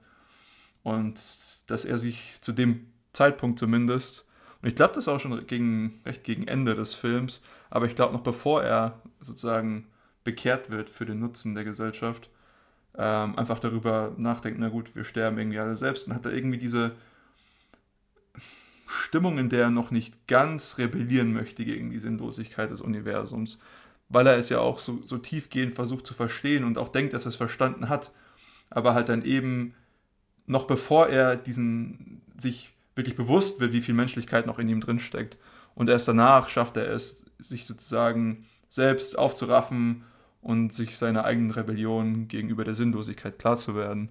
[0.83, 1.19] Und
[1.67, 4.26] dass er sich zu dem Zeitpunkt zumindest,
[4.67, 8.11] und ich glaube, das auch schon gegen, recht gegen Ende des Films, aber ich glaube
[8.11, 9.87] noch bevor er sozusagen
[10.25, 12.29] bekehrt wird für den Nutzen der Gesellschaft,
[12.97, 16.57] ähm, einfach darüber nachdenkt, na gut, wir sterben irgendwie alle selbst und hat da irgendwie
[16.57, 16.97] diese
[18.87, 23.59] Stimmung, in der er noch nicht ganz rebellieren möchte gegen die Sinnlosigkeit des Universums,
[24.09, 27.25] weil er es ja auch so, so tiefgehend versucht zu verstehen und auch denkt, dass
[27.25, 28.11] er es verstanden hat,
[28.69, 29.75] aber halt dann eben
[30.45, 35.37] noch bevor er diesen sich wirklich bewusst wird, wie viel Menschlichkeit noch in ihm drinsteckt.
[35.75, 40.03] Und erst danach schafft er es, sich sozusagen selbst aufzuraffen
[40.41, 44.09] und sich seiner eigenen Rebellion gegenüber der Sinnlosigkeit klar zu werden.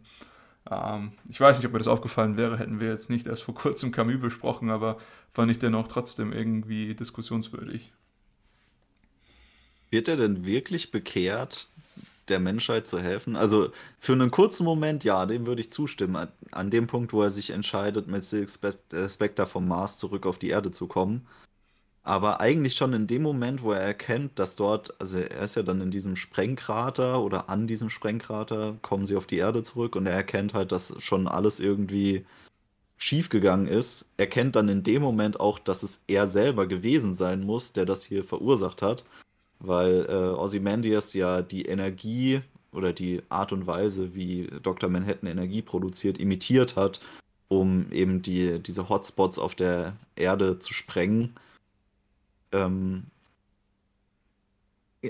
[0.70, 3.54] Ähm, ich weiß nicht, ob mir das aufgefallen wäre, hätten wir jetzt nicht erst vor
[3.54, 4.98] kurzem Camus besprochen, aber
[5.30, 7.92] fand ich dennoch trotzdem irgendwie diskussionswürdig.
[9.90, 11.70] Wird er denn wirklich bekehrt,
[12.28, 13.36] der Menschheit zu helfen?
[13.36, 16.28] Also für einen kurzen Moment, ja, dem würde ich zustimmen.
[16.52, 18.50] An dem Punkt, wo er sich entscheidet, mit Silk
[18.92, 21.26] äh, Spectre vom Mars zurück auf die Erde zu kommen.
[22.02, 25.62] Aber eigentlich schon in dem Moment, wo er erkennt, dass dort, also er ist ja
[25.64, 30.06] dann in diesem Sprengkrater oder an diesem Sprengkrater, kommen sie auf die Erde zurück und
[30.06, 32.24] er erkennt halt, dass schon alles irgendwie
[32.96, 34.06] schiefgegangen ist.
[34.16, 37.86] Er kennt dann in dem Moment auch, dass es er selber gewesen sein muss, der
[37.86, 39.04] das hier verursacht hat
[39.58, 42.42] weil äh, Ozymandias ja die Energie
[42.72, 44.90] oder die Art und Weise, wie Dr.
[44.90, 47.00] Manhattan Energie produziert, imitiert hat,
[47.48, 51.34] um eben die, diese Hotspots auf der Erde zu sprengen.
[52.52, 53.04] Ähm,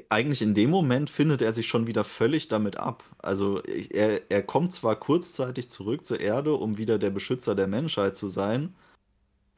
[0.09, 3.05] eigentlich in dem Moment findet er sich schon wieder völlig damit ab.
[3.18, 8.16] Also er, er kommt zwar kurzzeitig zurück zur Erde, um wieder der Beschützer der Menschheit
[8.16, 8.74] zu sein,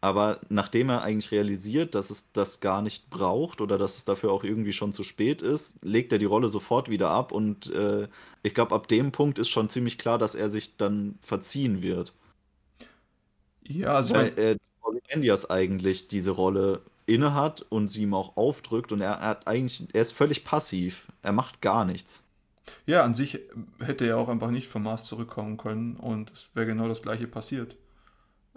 [0.00, 4.30] aber nachdem er eigentlich realisiert, dass es das gar nicht braucht oder dass es dafür
[4.30, 7.32] auch irgendwie schon zu spät ist, legt er die Rolle sofort wieder ab.
[7.32, 8.06] Und äh,
[8.44, 12.14] ich glaube, ab dem Punkt ist schon ziemlich klar, dass er sich dann verziehen wird.
[13.64, 14.14] Ja, also.
[14.14, 19.28] Weil äh, Ozymandias eigentlich diese Rolle innehat und sie ihm auch aufdrückt und er, er,
[19.28, 21.08] hat eigentlich, er ist völlig passiv.
[21.22, 22.24] Er macht gar nichts.
[22.86, 23.40] Ja, an sich
[23.80, 27.26] hätte er auch einfach nicht vom Mars zurückkommen können und es wäre genau das gleiche
[27.26, 27.76] passiert.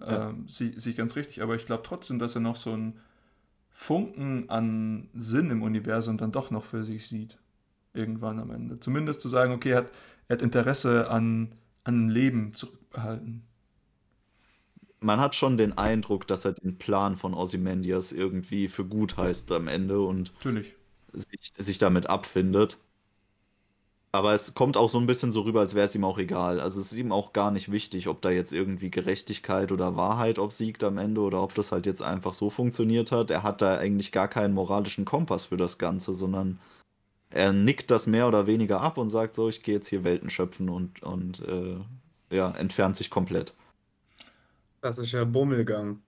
[0.02, 0.30] Ja.
[0.30, 3.00] Ähm, sie, ganz richtig, aber ich glaube trotzdem, dass er noch so einen
[3.72, 7.38] Funken an Sinn im Universum dann doch noch für sich sieht.
[7.94, 8.80] Irgendwann am Ende.
[8.80, 9.92] Zumindest zu sagen, okay, er hat,
[10.28, 13.44] er hat Interesse an, an Leben zurückbehalten.
[15.00, 19.52] Man hat schon den Eindruck, dass er den Plan von Ozymandias irgendwie für gut heißt
[19.52, 20.32] am Ende und.
[21.14, 22.78] Sich, sich damit abfindet.
[24.14, 26.60] Aber es kommt auch so ein bisschen so rüber, als wäre es ihm auch egal.
[26.60, 30.38] Also es ist ihm auch gar nicht wichtig, ob da jetzt irgendwie Gerechtigkeit oder Wahrheit
[30.38, 33.32] obsiegt am Ende oder ob das halt jetzt einfach so funktioniert hat.
[33.32, 36.60] Er hat da eigentlich gar keinen moralischen Kompass für das Ganze, sondern
[37.30, 40.30] er nickt das mehr oder weniger ab und sagt so, ich gehe jetzt hier Welten
[40.30, 41.78] schöpfen und, und äh,
[42.36, 43.54] ja, entfernt sich komplett.
[44.82, 46.02] Das ist ja Bummelgang.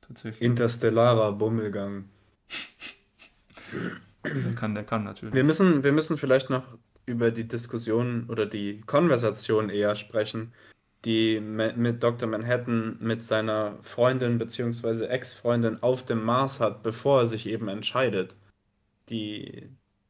[0.00, 0.42] Tatsächlich.
[0.42, 2.08] Interstellarer Bummelgang.
[4.22, 5.34] Wer kann, der kann natürlich.
[5.34, 6.66] Wir müssen, wir müssen vielleicht noch
[7.06, 10.52] über die Diskussion oder die Konversation eher sprechen,
[11.04, 12.28] die mit Dr.
[12.28, 15.06] Manhattan mit seiner Freundin bzw.
[15.06, 18.36] Ex-Freundin auf dem Mars hat, bevor er sich eben entscheidet,
[19.08, 19.68] die,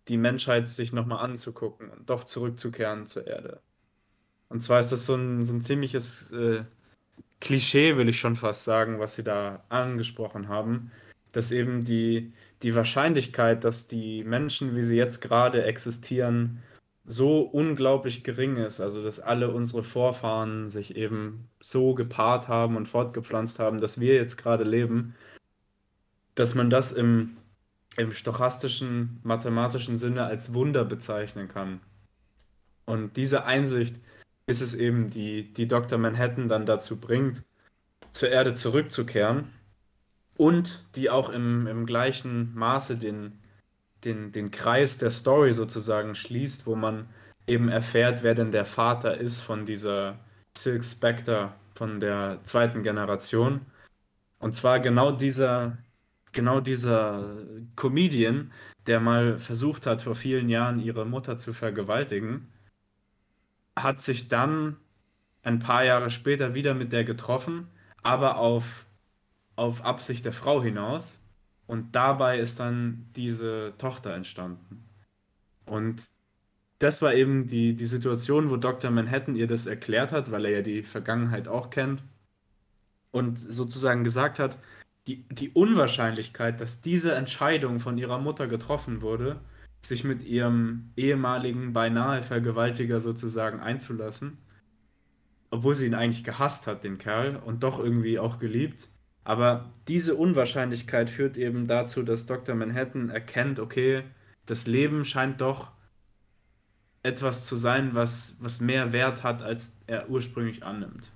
[0.09, 3.61] die Menschheit sich nochmal anzugucken und doch zurückzukehren zur Erde.
[4.51, 6.65] Und zwar ist das so ein, so ein ziemliches äh,
[7.41, 10.93] Klischee, will ich schon fast sagen, was sie da angesprochen haben,
[11.33, 16.63] dass eben die, die Wahrscheinlichkeit, dass die Menschen, wie sie jetzt gerade existieren,
[17.05, 22.87] so unglaublich gering ist, also dass alle unsere Vorfahren sich eben so gepaart haben und
[22.87, 25.15] fortgepflanzt haben, dass wir jetzt gerade leben,
[26.37, 27.37] dass man das im,
[27.97, 31.81] im stochastischen, mathematischen Sinne als Wunder bezeichnen kann.
[32.85, 34.01] Und diese Einsicht
[34.47, 35.99] ist es eben, die, die Dr.
[35.99, 37.43] Manhattan dann dazu bringt,
[38.13, 39.51] zur Erde zurückzukehren
[40.37, 43.39] und die auch im, im gleichen Maße den,
[44.05, 47.09] den, den Kreis der Story sozusagen schließt, wo man
[47.47, 50.19] eben erfährt, wer denn der Vater ist von dieser
[50.57, 53.63] Silk Spectre von der zweiten Generation.
[54.39, 55.79] Und zwar genau dieser,
[56.33, 57.39] genau dieser
[57.77, 58.53] Comedian,
[58.87, 62.49] der mal versucht hat, vor vielen Jahren ihre Mutter zu vergewaltigen,
[63.77, 64.77] hat sich dann
[65.43, 67.69] ein paar Jahre später wieder mit der getroffen,
[68.03, 68.87] aber auf,
[69.63, 71.21] auf Absicht der Frau hinaus.
[71.67, 74.85] Und dabei ist dann diese Tochter entstanden.
[75.65, 76.03] Und
[76.81, 78.91] das war eben die, die Situation, wo Dr.
[78.91, 82.03] Manhattan ihr das erklärt hat, weil er ja die Vergangenheit auch kennt.
[83.13, 84.59] Und sozusagen gesagt hat,
[85.07, 89.41] die, die Unwahrscheinlichkeit, dass diese Entscheidung von ihrer Mutter getroffen wurde,
[89.81, 94.39] sich mit ihrem ehemaligen beinahe Vergewaltiger sozusagen einzulassen,
[95.51, 98.89] obwohl sie ihn eigentlich gehasst hat, den Kerl, und doch irgendwie auch geliebt,
[99.25, 102.55] aber diese Unwahrscheinlichkeit führt eben dazu, dass Dr.
[102.55, 104.05] Manhattan erkennt, okay,
[104.47, 105.71] das Leben scheint doch
[107.03, 111.11] etwas zu sein, was, was mehr Wert hat, als er ursprünglich annimmt.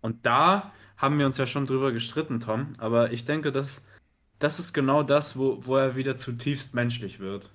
[0.00, 3.84] Und da haben wir uns ja schon drüber gestritten, Tom, aber ich denke, dass
[4.38, 7.50] das ist genau das, wo, wo er wieder zutiefst menschlich wird.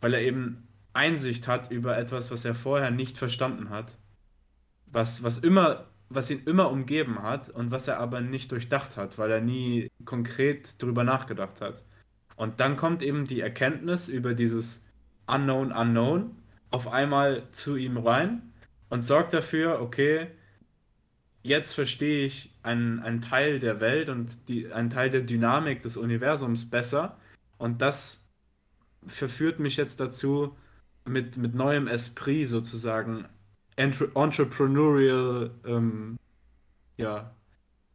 [0.00, 3.96] Weil er eben Einsicht hat über etwas, was er vorher nicht verstanden hat.
[4.86, 9.18] Was, was immer was ihn immer umgeben hat und was er aber nicht durchdacht hat,
[9.18, 11.82] weil er nie konkret drüber nachgedacht hat.
[12.36, 14.82] Und dann kommt eben die Erkenntnis über dieses
[15.26, 16.36] Unknown Unknown
[16.70, 18.52] auf einmal zu ihm rein
[18.88, 20.28] und sorgt dafür, okay,
[21.42, 25.96] jetzt verstehe ich einen, einen Teil der Welt und die, einen Teil der Dynamik des
[25.96, 27.18] Universums besser.
[27.58, 28.30] Und das
[29.06, 30.56] verführt mich jetzt dazu,
[31.04, 33.26] mit, mit neuem Esprit sozusagen
[33.78, 36.18] Entrepreneurial, ähm,
[36.96, 37.30] ja,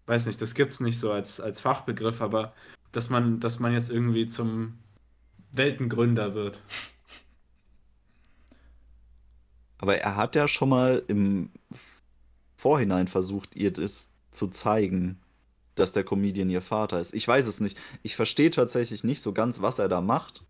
[0.06, 2.54] weiß nicht, das gibt es nicht so als, als Fachbegriff, aber
[2.92, 4.80] dass man, dass man jetzt irgendwie zum
[5.52, 6.60] Weltengründer wird.
[9.78, 11.50] Aber er hat ja schon mal im
[12.56, 15.20] Vorhinein versucht, ihr das zu zeigen,
[15.76, 17.14] dass der Comedian ihr Vater ist.
[17.14, 17.78] Ich weiß es nicht.
[18.04, 20.46] Ich verstehe tatsächlich nicht so ganz, was er da macht.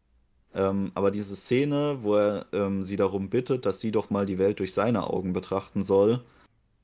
[0.56, 4.38] Ähm, aber diese Szene, wo er ähm, sie darum bittet, dass sie doch mal die
[4.38, 6.24] Welt durch seine Augen betrachten soll,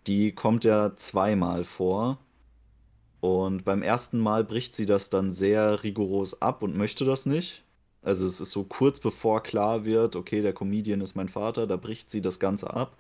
[0.07, 2.19] die kommt ja zweimal vor.
[3.21, 7.63] Und beim ersten Mal bricht sie das dann sehr rigoros ab und möchte das nicht.
[8.01, 11.75] Also es ist so kurz bevor klar wird, okay, der Comedian ist mein Vater, da
[11.75, 12.97] bricht sie das Ganze ab.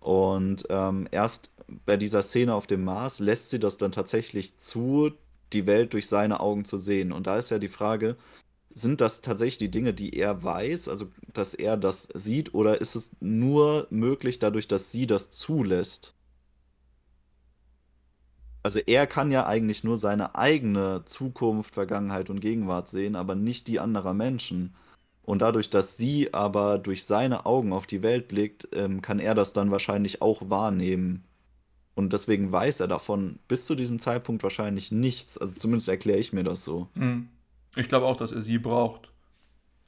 [0.00, 1.52] Und ähm, erst
[1.86, 5.12] bei dieser Szene auf dem Mars lässt sie das dann tatsächlich zu,
[5.52, 7.12] die Welt durch seine Augen zu sehen.
[7.12, 8.16] Und da ist ja die Frage,
[8.74, 12.94] sind das tatsächlich die Dinge, die er weiß, also dass er das sieht, oder ist
[12.94, 16.14] es nur möglich dadurch, dass sie das zulässt?
[18.62, 23.66] Also er kann ja eigentlich nur seine eigene Zukunft, Vergangenheit und Gegenwart sehen, aber nicht
[23.66, 24.74] die anderer Menschen.
[25.24, 29.34] Und dadurch, dass sie aber durch seine Augen auf die Welt blickt, ähm, kann er
[29.34, 31.24] das dann wahrscheinlich auch wahrnehmen.
[31.94, 35.38] Und deswegen weiß er davon bis zu diesem Zeitpunkt wahrscheinlich nichts.
[35.38, 36.88] Also zumindest erkläre ich mir das so.
[36.94, 37.28] Mhm.
[37.76, 39.10] Ich glaube auch, dass er sie braucht.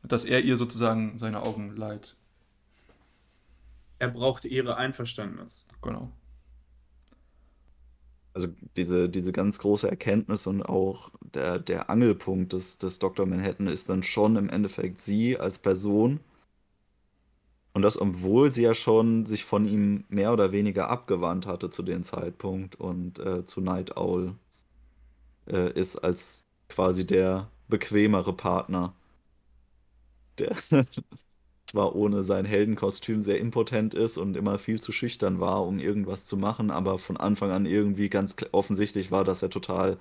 [0.02, 2.16] Dass er ihr sozusagen seine Augen leiht.
[3.98, 5.66] Er braucht ihre Einverständnis.
[5.82, 6.10] Genau.
[8.34, 13.26] Also diese, diese ganz große Erkenntnis und auch der, der Angelpunkt des, des Dr.
[13.26, 16.20] Manhattan ist dann schon im Endeffekt sie als Person.
[17.74, 21.82] Und das, obwohl sie ja schon sich von ihm mehr oder weniger abgewandt hatte zu
[21.82, 24.34] dem Zeitpunkt und äh, zu Night Owl
[25.46, 28.94] äh, ist als quasi der bequemere Partner.
[30.38, 30.56] Der
[31.66, 36.26] zwar ohne sein Heldenkostüm sehr impotent ist und immer viel zu schüchtern war, um irgendwas
[36.26, 39.98] zu machen, aber von Anfang an irgendwie ganz offensichtlich war, dass er total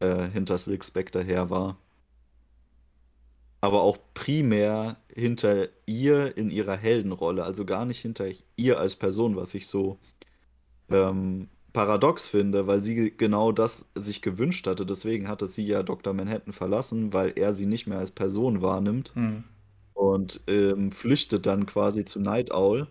[0.00, 1.78] äh, hinter Silk Spectre her war.
[3.60, 8.26] aber auch primär hinter ihr in ihrer Heldenrolle, also gar nicht hinter
[8.56, 9.98] ihr als Person, was ich so
[10.90, 14.86] ähm, paradox finde, weil sie genau das sich gewünscht hatte.
[14.86, 16.14] Deswegen hatte sie ja Dr.
[16.14, 19.44] Manhattan verlassen, weil er sie nicht mehr als Person wahrnimmt Hm.
[19.92, 22.86] und ähm, flüchtet dann quasi zu Night Owl,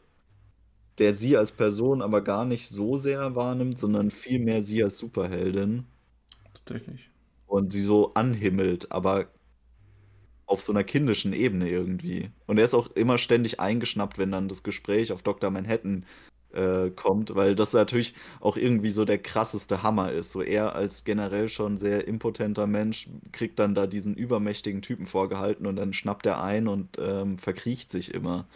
[0.99, 5.85] der sie als Person aber gar nicht so sehr wahrnimmt, sondern vielmehr sie als Superheldin
[6.53, 7.09] Tatsächlich.
[7.47, 9.29] und sie so anhimmelt, aber
[10.45, 12.29] auf so einer kindischen Ebene irgendwie.
[12.45, 15.49] Und er ist auch immer ständig eingeschnappt, wenn dann das Gespräch auf Dr.
[15.49, 16.05] Manhattan
[16.55, 20.31] äh, kommt, weil das natürlich auch irgendwie so der krasseste Hammer ist.
[20.31, 25.67] So er als generell schon sehr impotenter Mensch kriegt dann da diesen übermächtigen Typen vorgehalten
[25.67, 28.47] und dann schnappt er ein und ähm, verkriecht sich immer.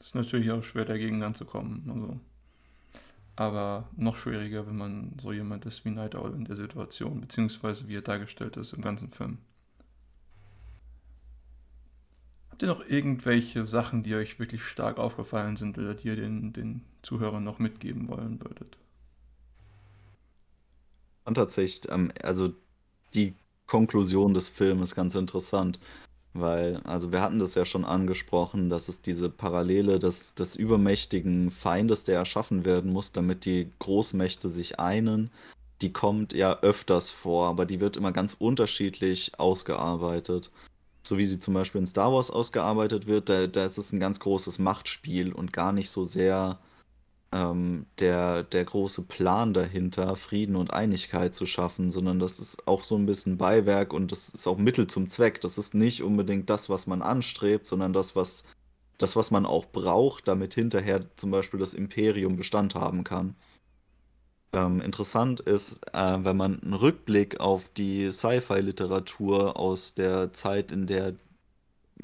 [0.00, 1.90] Ist natürlich auch schwer dagegen anzukommen.
[1.92, 2.20] Also.
[3.36, 7.88] Aber noch schwieriger, wenn man so jemand ist wie Night Owl in der Situation, beziehungsweise
[7.88, 9.38] wie er dargestellt ist im ganzen Film.
[12.58, 16.52] Habt ihr noch irgendwelche Sachen, die euch wirklich stark aufgefallen sind oder die ihr den,
[16.52, 18.76] den Zuhörern noch mitgeben wollen würdet?
[21.24, 21.88] Und tatsächlich,
[22.20, 22.52] also
[23.14, 23.36] die
[23.68, 25.78] Konklusion des Films ist ganz interessant,
[26.32, 31.52] weil, also wir hatten das ja schon angesprochen, dass es diese Parallele des, des übermächtigen
[31.52, 35.30] Feindes, der erschaffen werden muss, damit die Großmächte sich einen,
[35.80, 40.50] die kommt ja öfters vor, aber die wird immer ganz unterschiedlich ausgearbeitet.
[41.08, 43.98] So wie sie zum Beispiel in Star Wars ausgearbeitet wird, da, da ist es ein
[43.98, 46.58] ganz großes Machtspiel und gar nicht so sehr
[47.32, 52.84] ähm, der, der große Plan dahinter, Frieden und Einigkeit zu schaffen, sondern das ist auch
[52.84, 55.40] so ein bisschen Beiwerk und das ist auch Mittel zum Zweck.
[55.40, 58.44] Das ist nicht unbedingt das, was man anstrebt, sondern das, was,
[58.98, 63.34] das, was man auch braucht, damit hinterher zum Beispiel das Imperium Bestand haben kann.
[64.52, 70.86] Ähm, interessant ist, äh, wenn man einen Rückblick auf die Sci-Fi-Literatur aus der Zeit, in
[70.86, 71.14] der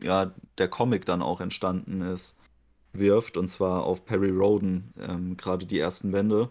[0.03, 2.37] ja, der Comic dann auch entstanden ist,
[2.93, 6.49] wirft, und zwar auf Perry Rhodan, ähm, gerade die ersten Bände,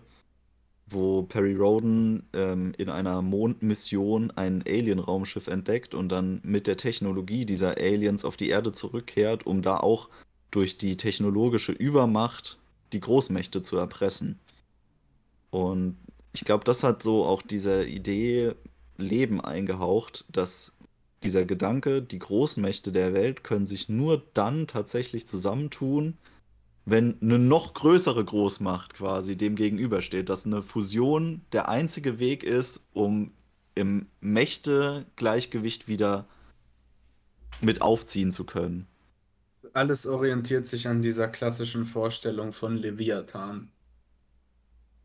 [0.88, 7.46] wo Perry Rhodan ähm, in einer Mondmission ein Alien-Raumschiff entdeckt und dann mit der Technologie
[7.46, 10.10] dieser Aliens auf die Erde zurückkehrt, um da auch
[10.52, 12.60] durch die technologische Übermacht
[12.92, 14.40] die Großmächte zu erpressen.
[15.54, 15.98] Und
[16.34, 18.56] ich glaube, das hat so auch dieser Idee
[18.98, 20.74] Leben eingehaucht, dass
[21.22, 26.18] dieser Gedanke, die Großmächte der Welt können sich nur dann tatsächlich zusammentun,
[26.86, 32.88] wenn eine noch größere Großmacht quasi dem gegenübersteht, dass eine Fusion der einzige Weg ist,
[32.94, 33.32] um
[33.76, 36.26] im Mächte-Gleichgewicht wieder
[37.62, 38.88] mit aufziehen zu können.
[39.74, 43.70] Alles orientiert sich an dieser klassischen Vorstellung von Leviathan.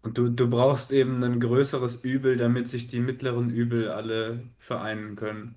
[0.02, 5.16] Und du, du brauchst eben ein größeres Übel, damit sich die mittleren Übel alle vereinen
[5.16, 5.56] können.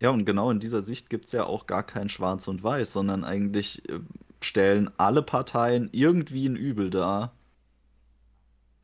[0.00, 2.92] Ja, und genau in dieser Sicht gibt es ja auch gar kein Schwarz und Weiß,
[2.92, 4.00] sondern eigentlich äh,
[4.40, 7.32] stellen alle Parteien irgendwie ein Übel dar.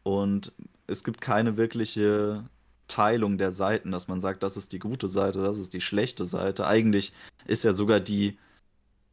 [0.05, 0.53] Und
[0.87, 2.45] es gibt keine wirkliche
[2.87, 6.25] Teilung der Seiten, dass man sagt, das ist die gute Seite, das ist die schlechte
[6.25, 6.67] Seite.
[6.67, 7.13] Eigentlich
[7.47, 8.39] ist ja sogar die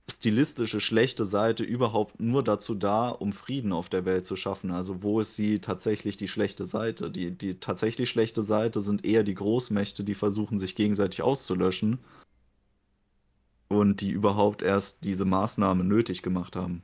[0.09, 4.71] stilistische schlechte Seite überhaupt nur dazu da, um Frieden auf der Welt zu schaffen.
[4.71, 7.09] Also wo ist sie tatsächlich die schlechte Seite?
[7.09, 11.99] Die, die tatsächlich schlechte Seite sind eher die Großmächte, die versuchen, sich gegenseitig auszulöschen
[13.67, 16.83] und die überhaupt erst diese Maßnahme nötig gemacht haben.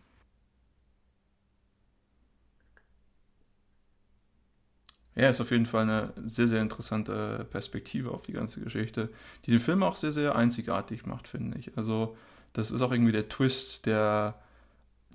[5.15, 9.09] Ja, ist auf jeden Fall eine sehr, sehr interessante Perspektive auf die ganze Geschichte,
[9.45, 11.77] die den Film auch sehr, sehr einzigartig macht, finde ich.
[11.77, 12.15] Also
[12.53, 14.39] das ist auch irgendwie der Twist, der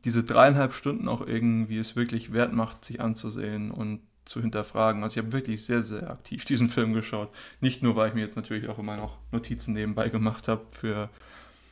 [0.05, 5.03] diese dreieinhalb Stunden auch irgendwie es wirklich wert macht, sich anzusehen und zu hinterfragen.
[5.03, 7.35] Also ich habe wirklich sehr, sehr aktiv diesen Film geschaut.
[7.61, 11.11] Nicht nur, weil ich mir jetzt natürlich auch immer noch Notizen nebenbei gemacht habe für,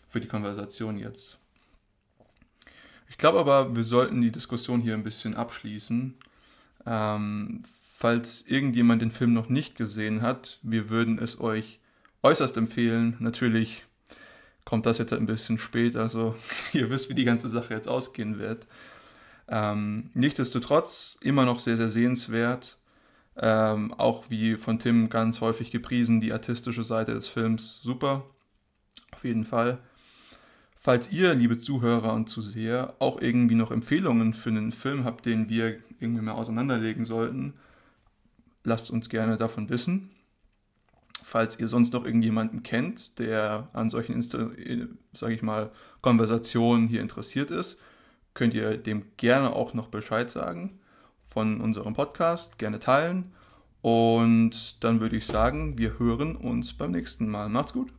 [0.08, 1.38] für die Konversation jetzt.
[3.08, 6.14] Ich glaube aber, wir sollten die Diskussion hier ein bisschen abschließen.
[6.86, 7.62] Ähm,
[7.96, 11.80] falls irgendjemand den Film noch nicht gesehen hat, wir würden es euch
[12.22, 13.16] äußerst empfehlen.
[13.20, 13.84] Natürlich
[14.64, 16.36] kommt das jetzt ein bisschen spät, also
[16.72, 18.66] ihr wisst, wie die ganze Sache jetzt ausgehen wird.
[19.48, 22.78] Ähm, nichtsdestotrotz immer noch sehr, sehr sehenswert.
[23.36, 28.24] Ähm, auch wie von Tim ganz häufig gepriesen, die artistische Seite des Films super.
[29.10, 29.78] Auf jeden Fall.
[30.76, 35.48] Falls ihr, liebe Zuhörer und Zuseher, auch irgendwie noch Empfehlungen für einen Film habt, den
[35.48, 37.54] wir irgendwie mal auseinanderlegen sollten,
[38.64, 40.10] lasst uns gerne davon wissen.
[41.26, 45.70] Falls ihr sonst noch irgendjemanden kennt, der an solchen, sage ich mal,
[46.02, 47.80] Konversationen hier interessiert ist,
[48.34, 50.78] könnt ihr dem gerne auch noch Bescheid sagen
[51.24, 53.32] von unserem Podcast, gerne teilen.
[53.80, 57.48] Und dann würde ich sagen, wir hören uns beim nächsten Mal.
[57.48, 57.90] Macht's gut.